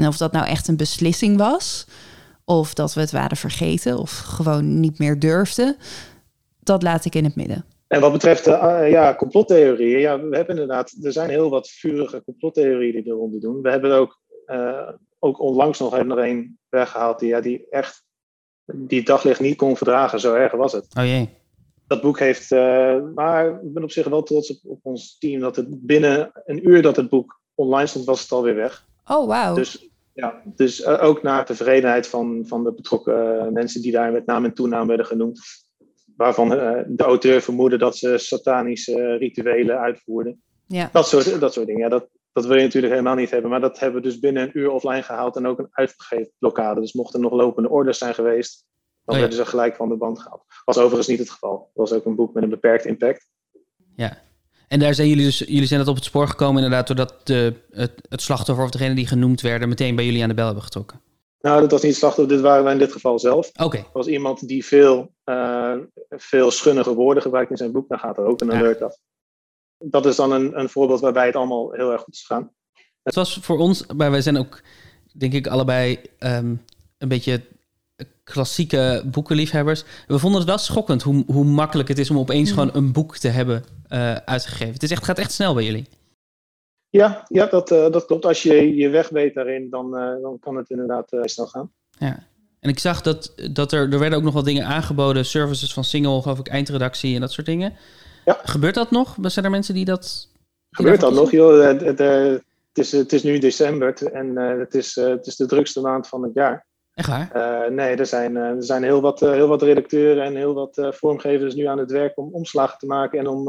En 0.00 0.06
of 0.06 0.16
dat 0.16 0.32
nou 0.32 0.46
echt 0.46 0.68
een 0.68 0.76
beslissing 0.76 1.36
was, 1.36 1.86
of 2.44 2.74
dat 2.74 2.94
we 2.94 3.00
het 3.00 3.10
waren 3.10 3.36
vergeten, 3.36 3.98
of 3.98 4.18
gewoon 4.18 4.80
niet 4.80 4.98
meer 4.98 5.18
durfden, 5.18 5.76
dat 6.60 6.82
laat 6.82 7.04
ik 7.04 7.14
in 7.14 7.24
het 7.24 7.36
midden. 7.36 7.64
En 7.86 8.00
wat 8.00 8.12
betreft 8.12 8.46
uh, 8.46 8.90
ja, 8.90 9.14
complottheorieën, 9.14 10.00
ja, 10.00 10.20
we 10.20 10.36
hebben 10.36 10.54
inderdaad, 10.54 10.96
er 11.02 11.12
zijn 11.12 11.30
heel 11.30 11.50
wat 11.50 11.68
vurige 11.68 12.22
complottheorieën 12.24 12.92
die 12.92 13.12
eronder 13.12 13.40
doen. 13.40 13.62
We 13.62 13.70
hebben 13.70 13.92
ook, 13.92 14.20
uh, 14.46 14.88
ook 15.18 15.40
onlangs 15.40 15.78
nog, 15.78 16.04
nog 16.04 16.18
een 16.18 16.58
weggehaald 16.68 17.18
die, 17.18 17.28
ja, 17.28 17.40
die 17.40 17.66
echt 17.70 18.04
die 18.74 19.02
daglicht 19.02 19.40
niet 19.40 19.56
kon 19.56 19.76
verdragen, 19.76 20.20
zo 20.20 20.34
erg 20.34 20.52
was 20.52 20.72
het. 20.72 20.86
Oh 20.98 21.04
jee. 21.04 21.28
Dat 21.86 22.00
boek 22.00 22.18
heeft, 22.18 22.50
uh, 22.50 22.96
maar 23.14 23.46
ik 23.46 23.72
ben 23.72 23.82
op 23.82 23.90
zich 23.90 24.08
wel 24.08 24.22
trots 24.22 24.50
op, 24.50 24.70
op, 24.70 24.78
ons 24.82 25.18
team, 25.18 25.40
dat 25.40 25.56
het 25.56 25.86
binnen 25.86 26.30
een 26.44 26.68
uur 26.68 26.82
dat 26.82 26.96
het 26.96 27.08
boek 27.08 27.40
online 27.54 27.86
stond, 27.86 28.04
was 28.04 28.22
het 28.22 28.32
alweer 28.32 28.54
weg. 28.54 28.86
Oh, 29.06 29.26
wauw. 29.26 29.54
Dus, 29.54 29.89
ja, 30.20 30.42
dus 30.44 30.86
ook 30.86 31.22
naar 31.22 31.44
tevredenheid 31.44 32.06
van, 32.06 32.44
van 32.46 32.64
de 32.64 32.72
betrokken 32.72 33.52
mensen 33.52 33.82
die 33.82 33.92
daar 33.92 34.12
met 34.12 34.26
naam 34.26 34.44
en 34.44 34.54
toenaam 34.54 34.86
werden 34.86 35.06
genoemd 35.06 35.40
waarvan 36.16 36.52
uh, 36.52 36.80
de 36.86 37.02
auteur 37.02 37.40
vermoedde 37.40 37.78
dat 37.78 37.96
ze 37.96 38.18
satanische 38.18 39.16
rituelen 39.16 39.78
uitvoerden. 39.78 40.42
Ja. 40.66 40.90
Dat, 40.92 41.08
soort, 41.08 41.40
dat 41.40 41.52
soort 41.52 41.66
dingen. 41.66 41.82
Ja, 41.82 41.88
dat, 41.88 42.08
dat 42.32 42.46
wil 42.46 42.56
je 42.56 42.62
natuurlijk 42.62 42.92
helemaal 42.92 43.14
niet 43.14 43.30
hebben. 43.30 43.50
Maar 43.50 43.60
dat 43.60 43.78
hebben 43.78 44.02
we 44.02 44.08
dus 44.08 44.18
binnen 44.18 44.42
een 44.42 44.58
uur 44.58 44.70
offline 44.70 45.02
gehaald 45.02 45.36
en 45.36 45.46
ook 45.46 45.58
een 45.58 45.68
uitgegeven 45.70 46.32
blokkade. 46.38 46.80
Dus 46.80 46.92
mochten 46.92 47.20
er 47.20 47.30
nog 47.30 47.40
lopende 47.40 47.68
orders 47.68 47.98
zijn 47.98 48.14
geweest, 48.14 48.64
dan 49.04 49.14
Oh 49.14 49.14
ja. 49.14 49.20
werden 49.20 49.44
ze 49.44 49.50
gelijk 49.50 49.76
van 49.76 49.88
de 49.88 49.96
band 49.96 50.20
gehaald. 50.20 50.44
Was 50.64 50.78
overigens 50.78 51.08
niet 51.08 51.18
het 51.18 51.30
geval. 51.30 51.58
Het 51.58 51.76
was 51.76 51.92
ook 51.92 52.04
een 52.04 52.14
boek 52.14 52.34
met 52.34 52.42
een 52.42 52.48
beperkt 52.48 52.84
impact. 52.84 53.28
Ja. 53.96 54.18
En 54.72 54.78
daar 54.78 54.94
zijn 54.94 55.08
jullie 55.08 55.24
dus, 55.24 55.38
jullie 55.38 55.66
zijn 55.66 55.80
dat 55.80 55.88
op 55.88 55.94
het 55.94 56.04
spoor 56.04 56.28
gekomen 56.28 56.62
inderdaad, 56.62 56.86
doordat 56.86 57.14
de, 57.24 57.54
het, 57.70 57.92
het 58.08 58.22
slachtoffer 58.22 58.64
of 58.64 58.70
degene 58.70 58.94
die 58.94 59.06
genoemd 59.06 59.40
werden 59.40 59.68
meteen 59.68 59.94
bij 59.96 60.04
jullie 60.04 60.22
aan 60.22 60.28
de 60.28 60.34
bel 60.34 60.44
hebben 60.46 60.62
getrokken. 60.62 61.00
Nou, 61.40 61.60
dat 61.60 61.70
was 61.70 61.80
niet 61.82 61.90
het 61.90 62.00
slachtoffer, 62.00 62.34
dit 62.34 62.44
waren 62.44 62.64
wij 62.64 62.72
in 62.72 62.78
dit 62.78 62.92
geval 62.92 63.18
zelf. 63.18 63.50
Oké, 63.62 63.76
Er 63.76 63.84
was 63.92 64.06
iemand 64.06 64.48
die 64.48 64.64
veel, 64.64 65.12
eh, 65.24 65.74
veel 66.08 66.50
schunnige 66.50 66.94
woorden 66.94 67.22
gebruikt 67.22 67.50
in 67.50 67.56
zijn 67.56 67.72
boek. 67.72 67.88
Dan 67.88 67.98
gaat 67.98 68.18
er 68.18 68.24
ook 68.24 68.40
een 68.40 68.50
Ja. 68.50 68.58
alert 68.58 68.82
af. 68.82 68.96
Dat 69.78 70.06
is 70.06 70.16
dan 70.16 70.32
een, 70.32 70.58
een 70.58 70.68
voorbeeld 70.68 71.00
waarbij 71.00 71.26
het 71.26 71.36
allemaal 71.36 71.72
heel 71.72 71.92
erg 71.92 72.02
goed 72.02 72.14
is 72.14 72.24
gegaan. 72.26 72.50
Het 73.02 73.14
was 73.14 73.38
voor 73.42 73.58
ons, 73.58 73.86
maar 73.96 74.10
wij 74.10 74.22
zijn 74.22 74.38
ook, 74.38 74.62
denk 75.12 75.32
ik, 75.32 75.46
allebei 75.46 75.98
ehm, 76.18 76.54
een 76.98 77.08
beetje 77.08 77.40
klassieke 78.24 79.02
boekenliefhebbers. 79.06 79.84
We 80.06 80.18
vonden 80.18 80.40
het 80.40 80.48
wel 80.48 80.58
schokkend 80.58 81.02
hoe, 81.02 81.24
hoe 81.26 81.44
makkelijk 81.44 81.88
het 81.88 81.98
is 81.98 82.10
om 82.10 82.18
opeens 82.18 82.50
gewoon 82.50 82.70
een 82.72 82.92
boek 82.92 83.16
te 83.16 83.28
hebben 83.28 83.64
eh, 83.90 84.14
uitgegeven. 84.14 84.72
Het 84.72 84.82
is 84.82 84.90
echt, 84.90 85.04
gaat 85.04 85.18
echt 85.18 85.32
snel 85.32 85.54
bij 85.54 85.64
jullie. 85.64 85.86
Ja, 86.88 87.24
ja 87.28 87.46
dat, 87.46 87.70
eh, 87.70 87.90
dat 87.90 88.06
klopt. 88.06 88.24
Als 88.24 88.42
je 88.42 88.74
je 88.74 88.88
weg 88.88 89.08
weet 89.08 89.34
daarin, 89.34 89.70
dan, 89.70 89.96
eh, 89.96 90.22
dan 90.22 90.38
kan 90.38 90.56
het 90.56 90.70
inderdaad 90.70 91.16
snel 91.20 91.46
gaan. 91.46 91.72
Ja. 91.98 92.18
En 92.60 92.70
ik 92.70 92.78
zag 92.78 93.02
dat, 93.02 93.34
dat 93.52 93.72
er, 93.72 93.92
er 93.92 93.98
werden 93.98 94.18
ook 94.18 94.24
nog 94.24 94.34
wat 94.34 94.44
dingen 94.44 94.66
aangeboden. 94.66 95.24
Services 95.24 95.72
van 95.72 95.84
Single, 95.84 96.22
geloof 96.22 96.38
ik, 96.38 96.48
eindredactie 96.48 97.14
en 97.14 97.20
dat 97.20 97.32
soort 97.32 97.46
dingen. 97.46 97.72
Ja. 98.24 98.40
Gebeurt 98.42 98.74
dat 98.74 98.90
nog? 98.90 99.16
Zijn 99.22 99.44
er 99.44 99.50
mensen 99.50 99.74
die 99.74 99.84
dat... 99.84 100.28
die 100.32 100.76
Gebeurt 100.76 101.00
dat 101.00 101.12
nog? 101.12 101.30
Joh, 101.30 101.64
het, 101.64 102.42
is, 102.72 102.92
het 102.92 103.12
is 103.12 103.22
nu 103.22 103.38
december 103.38 104.12
en 104.12 104.36
het, 104.36 104.74
is, 104.74 104.94
het 104.94 105.26
is 105.26 105.36
de 105.36 105.46
drukste 105.46 105.80
maand 105.80 106.08
van 106.08 106.22
het 106.22 106.34
jaar. 106.34 106.66
Echt 107.00 107.08
waar? 107.08 107.30
Eh, 107.64 107.70
nee, 107.70 107.96
er 107.96 108.06
zijn, 108.06 108.36
eh, 108.36 108.42
er 108.42 108.64
zijn 108.64 108.82
heel, 108.82 109.00
wat, 109.00 109.22
eh, 109.22 109.30
heel 109.30 109.48
wat 109.48 109.62
redacteuren 109.62 110.24
en 110.24 110.36
heel 110.36 110.54
wat 110.54 110.88
vormgevers 110.90 111.54
nu 111.54 111.64
aan 111.64 111.78
het 111.78 111.90
werk 111.90 112.18
om 112.18 112.28
omslagen 112.34 112.78
te 112.78 112.86
maken 112.86 113.18
en 113.18 113.26
om, 113.26 113.48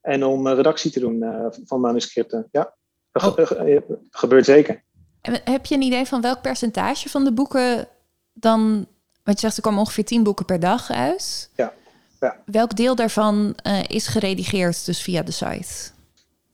en 0.00 0.24
om 0.24 0.48
redactie 0.48 0.90
te 0.90 1.00
doen 1.00 1.24
van 1.64 1.80
manuscripten. 1.80 2.48
Ja, 2.50 2.74
dat 3.12 3.22
Oh. 3.38 3.46
ge- 3.46 3.82
gebeurt 4.10 4.44
zeker. 4.44 4.82
En 5.20 5.40
heb 5.44 5.66
je 5.66 5.74
een 5.74 5.82
idee 5.82 6.04
van 6.06 6.20
welk 6.20 6.40
percentage 6.42 7.08
van 7.08 7.24
de 7.24 7.32
boeken 7.32 7.88
dan... 8.32 8.86
Want 9.22 9.40
je 9.40 9.46
zegt, 9.46 9.56
er 9.56 9.62
komen 9.62 9.78
ongeveer 9.80 10.04
10 10.04 10.22
boeken 10.22 10.44
per 10.44 10.60
dag 10.60 10.90
uit. 10.90 11.50
Ja, 11.56 11.72
ja. 12.20 12.36
Welk 12.46 12.76
deel 12.76 12.94
daarvan 12.94 13.54
is 13.86 14.06
geredigeerd 14.06 14.86
dus 14.86 15.02
via 15.02 15.22
de 15.22 15.32
site? 15.32 15.90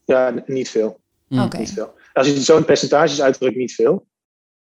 Ja, 0.05 0.35
niet 0.47 0.71
veel. 0.71 1.01
Hmm. 1.29 1.43
Oké. 1.43 1.67
Veel. 1.67 1.95
Als 2.13 2.27
je 2.27 2.41
zo'n 2.41 2.65
percentages 2.65 3.23
uitdrukt, 3.23 3.57
niet 3.57 3.75
veel. 3.75 4.07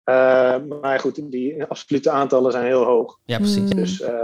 Eh, 0.04 0.56
maar 0.80 1.00
goed, 1.00 1.30
die 1.30 1.64
absolute 1.64 2.10
aantallen 2.10 2.52
zijn 2.52 2.64
heel 2.64 2.84
hoog. 2.84 3.18
Ja, 3.24 3.38
precies. 3.38 3.70
Hmm. 3.70 3.74
Dus 3.74 4.00
eh, 4.00 4.14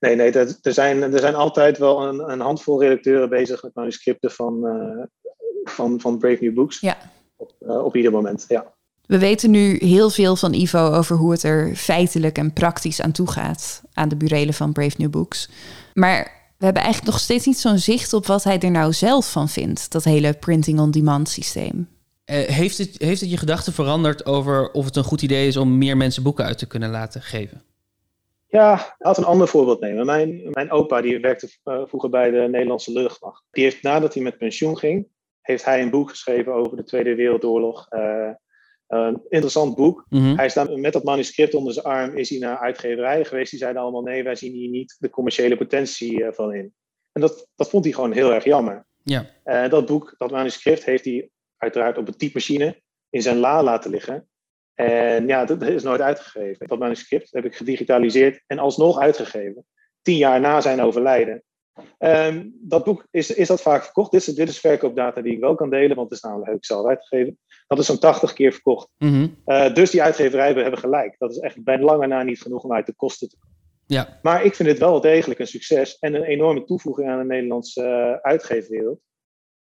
nee, 0.00 0.16
nee 0.16 0.32
dat, 0.32 0.58
er, 0.62 0.72
zijn, 0.72 1.02
er 1.02 1.18
zijn 1.18 1.34
altijd 1.34 1.78
wel 1.78 2.06
een, 2.06 2.30
een 2.30 2.40
handvol 2.40 2.82
redacteuren 2.82 3.28
bezig 3.28 3.62
met 3.62 3.74
manuscripten 3.74 4.30
van, 4.30 4.66
eh, 4.66 5.04
van, 5.64 6.00
van 6.00 6.18
Brave 6.18 6.38
New 6.40 6.54
Books. 6.54 6.80
Ja. 6.80 6.96
Op, 7.36 7.52
op 7.58 7.96
ieder 7.96 8.12
moment, 8.12 8.44
ja. 8.48 8.76
We 9.06 9.18
weten 9.18 9.50
nu 9.50 9.76
heel 9.76 10.10
veel 10.10 10.36
van 10.36 10.52
Ivo 10.52 10.92
over 10.92 11.16
hoe 11.16 11.30
het 11.30 11.42
er 11.42 11.76
feitelijk 11.76 12.38
en 12.38 12.52
praktisch 12.52 13.00
aan 13.00 13.12
toe 13.12 13.30
gaat 13.30 13.82
aan 13.92 14.08
de 14.08 14.16
burelen 14.16 14.54
van 14.54 14.72
Brave 14.72 14.94
New 14.98 15.10
Books. 15.10 15.50
Maar 15.94 16.38
we 16.58 16.64
hebben 16.64 16.82
eigenlijk 16.82 17.12
nog 17.12 17.22
steeds 17.22 17.46
niet 17.46 17.58
zo'n 17.58 17.78
zicht 17.78 18.12
op 18.12 18.26
wat 18.26 18.44
hij 18.44 18.58
er 18.58 18.70
nou 18.70 18.92
zelf 18.92 19.32
van 19.32 19.48
vindt, 19.48 19.92
dat 19.92 20.04
hele 20.04 20.32
printing-on-demand 20.32 21.28
systeem. 21.28 21.88
Eh, 22.28 22.44
heeft, 22.44 22.78
het, 22.78 22.98
heeft 22.98 23.20
het 23.20 23.30
je 23.30 23.36
gedachten 23.36 23.72
veranderd 23.72 24.26
over 24.26 24.70
of 24.70 24.84
het 24.84 24.96
een 24.96 25.04
goed 25.04 25.22
idee 25.22 25.46
is 25.46 25.56
om 25.56 25.78
meer 25.78 25.96
mensen 25.96 26.22
boeken 26.22 26.44
uit 26.44 26.58
te 26.58 26.66
kunnen 26.66 26.90
laten 26.90 27.22
geven? 27.22 27.62
Ja, 28.46 28.96
laat 28.98 29.18
een 29.18 29.24
ander 29.24 29.48
voorbeeld 29.48 29.80
nemen. 29.80 30.06
Mijn, 30.06 30.48
mijn 30.50 30.70
opa 30.70 31.00
die 31.00 31.20
werkte 31.20 31.48
eh, 31.64 31.82
vroeger 31.86 32.10
bij 32.10 32.30
de 32.30 32.48
Nederlandse 32.50 32.92
luchtmacht. 32.92 33.44
Die 33.50 33.64
heeft 33.64 33.82
nadat 33.82 34.14
hij 34.14 34.22
met 34.22 34.38
pensioen 34.38 34.78
ging, 34.78 35.08
heeft 35.40 35.64
hij 35.64 35.82
een 35.82 35.90
boek 35.90 36.10
geschreven 36.10 36.52
over 36.52 36.76
de 36.76 36.84
Tweede 36.84 37.14
Wereldoorlog. 37.14 37.86
Eh, 37.88 38.30
een 38.86 39.22
interessant 39.28 39.74
boek. 39.74 40.04
Mhm. 40.08 40.36
Hij 40.36 40.46
is 40.46 40.54
dan 40.54 40.80
met 40.80 40.92
dat 40.92 41.04
manuscript 41.04 41.54
onder 41.54 41.72
zijn 41.72 41.86
arm 41.86 42.16
is 42.16 42.30
hij 42.30 42.38
naar 42.38 42.58
uitgeverijen 42.58 43.26
geweest. 43.26 43.50
Die 43.50 43.60
zeiden 43.60 43.82
allemaal 43.82 44.02
nee, 44.02 44.24
wij 44.24 44.36
zien 44.36 44.52
hier 44.52 44.70
niet 44.70 44.96
de 44.98 45.10
commerciële 45.10 45.56
potentie 45.56 46.24
van 46.30 46.54
in. 46.54 46.72
En 47.12 47.20
dat, 47.20 47.48
dat 47.56 47.70
vond 47.70 47.84
hij 47.84 47.92
gewoon 47.92 48.12
heel 48.12 48.34
erg 48.34 48.44
jammer. 48.44 48.86
Ja. 49.02 49.26
Dat 49.68 49.86
boek, 49.86 50.14
dat 50.18 50.30
manuscript, 50.30 50.84
heeft 50.84 51.04
hij 51.04 51.30
uiteraard 51.58 51.98
op 51.98 52.08
een 52.08 52.16
typemachine 52.16 52.80
in 53.10 53.22
zijn 53.22 53.36
la 53.36 53.62
laten 53.62 53.90
liggen. 53.90 54.28
En 54.74 55.26
ja, 55.26 55.44
dat 55.44 55.62
is 55.62 55.82
nooit 55.82 56.00
uitgegeven. 56.00 56.68
Dat 56.68 56.78
manuscript 56.78 57.32
heb 57.32 57.44
ik 57.44 57.56
gedigitaliseerd 57.56 58.42
en 58.46 58.58
alsnog 58.58 58.98
uitgegeven. 58.98 59.66
Tien 60.02 60.16
jaar 60.16 60.40
na 60.40 60.60
zijn 60.60 60.80
overlijden. 60.80 61.42
Ehm, 61.98 62.46
dat 62.52 62.84
boek 62.84 63.06
is, 63.10 63.34
is 63.34 63.48
dat 63.48 63.62
vaak 63.62 63.82
verkocht. 63.82 64.10
Dit 64.10 64.26
is, 64.26 64.34
dit 64.34 64.48
is 64.48 64.60
verkoopdata 64.60 65.20
die 65.20 65.32
ik 65.32 65.40
wel 65.40 65.54
kan 65.54 65.70
delen, 65.70 65.96
want 65.96 66.08
het 66.08 66.18
is 66.18 66.24
namelijk 66.24 66.64
zelf 66.64 66.86
uitgegeven. 66.86 67.38
Dat 67.66 67.78
is 67.78 67.86
zo'n 67.86 67.98
80 67.98 68.32
keer 68.32 68.52
verkocht. 68.52 68.88
Mhm. 68.98 69.28
Eh, 69.44 69.74
dus 69.74 69.90
die 69.90 70.02
uitgeverijen 70.02 70.62
hebben 70.62 70.80
gelijk. 70.80 71.14
Dat 71.18 71.30
is 71.30 71.38
echt 71.38 71.64
bij 71.64 71.78
lange 71.78 72.06
na 72.06 72.22
niet 72.22 72.42
genoeg 72.42 72.62
om 72.62 72.72
uit 72.72 72.86
de 72.86 72.94
kosten 72.94 73.28
te 73.28 73.36
komen. 73.40 73.56
Ja. 73.86 74.18
Maar 74.22 74.44
ik 74.44 74.54
vind 74.54 74.68
het 74.68 74.78
wel 74.78 75.00
degelijk 75.00 75.40
een 75.40 75.46
succes 75.46 75.98
en 75.98 76.14
een 76.14 76.22
enorme 76.22 76.64
toevoeging 76.64 77.08
aan 77.08 77.18
de 77.18 77.24
Nederlandse 77.24 77.82
uh, 77.82 78.12
uitgeefwereld. 78.22 79.00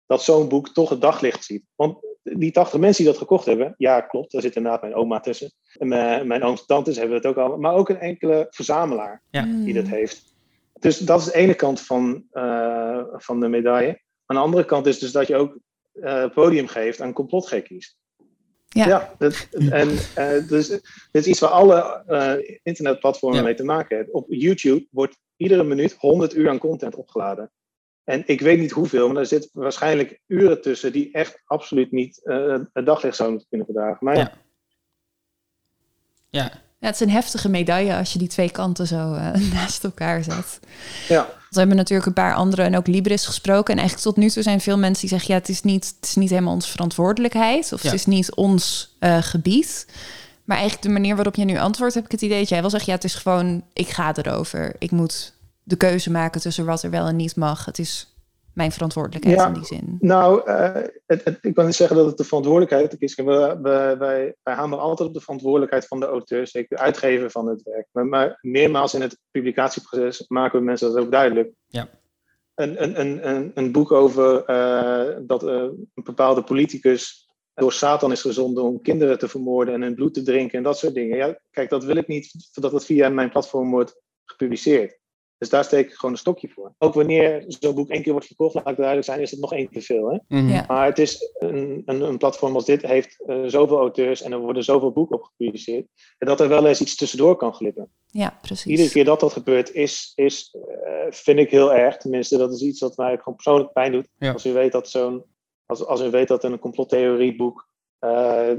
Dat 0.07 0.23
zo'n 0.23 0.49
boek 0.49 0.69
toch 0.69 0.89
het 0.91 1.01
daglicht 1.01 1.45
ziet. 1.45 1.65
Want 1.75 1.99
die 2.23 2.53
80 2.53 2.81
mensen 2.81 3.03
die 3.05 3.13
dat 3.13 3.21
gekocht 3.23 3.47
hebben, 3.47 3.75
ja, 3.79 4.01
klopt, 4.01 4.33
daar 4.33 4.43
zit 4.43 4.57
inderdaad 4.57 4.81
mijn 4.81 4.95
oma 4.95 5.21
tussen. 5.21 5.53
En 5.73 5.89
mijn, 5.89 6.27
mijn 6.27 6.43
ooms 6.43 6.61
en 6.61 6.67
tantes 6.67 6.97
hebben 6.97 7.17
het 7.17 7.27
ook 7.27 7.37
al, 7.37 7.57
maar 7.57 7.75
ook 7.75 7.89
een 7.89 8.01
enkele 8.01 8.47
verzamelaar 8.51 9.23
Ja. 9.31 9.43
die 9.43 9.75
dat 9.75 9.87
heeft. 9.87 10.35
Dus 10.79 10.99
dat 10.99 11.21
is 11.21 11.25
de 11.27 11.35
ene 11.35 11.55
kant 11.55 11.81
van, 11.81 12.25
uh, 12.33 13.03
van 13.13 13.41
de 13.41 13.49
medaille. 13.49 14.01
Aan 14.27 14.37
de 14.37 14.43
andere 14.43 14.65
kant 14.65 14.87
is 14.87 14.99
dus 14.99 15.13
dat 15.13 15.27
je 15.27 15.37
ook 15.37 15.59
uh, 15.95 16.29
podium 16.35 16.67
geeft 16.67 17.01
aan 17.01 17.13
complotgekkies. 17.13 17.97
Ja. 18.69 18.87
ja 18.87 19.15
dat, 19.19 19.49
en 19.71 19.89
uh, 20.19 20.49
dus 20.49 20.69
dit 20.69 20.83
is 21.11 21.27
iets 21.27 21.41
waar 21.41 21.51
alle 21.51 22.03
internetplatformen 22.63 23.39
Ja. 23.39 23.45
mee 23.45 23.55
te 23.55 23.65
maken 23.65 23.97
hebben. 23.97 24.15
Op 24.15 24.27
YouTube 24.29 24.87
wordt 24.91 25.19
iedere 25.37 25.65
minuut 25.65 25.97
100 25.99 26.35
uur 26.35 26.49
aan 26.49 26.59
content 26.59 26.95
opgeladen. 26.95 27.51
En 28.07 28.23
ik 28.27 28.41
weet 28.41 28.59
niet 28.59 28.71
hoeveel, 28.71 29.09
maar 29.09 29.17
er 29.17 29.27
zitten 29.27 29.51
waarschijnlijk 29.53 30.21
uren 30.27 30.61
tussen 30.61 30.93
die 30.93 31.13
echt 31.13 31.43
absoluut 31.45 31.93
niet 31.93 32.21
uh, 32.25 32.59
het 32.73 32.87
daglicht 32.87 33.17
zouden 33.17 33.47
kunnen 33.49 33.67
verdragen. 33.67 33.99
Maar 34.01 34.17
ja. 34.17 34.33
Ja. 36.31 36.43
Ja. 36.43 36.65
Ja, 36.79 36.87
het 36.87 36.95
is 36.95 37.07
een 37.07 37.13
heftige 37.13 37.49
medaille 37.49 37.97
als 37.97 38.13
je 38.13 38.19
die 38.19 38.29
twee 38.29 38.51
kanten 38.51 38.87
zo 38.87 39.13
uh, 39.13 39.33
naast 39.55 39.85
elkaar 39.85 40.25
zet. 40.25 40.61
ja. 41.09 41.29
We 41.51 41.59
hebben 41.59 41.77
natuurlijk 41.77 42.07
een 42.07 42.13
paar 42.13 42.35
andere 42.35 42.63
en 42.63 42.77
ook 42.77 42.87
Libris 42.87 43.27
gesproken. 43.27 43.75
En 43.75 43.79
eigenlijk 43.81 44.09
tot 44.09 44.17
nu 44.25 44.31
toe 44.31 44.43
zijn 44.43 44.61
veel 44.61 44.79
mensen 44.79 45.01
die 45.01 45.19
zeggen... 45.19 45.35
ja, 45.35 45.41
het 45.41 45.49
is 45.49 45.63
niet, 45.63 45.95
het 45.97 46.09
is 46.09 46.15
niet 46.15 46.31
helemaal 46.31 46.53
onze 46.53 46.71
verantwoordelijkheid... 46.71 47.73
of 47.73 47.83
Ja. 47.83 47.89
het 47.89 47.99
is 47.99 48.07
niet 48.07 48.35
ons 48.35 48.97
uh, 49.01 49.23
gebied. 49.23 49.87
Maar 50.45 50.57
eigenlijk 50.57 50.87
de 50.87 50.93
manier 50.93 51.15
waarop 51.15 51.35
je 51.35 51.45
nu 51.45 51.59
antwoordt... 51.59 51.95
heb 51.95 52.05
ik 52.05 52.11
het 52.11 52.23
idee 52.23 52.39
dat 52.39 52.49
jij 52.49 52.61
wel 52.61 52.71
zegt... 52.71 52.87
ja, 52.87 52.95
het 52.95 53.05
is 53.05 53.15
gewoon, 53.15 53.65
ik 53.73 53.89
ga 53.89 54.15
erover. 54.17 54.77
Ik 54.79 54.91
moet 54.91 55.35
de 55.67 55.77
keuze 55.77 56.11
maken 56.11 56.41
tussen 56.41 56.65
wat 56.65 56.83
er 56.83 56.91
wel 56.91 57.07
en 57.07 57.17
niet 57.17 57.37
mag. 57.37 57.65
Het 57.65 57.79
is 57.79 58.17
mijn 58.55 58.73
verantwoordelijkheid 58.73 59.37
Ja. 59.37 59.47
in 59.47 59.53
die 59.53 59.65
zin. 59.65 59.97
Nou, 60.01 60.51
uh, 60.51 60.75
het, 61.07 61.25
het, 61.25 61.39
ik 61.41 61.55
kan 61.55 61.65
niet 61.65 61.75
zeggen 61.75 61.97
dat 61.97 62.07
het 62.07 62.17
de 62.17 62.25
verantwoordelijkheid 62.25 62.97
is. 62.99 63.15
We, 63.15 63.25
we, 63.63 63.97
wij, 63.99 64.35
wij 64.43 64.55
hameren 64.55 64.85
altijd 64.85 65.09
op 65.09 65.15
de 65.15 65.21
verantwoordelijkheid 65.21 65.87
van 65.87 66.01
de 66.01 66.07
auteur, 66.07 66.47
zeker 66.47 66.77
de 66.77 66.83
uitgever 66.83 67.31
van 67.31 67.47
het 67.49 67.63
werk. 67.63 67.87
Maar, 67.93 68.07
maar 68.07 68.39
meermaals 68.41 68.95
in 68.95 69.01
het 69.01 69.19
publicatieproces 69.31 70.25
maken 70.29 70.59
we 70.59 70.65
mensen 70.65 70.93
dat 70.93 71.05
ook 71.05 71.11
duidelijk. 71.11 71.51
Ja. 71.67 71.89
een, 72.55 72.83
een, 72.83 73.01
een, 73.01 73.29
een, 73.29 73.51
een 73.55 73.73
boek 73.73 73.93
over 73.93 74.45
eh, 74.45 75.17
dat 75.23 75.43
eh, 75.43 75.55
een 75.55 75.89
bepaalde 75.95 76.43
politicus 76.43 77.31
door 77.55 77.73
Satan 77.73 78.13
is 78.13 78.21
gezonden 78.21 78.65
om 78.65 78.83
kinderen 78.83 79.19
te 79.19 79.29
vermoorden 79.29 79.75
en 79.75 79.83
hun 79.83 79.95
bloed 79.95 80.15
te 80.15 80.23
drinken 80.23 80.59
en 80.59 80.65
dat 80.65 80.79
soort 80.79 80.95
dingen. 80.95 81.17
Ja, 81.17 81.39
kijk, 81.51 81.71
dat 81.71 81.85
wil 81.85 81.97
ik 81.97 82.07
niet 82.07 82.51
dat 82.53 82.73
het 82.73 82.85
via 82.85 83.09
mijn 83.09 83.31
platform 83.31 83.71
wordt 83.71 84.01
gepubliceerd. 84.25 84.99
Dus 85.39 85.49
daar 85.49 85.65
steek 85.65 85.87
ik 85.87 85.95
gewoon 85.95 86.11
een 86.11 86.21
stokje 86.21 86.49
voor. 86.49 86.75
Ook 86.79 86.95
wanneer 86.95 87.45
zo'n 87.47 87.75
boek 87.75 87.89
één 87.89 88.03
keer 88.03 88.13
wordt 88.13 88.27
verkocht, 88.27 88.55
laat 88.55 88.69
ik 88.69 88.77
duidelijk 88.77 89.07
zijn, 89.07 89.21
is 89.21 89.31
het 89.31 89.41
nog 89.41 89.53
één 89.53 89.71
te 89.71 89.81
veel. 89.81 90.11
Hè? 90.11 90.39
Mhm. 90.39 90.49
Ja. 90.49 90.65
Maar 90.69 90.87
het 90.87 90.99
is 90.99 91.33
een, 91.39 91.83
een, 91.85 92.01
een 92.01 92.19
platform 92.19 92.55
als 92.55 92.65
dit 92.65 92.83
heeft 92.83 93.23
eh, 93.27 93.43
zoveel 93.47 93.79
auteurs 93.79 94.23
en 94.23 94.33
er 94.33 94.39
worden 94.39 94.65
zoveel 94.65 94.93
boeken 94.93 95.17
op 95.17 95.23
gepubliceerd. 95.23 95.87
En 96.19 96.27
dat 96.27 96.41
er 96.41 96.49
wel 96.49 96.67
eens 96.67 96.81
iets 96.81 96.97
tussendoor 96.97 97.37
kan 97.37 97.55
glippen. 97.55 97.91
Ja, 98.07 98.39
precies. 98.43 98.67
Iedere 98.67 98.91
keer 98.91 99.05
dat 99.05 99.21
dat 99.21 99.33
gebeurt, 99.33 99.73
is, 99.73 100.13
is, 100.15 100.57
eh, 100.85 101.07
vind 101.11 101.39
ik 101.39 101.51
heel 101.51 101.75
erg. 101.75 101.97
Tenminste, 101.97 102.37
dat 102.37 102.53
is 102.53 102.63
iets 102.63 102.81
wat 102.81 102.97
mij 102.97 103.17
gewoon 103.19 103.35
persoonlijk 103.35 103.73
pijn 103.73 103.93
doet. 103.93 104.09
Ja. 104.19 104.33
Als 104.33 104.47
u 104.47 104.53
weet 104.53 104.73
dat 104.73 104.91
zo'n, 104.91 105.25
als, 105.67 105.85
als 105.85 106.01
u 106.01 106.11
weet 106.11 106.29
dat 106.29 106.45
een 106.45 106.59
complottheorieboek 106.59 107.69
eh 107.99 108.53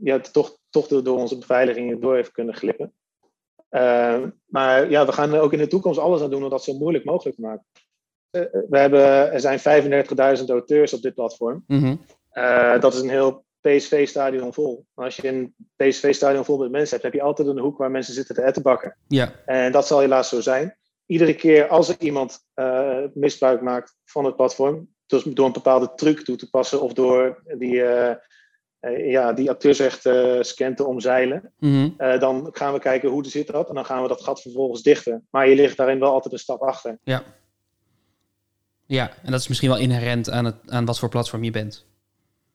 ja, 0.00 0.20
toch, 0.20 0.58
toch 0.70 0.86
door, 0.86 1.18
onze 1.18 1.38
beveiliging 1.38 2.00
door 2.00 2.14
heeft 2.14 2.30
kunnen 2.30 2.54
glippen. 2.54 2.92
Eh, 3.68 4.22
maar 4.46 4.90
ja, 4.90 5.06
we 5.06 5.12
gaan 5.12 5.34
ook 5.34 5.52
in 5.52 5.58
de 5.58 5.66
toekomst 5.66 5.98
alles 5.98 6.22
aan 6.22 6.30
doen 6.30 6.44
om 6.44 6.50
dat 6.50 6.64
zo 6.64 6.74
moeilijk 6.74 7.04
mogelijk 7.04 7.36
te 7.36 7.42
maken. 7.42 7.64
Eh, 8.30 8.42
eh, 8.42 8.48
we 8.68 8.78
hebben, 8.78 9.32
er 9.32 9.40
zijn 9.40 9.58
35.000 9.58 10.48
auteurs 10.48 10.92
op 10.92 11.02
dit 11.02 11.14
platform. 11.14 11.64
Mhm. 11.66 11.96
Dat 12.80 12.94
is 12.94 13.00
een 13.00 13.08
heel 13.08 13.44
PSV-stadion 13.60 14.54
vol. 14.54 14.86
Maar 14.94 15.04
als 15.04 15.16
je 15.16 15.28
een 15.28 15.54
PSV-stadion 15.76 16.44
vol 16.44 16.58
met 16.58 16.70
mensen 16.70 16.90
hebt, 16.90 17.02
heb 17.02 17.12
je 17.12 17.22
altijd 17.22 17.48
een 17.48 17.58
hoek 17.58 17.78
waar 17.78 17.90
mensen 17.90 18.14
zitten 18.14 18.34
te 18.34 18.42
ettenbakken. 18.42 18.96
Ja, 19.08 19.32
En 19.44 19.72
dat 19.72 19.86
zal 19.86 20.00
helaas 20.00 20.28
zo 20.28 20.40
zijn. 20.40 20.76
Iedere 21.06 21.34
keer 21.34 21.68
als 21.68 21.88
er 21.88 21.96
iemand 21.98 22.38
misbruik 23.14 23.60
maakt 23.60 23.96
van 24.04 24.24
het 24.24 24.36
platform, 24.36 24.88
dus 25.06 25.22
door 25.22 25.46
een 25.46 25.52
bepaalde 25.52 25.92
truc 25.94 26.20
toe 26.20 26.36
te 26.36 26.50
passen 26.50 26.80
of 26.80 26.92
door 26.92 27.42
die, 27.58 27.82
eh 28.80 28.92
eh, 28.94 29.10
ja, 29.10 29.32
die 29.32 29.46
auteursrechten 29.48 30.44
scan 30.44 30.74
te 30.74 30.84
omzeilen, 30.86 31.52
Mhm. 31.58 31.88
eh, 31.96 32.20
dan 32.20 32.48
gaan 32.52 32.72
we 32.72 32.78
kijken 32.78 33.08
hoe 33.08 33.26
zit 33.26 33.46
dat 33.46 33.68
en 33.68 33.74
dan 33.74 33.84
gaan 33.84 34.02
we 34.02 34.08
dat 34.08 34.22
gat 34.22 34.40
vervolgens 34.42 34.82
dichten. 34.82 35.26
Maar 35.30 35.48
je 35.48 35.54
ligt 35.54 35.76
daarin 35.76 35.98
wel 36.00 36.12
altijd 36.12 36.32
een 36.32 36.38
stap 36.38 36.60
achter. 36.62 36.98
ja. 37.02 37.22
Ja, 38.86 39.10
en 39.24 39.30
dat 39.30 39.40
is 39.40 39.48
misschien 39.48 39.68
wel 39.68 39.78
inherent 39.78 40.30
aan, 40.30 40.44
het, 40.44 40.56
aan 40.66 40.84
wat 40.84 40.98
voor 40.98 41.08
platform 41.08 41.44
je 41.44 41.50
bent. 41.50 41.86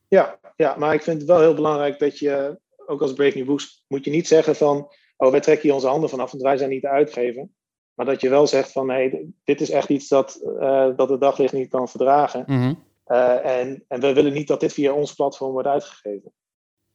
Ja, 0.08 0.38
ja, 0.56 0.74
maar 0.76 0.94
ik 0.94 1.02
vind 1.02 1.18
het 1.18 1.28
wel 1.28 1.40
heel 1.40 1.54
belangrijk 1.54 1.98
dat 1.98 2.18
je, 2.18 2.60
ook 2.86 3.02
als 3.02 3.14
New 3.14 3.44
Books, 3.46 3.84
moet 3.88 4.04
je 4.04 4.10
niet 4.10 4.28
zeggen 4.28 4.56
van, 4.56 4.88
oh, 5.16 5.30
wij 5.30 5.40
trekken 5.40 5.64
hier 5.64 5.74
onze 5.74 5.86
handen 5.86 6.08
vanaf, 6.10 6.30
want 6.30 6.42
wij 6.42 6.56
zijn 6.56 6.70
niet 6.70 6.82
de 6.82 6.88
uitgever. 6.88 7.48
Maar 7.94 8.06
dat 8.06 8.20
je 8.20 8.28
wel 8.28 8.46
zegt 8.46 8.72
van, 8.72 8.86
nee, 8.86 9.34
dit 9.44 9.60
is 9.60 9.70
echt 9.70 9.88
iets 9.88 10.08
dat, 10.08 10.40
eh, 10.60 10.88
dat 10.96 11.08
het 11.08 11.20
daglicht 11.20 11.52
niet 11.52 11.68
kan 11.70 11.88
verdragen. 11.88 12.44
Mhm. 12.46 12.74
Eh, 13.04 13.58
en, 13.60 13.84
en 13.88 14.00
we 14.00 14.12
willen 14.12 14.32
niet 14.32 14.48
dat 14.48 14.60
dit 14.60 14.72
via 14.72 14.92
ons 14.92 15.14
platform 15.14 15.52
wordt 15.52 15.68
uitgegeven. 15.68 16.32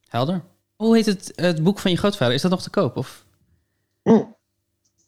Helder. 0.07 0.43
Hoe 0.75 0.95
heet 0.95 1.05
het, 1.05 1.31
het 1.35 1.63
boek 1.63 1.79
van 1.79 1.91
je 1.91 1.97
grootvader? 1.97 2.33
Is 2.35 2.41
dat 2.41 2.51
nog 2.51 2.61
te 2.61 2.69
koop? 2.69 2.97
Of? 2.97 3.25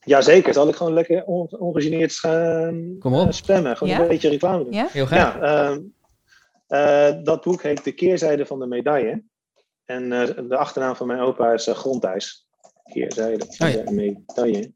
Jazeker, 0.03 0.53
zal 0.53 0.67
ik 0.67 0.75
gewoon 0.75 0.93
lekker 0.93 1.23
on, 1.25 1.59
ongegeneerd 1.59 2.13
gaan 2.13 2.95
Kom 2.99 3.13
op. 3.13 3.27
eh, 3.27 3.31
spammen. 3.33 3.77
Gewoon 3.77 3.93
Ja? 3.93 4.01
een 4.01 4.07
beetje 4.07 4.29
reclame 4.29 4.63
doen. 4.63 4.73
Ja? 4.73 4.87
Heel 4.91 5.05
graag. 5.05 5.35
Ja, 5.35 5.41
ehm, 5.69 5.81
eh, 6.67 7.23
dat 7.23 7.43
boek 7.43 7.63
heet 7.63 7.83
De 7.83 7.91
Keerzijde 7.91 8.45
van 8.45 8.59
de 8.59 8.67
Medaille. 8.67 9.23
En 9.85 10.09
de 10.49 10.57
achternaam 10.57 10.95
van 10.95 11.07
mijn 11.07 11.19
opa 11.19 11.53
is 11.53 11.67
uh, 11.67 11.75
Grondijs. 11.75 12.47
Keerzijde 12.93 13.45
van 13.49 13.67
Oh 13.67 13.73
ja. 13.73 13.83
de 13.83 13.91
medaille. 13.91 14.71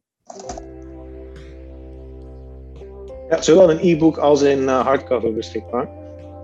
Ja, 3.30 3.42
zowel 3.42 3.70
in 3.70 3.80
e-book 3.96 4.18
als 4.18 4.42
in 4.42 4.68
hardcover 4.68 5.34
beschikbaar. 5.34 5.90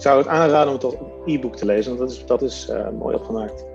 Ik 0.02 0.08
zou 0.08 0.20
het 0.20 0.28
aanraden 0.28 0.68
om 0.68 0.74
het 0.74 0.84
als 0.84 0.96
e-book 1.26 1.56
te 1.56 1.66
lezen, 1.66 1.98
want 1.98 2.10
dat 2.10 2.18
is, 2.18 2.26
dat 2.26 2.42
is 2.42 2.70
eh, 2.70 2.90
mooi 2.90 3.16
opgemaakt. 3.16 3.66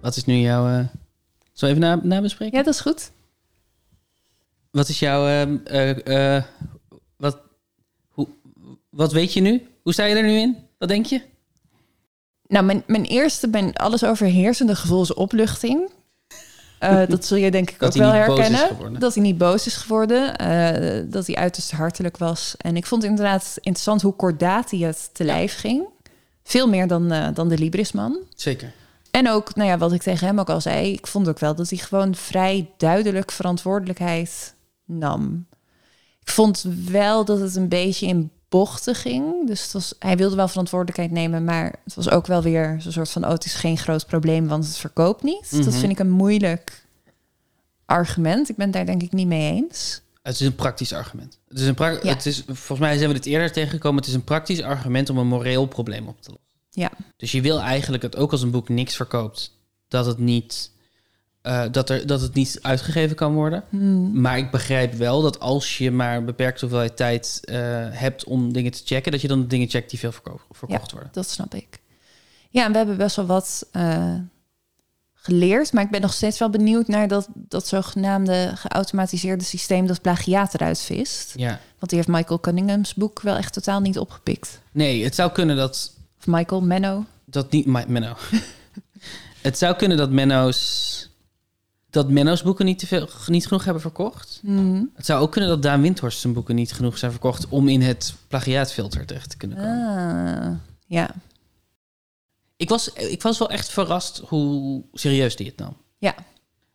Wat 0.00 0.16
is 0.16 0.24
nu 0.24 0.34
jouw... 0.34 0.68
eh 0.68 0.84
Zal 1.52 1.68
even 1.68 1.80
na, 1.80 2.00
nabespreken? 2.02 2.58
Ja, 2.58 2.64
dat 2.64 2.74
is 2.74 2.80
goed. 2.80 3.12
Wat 4.70 4.88
is 4.88 4.98
jouw... 4.98 5.26
ehm, 5.26 5.56
eh, 5.64 6.36
eh, 6.36 6.44
wat, 7.16 7.38
hoe, 8.08 8.28
wat 8.90 9.12
weet 9.12 9.32
je 9.32 9.40
nu? 9.40 9.66
Hoe 9.82 9.92
sta 9.92 10.04
je 10.04 10.14
er 10.14 10.22
nu 10.22 10.38
in? 10.38 10.56
Wat 10.78 10.88
denk 10.88 11.06
je? 11.06 11.22
Nou, 12.46 12.64
mijn, 12.64 12.82
mijn 12.86 13.04
eerste, 13.04 13.46
mijn 13.46 13.74
alles 13.74 14.04
overheersende 14.04 14.76
gevoel 14.76 15.02
is 15.02 15.14
opluchting. 15.14 15.96
Eh, 16.78 17.02
dat 17.08 17.24
zul 17.24 17.36
je 17.36 17.50
denk 17.50 17.70
ik 17.70 17.78
Dat 17.78 17.88
ook 17.96 18.02
wel 18.02 18.12
herkennen. 18.12 18.98
dat 18.98 19.14
hij 19.14 19.22
niet 19.22 19.38
boos 19.38 19.66
is 19.66 19.76
geworden. 19.76 20.36
eh, 20.36 21.02
dat 21.06 21.26
hij 21.26 21.36
uiterst 21.36 21.70
hartelijk 21.70 22.16
was. 22.16 22.54
En 22.58 22.76
ik 22.76 22.86
vond 22.86 23.02
het 23.02 23.10
inderdaad 23.10 23.52
interessant 23.54 24.02
hoe 24.02 24.12
kordaat 24.16 24.70
hij 24.70 24.80
het 24.80 25.10
te 25.12 25.24
lijf 25.24 25.56
ging. 25.58 25.86
Veel 26.42 26.68
meer 26.68 26.86
dan, 26.86 27.12
eh, 27.12 27.28
dan 27.34 27.48
de 27.48 27.58
Librisman. 27.58 28.18
Zeker. 28.34 28.72
En 29.10 29.28
ook, 29.30 29.54
nou 29.54 29.68
ja, 29.68 29.78
wat 29.78 29.92
ik 29.92 30.02
tegen 30.02 30.26
hem 30.26 30.38
ook 30.40 30.50
al 30.50 30.60
zei, 30.60 30.92
ik 30.92 31.06
vond 31.06 31.28
ook 31.28 31.38
wel 31.38 31.54
dat 31.54 31.68
hij 31.70 31.78
gewoon 31.78 32.14
vrij 32.14 32.70
duidelijk 32.76 33.30
verantwoordelijkheid 33.32 34.54
nam. 34.84 35.46
Ik 36.20 36.30
vond 36.30 36.64
wel 36.84 37.24
dat 37.24 37.40
het 37.40 37.56
een 37.56 37.68
beetje 37.68 38.06
in 38.06 38.30
bochten 38.48 38.94
ging. 38.94 39.46
Dus 39.46 39.62
het 39.62 39.72
was, 39.72 39.94
hij 39.98 40.16
wilde 40.16 40.36
wel 40.36 40.48
verantwoordelijkheid 40.48 41.10
nemen, 41.10 41.44
maar 41.44 41.74
het 41.84 41.94
was 41.94 42.10
ook 42.10 42.26
wel 42.26 42.42
weer 42.42 42.76
zo'n 42.78 42.92
soort 42.92 43.10
van: 43.10 43.24
oh, 43.24 43.30
het 43.30 43.44
is 43.44 43.54
geen 43.54 43.78
groot 43.78 44.06
probleem, 44.06 44.48
want 44.48 44.64
het 44.66 44.76
verkoopt 44.76 45.22
niet. 45.22 45.50
Dat 45.50 45.60
Mhm. 45.66 45.70
vind 45.78 45.92
ik 45.92 45.98
een 45.98 46.10
moeilijk 46.10 46.84
argument. 47.86 48.48
Ik 48.48 48.56
ben 48.56 48.70
daar 48.70 48.86
denk 48.86 49.02
ik 49.02 49.12
niet 49.12 49.26
mee 49.26 49.52
eens. 49.52 50.00
Het 50.22 50.34
is 50.40 50.46
een 50.46 50.54
praktisch 50.54 50.92
argument. 50.92 51.38
Het 51.48 51.58
is 51.58 51.66
een 51.66 51.74
pra- 51.74 51.90
Ja. 51.90 51.98
het 52.14 52.26
is, 52.26 52.42
volgens 52.46 52.78
mij 52.78 52.96
zijn 52.96 53.08
we 53.08 53.14
dit 53.14 53.26
eerder 53.26 53.52
tegengekomen. 53.52 53.98
Het 53.98 54.08
is 54.08 54.14
een 54.14 54.24
praktisch 54.24 54.62
argument 54.62 55.10
om 55.10 55.18
een 55.18 55.26
moreel 55.26 55.66
probleem 55.66 56.08
op 56.08 56.22
te 56.22 56.30
lossen. 56.30 56.46
Ja. 56.70 56.90
Dus 57.16 57.32
je 57.32 57.40
wil 57.40 57.60
eigenlijk 57.60 58.02
het 58.02 58.16
ook 58.16 58.32
als 58.32 58.42
een 58.42 58.50
boek 58.50 58.68
niks 58.68 58.96
verkoopt, 58.96 59.52
dat 59.88 60.06
het 60.06 60.18
niet, 60.18 60.70
eh, 61.48 61.64
dat 61.70 61.90
er, 61.90 62.06
dat 62.06 62.20
het 62.20 62.34
niet 62.34 62.58
uitgegeven 62.62 63.16
kan 63.16 63.34
worden. 63.34 63.64
Hmm. 63.68 64.20
Maar 64.20 64.38
ik 64.38 64.50
begrijp 64.50 64.94
wel 64.94 65.22
dat 65.22 65.40
als 65.40 65.78
je 65.78 65.90
maar 65.90 66.16
een 66.16 66.24
beperkte 66.24 66.60
hoeveelheid 66.60 66.96
tijd 66.96 67.40
eh, 67.44 67.56
hebt 67.90 68.24
om 68.24 68.52
dingen 68.52 68.72
te 68.72 68.82
checken, 68.84 69.12
dat 69.12 69.20
je 69.20 69.28
dan 69.28 69.40
de 69.40 69.46
dingen 69.46 69.68
checkt 69.68 69.90
die 69.90 69.98
veel 69.98 70.12
verko- 70.12 70.40
verkocht 70.50 70.92
worden. 70.92 71.08
Dat 71.12 71.28
snap 71.30 71.54
ik. 71.54 71.78
Ja, 72.50 72.64
en 72.64 72.70
we 72.72 72.76
hebben 72.78 72.96
best 72.96 73.16
wel 73.16 73.26
wat 73.26 73.66
eh, 73.72 74.14
geleerd. 75.14 75.72
Maar 75.72 75.84
ik 75.84 75.90
ben 75.90 76.00
nog 76.00 76.12
steeds 76.12 76.38
wel 76.38 76.50
benieuwd 76.50 76.88
naar 76.88 77.08
dat, 77.08 77.28
dat 77.34 77.66
zogenaamde 77.66 78.52
geautomatiseerde 78.54 79.44
systeem 79.44 79.86
dat 79.86 80.02
plagiaat 80.02 80.54
eruit 80.54 80.80
vist. 80.80 81.32
Ja. 81.36 81.60
Want 81.78 81.90
die 81.90 81.98
heeft 81.98 82.08
Michael 82.10 82.40
Cunningham's 82.40 82.94
boek 82.94 83.20
wel 83.20 83.36
echt 83.36 83.52
totaal 83.52 83.80
niet 83.80 83.98
opgepikt. 83.98 84.60
Nee, 84.72 85.04
het 85.04 85.14
zou 85.14 85.32
kunnen 85.32 85.56
dat 85.56 85.94
Of 86.18 86.26
Michael 86.26 86.60
Menno. 86.60 87.04
dat 87.24 87.50
niet 87.50 87.66
Menno. 87.66 88.16
het 89.42 89.58
zou 89.58 89.76
kunnen 89.76 89.96
dat 89.96 90.10
Menno's 90.10 91.07
dat 91.90 92.10
Menno's 92.10 92.42
boeken 92.42 92.64
niet, 92.64 92.78
te 92.78 92.86
veel, 92.86 93.08
niet 93.26 93.46
genoeg 93.46 93.64
hebben 93.64 93.82
verkocht. 93.82 94.38
Hmm. 94.42 94.90
Het 94.94 95.06
zou 95.06 95.22
ook 95.22 95.32
kunnen 95.32 95.50
dat 95.50 95.62
Daan 95.62 95.80
Windhorst 95.82 96.18
zijn 96.20 96.32
boeken 96.32 96.54
niet 96.54 96.72
genoeg 96.72 96.98
zijn 96.98 97.10
verkocht 97.10 97.48
om 97.48 97.68
in 97.68 97.80
het 97.82 98.14
plagiaatfilter 98.28 99.06
terecht 99.06 99.30
te 99.30 99.36
kunnen 99.36 99.56
komen. 99.56 99.96
Ah, 100.46 100.54
ja. 100.86 101.10
Ik, 102.56 102.68
was, 102.68 102.92
ik 102.92 103.22
was 103.22 103.38
wel 103.38 103.50
echt 103.50 103.68
verrast 103.68 104.22
hoe 104.26 104.82
serieus 104.92 105.36
die 105.36 105.46
het 105.46 105.56
nam. 105.56 105.76
Ja. 105.98 106.14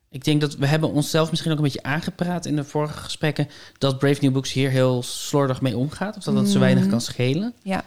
Ik 0.09 0.23
denk 0.23 0.41
dat 0.41 0.55
we 0.55 0.65
hebben 0.67 0.91
onszelf 0.91 1.29
misschien 1.29 1.51
ook 1.51 1.57
een 1.57 1.63
beetje 1.63 1.83
aangepraat 1.83 2.45
in 2.45 2.55
de 2.55 2.63
vorige 2.63 2.97
gesprekken 2.97 3.47
dat 3.77 3.99
Brave 3.99 4.17
New 4.21 4.31
Books 4.33 4.51
hier 4.53 4.69
heel 4.69 5.03
slordig 5.03 5.61
mee 5.61 5.77
omgaat. 5.77 6.17
Of 6.17 6.23
dat 6.23 6.35
dat 6.35 6.49
zo 6.49 6.59
weinig 6.59 6.81
Mhm. 6.83 6.91
kan 6.91 7.01
schelen. 7.01 7.53
Ja. 7.63 7.85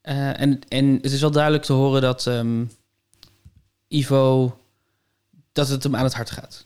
Eh, 0.00 0.40
en, 0.40 0.58
en 0.68 0.94
het 1.02 1.12
is 1.12 1.20
wel 1.20 1.30
duidelijk 1.30 1.64
te 1.64 1.72
horen 1.72 2.02
dat 2.02 2.26
ehm, 2.26 2.64
Ivo 3.88 4.56
dat 5.68 5.68
het 5.68 5.82
hem 5.82 5.96
aan 5.96 6.04
het 6.04 6.14
hart 6.14 6.30
gaat. 6.30 6.64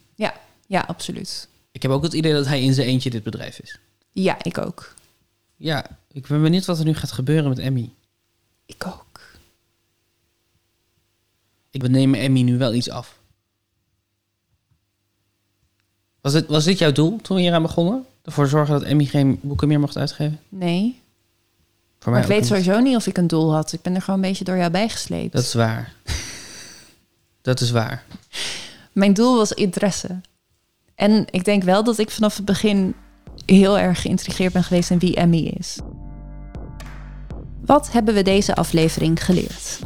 ja, 0.66 0.80
absoluut. 0.80 1.48
Ik 1.72 1.82
heb 1.82 1.90
ook 1.90 2.02
het 2.02 2.12
idee 2.12 2.32
dat 2.32 2.46
hij 2.46 2.62
in 2.62 2.74
zijn 2.74 2.86
eentje 2.86 3.10
dit 3.10 3.22
bedrijf 3.22 3.58
is. 3.58 3.78
Ja, 4.12 4.36
ik 4.42 4.58
ook. 4.58 4.94
Ja, 5.56 5.86
ik 6.12 6.26
ben 6.26 6.42
benieuwd 6.42 6.64
wat 6.64 6.78
er 6.78 6.84
nu 6.84 6.94
gaat 6.94 7.12
gebeuren 7.12 7.48
met 7.48 7.58
Emmy. 7.58 7.90
Ik 8.66 8.86
ook. 8.86 9.20
Ik 11.70 11.88
neem 11.88 12.14
Emmy 12.14 12.40
nu 12.42 12.58
wel 12.58 12.74
iets 12.74 12.90
af. 12.90 13.18
Was 16.20 16.32
dit, 16.32 16.46
was 16.46 16.64
dit 16.64 16.78
jouw 16.78 16.92
doel 16.92 17.18
toen 17.22 17.36
we 17.36 17.42
hier 17.42 17.52
aan 17.52 17.62
begonnen? 17.62 18.06
Ervoor 18.22 18.46
zorgen 18.48 18.74
dat 18.74 18.82
Emmy 18.82 19.04
geen 19.04 19.38
boeken 19.42 19.68
meer 19.68 19.80
mocht 19.80 19.96
uitgeven? 19.96 20.40
Nee. 20.48 21.00
Voor 21.98 22.12
Maar 22.12 22.22
ik 22.22 22.28
mij 22.28 22.36
weet 22.40 22.48
niet. 22.50 22.58
sowieso 22.58 22.80
niet 22.82 22.96
of 22.96 23.06
ik 23.06 23.16
een 23.16 23.26
doel 23.26 23.52
had. 23.52 23.72
Ik 23.72 23.82
ben 23.82 23.94
er 23.94 24.00
gewoon 24.02 24.22
een 24.22 24.28
beetje 24.28 24.44
door 24.44 24.56
jou 24.56 24.70
bijgesleept. 24.70 25.32
Dat 25.32 25.42
is 25.42 25.54
waar. 25.54 25.92
dat 27.42 27.60
is 27.60 27.70
waar. 27.70 28.04
Mijn 28.94 29.12
doel 29.12 29.36
was 29.36 29.52
interesse. 29.52 30.20
En 30.94 31.26
ik 31.30 31.44
denk 31.44 31.62
wel 31.62 31.84
dat 31.84 31.98
ik 31.98 32.10
vanaf 32.10 32.36
het 32.36 32.44
begin 32.44 32.94
heel 33.46 33.78
erg 33.78 34.00
geïntrigeerd 34.00 34.52
ben 34.52 34.64
geweest 34.64 34.90
in 34.90 34.98
wie 34.98 35.14
Emmy 35.14 35.52
is. 35.58 35.78
Wat 37.64 37.92
hebben 37.92 38.14
we 38.14 38.22
deze 38.22 38.54
aflevering 38.54 39.24
geleerd? 39.24 39.78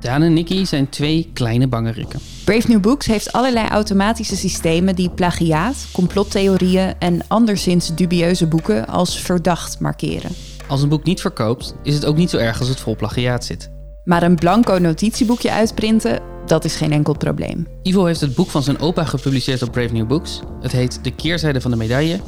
Daan 0.00 0.22
en 0.22 0.32
Nicky 0.32 0.64
zijn 0.64 0.88
twee 0.88 1.30
kleine 1.32 1.68
bangerikken. 1.68 2.20
Brave 2.44 2.68
New 2.68 2.80
Books 2.80 3.06
heeft 3.06 3.32
allerlei 3.32 3.68
automatische 3.68 4.36
systemen 4.36 4.96
die 4.96 5.10
plagiaat, 5.10 5.88
complottheorieën 5.92 6.94
en 6.98 7.20
anderszins 7.28 7.94
dubieuze 7.94 8.46
boeken 8.46 8.86
als 8.86 9.18
verdacht 9.18 9.80
markeren. 9.80 10.30
Als 10.68 10.82
een 10.82 10.88
boek 10.88 11.04
niet 11.04 11.20
verkoopt, 11.20 11.74
is 11.82 11.94
het 11.94 12.04
ook 12.04 12.16
niet 12.16 12.30
zo 12.30 12.36
erg 12.36 12.58
als 12.58 12.68
het 12.68 12.80
vol 12.80 12.96
plagiaat 12.96 13.44
zit. 13.44 13.70
Maar 14.04 14.22
een 14.22 14.36
blanco 14.36 14.78
notitieboekje 14.78 15.52
uitprinten, 15.52 16.31
dat 16.46 16.64
is 16.64 16.76
geen 16.76 16.92
enkel 16.92 17.16
probleem. 17.16 17.66
Ivo 17.82 18.04
heeft 18.04 18.20
het 18.20 18.34
boek 18.34 18.50
van 18.50 18.62
zijn 18.62 18.80
opa 18.80 19.04
gepubliceerd 19.04 19.62
op 19.62 19.72
Brave 19.72 19.92
New 19.92 20.06
Books. 20.06 20.40
Het 20.60 20.72
heet 20.72 21.04
De 21.04 21.10
keerzijde 21.10 21.60
van 21.60 21.70
de 21.70 21.76
medaille. 21.76 22.20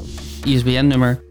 ISBN-nummer 0.43 1.23
9789402169898. 1.23 1.25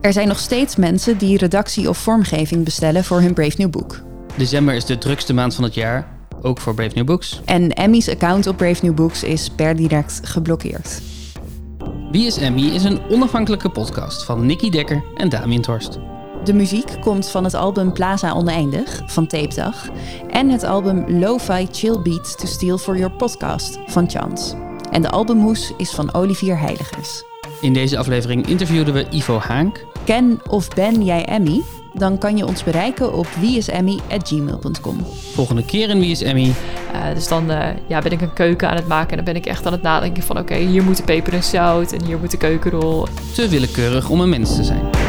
Er 0.00 0.12
zijn 0.12 0.28
nog 0.28 0.38
steeds 0.38 0.76
mensen 0.76 1.18
die 1.18 1.38
redactie 1.38 1.88
of 1.88 1.98
vormgeving 1.98 2.64
bestellen 2.64 3.04
voor 3.04 3.20
hun 3.20 3.34
Brave 3.34 3.54
New 3.56 3.70
Book. 3.70 4.02
December 4.36 4.74
is 4.74 4.84
de 4.84 4.98
drukste 4.98 5.34
maand 5.34 5.54
van 5.54 5.64
het 5.64 5.74
jaar, 5.74 6.26
ook 6.42 6.60
voor 6.60 6.74
Brave 6.74 6.94
New 6.94 7.06
Books. 7.06 7.40
En 7.44 7.70
Emmy's 7.70 8.08
account 8.08 8.46
op 8.46 8.56
Brave 8.56 8.84
New 8.84 8.94
Books 8.94 9.22
is 9.22 9.50
per 9.50 9.76
direct 9.76 10.20
geblokkeerd. 10.24 11.00
Wie 12.10 12.26
is 12.26 12.36
Emmy 12.36 12.62
is 12.62 12.84
een 12.84 13.00
onafhankelijke 13.10 13.70
podcast 13.70 14.24
van 14.24 14.46
Nicky 14.46 14.70
Dekker 14.70 15.04
en 15.16 15.28
Daan 15.28 15.48
Windhorst. 15.48 15.98
De 16.44 16.54
muziek 16.54 17.00
komt 17.00 17.28
van 17.28 17.44
het 17.44 17.54
album 17.54 17.92
Plaza 17.92 18.34
Oneindig 18.34 19.02
van 19.06 19.26
Tape 19.26 19.54
Dag 19.54 19.88
en 20.30 20.48
het 20.48 20.62
album 20.62 21.18
Lo-Fi 21.20 21.66
Chill 21.72 22.02
Beats 22.02 22.36
to 22.36 22.46
Steal 22.46 22.78
for 22.78 22.96
Your 22.96 23.12
Podcast 23.12 23.78
van 23.86 24.10
Chance. 24.10 24.54
En 24.90 25.02
de 25.02 25.10
albumhoes 25.10 25.72
is 25.76 25.90
van 25.90 26.14
Olivier 26.14 26.58
Heiligers. 26.58 27.22
In 27.60 27.72
deze 27.72 27.98
aflevering 27.98 28.46
interviewden 28.46 28.94
we 28.94 29.06
Ivo 29.10 29.38
Haank. 29.38 29.84
Ken 30.04 30.40
of 30.48 30.68
ben 30.68 31.04
jij 31.04 31.24
Emmy? 31.24 31.62
Dan 31.92 32.18
kan 32.18 32.36
je 32.36 32.46
ons 32.46 32.64
bereiken 32.64 33.14
op 33.14 33.26
wieisemmy.gmail.com. 33.40 35.06
Volgende 35.32 35.64
keer 35.64 35.88
in 35.88 36.00
Wie 36.00 36.10
is 36.10 36.22
Emmy? 36.22 36.46
Uh, 36.94 37.14
dus 37.14 37.28
dan 37.28 37.50
uh, 37.50 37.66
ja, 37.86 38.00
ben 38.00 38.12
ik 38.12 38.20
een 38.20 38.32
keuken 38.32 38.68
aan 38.68 38.76
het 38.76 38.86
maken 38.88 39.10
en 39.10 39.16
dan 39.16 39.24
ben 39.24 39.36
ik 39.36 39.46
echt 39.46 39.66
aan 39.66 39.72
het 39.72 39.82
nadenken 39.82 40.22
van 40.22 40.38
oké, 40.38 40.52
okay, 40.52 40.66
hier 40.66 40.82
moet 40.82 40.96
de 40.96 41.02
peper 41.02 41.32
en 41.32 41.42
zout 41.42 41.92
en 41.92 42.04
hier 42.04 42.18
moet 42.18 42.30
de 42.30 42.36
keukenrol. 42.36 43.06
Te 43.34 43.48
willekeurig 43.48 44.08
om 44.08 44.20
een 44.20 44.28
mens 44.28 44.56
te 44.56 44.64
zijn. 44.64 45.03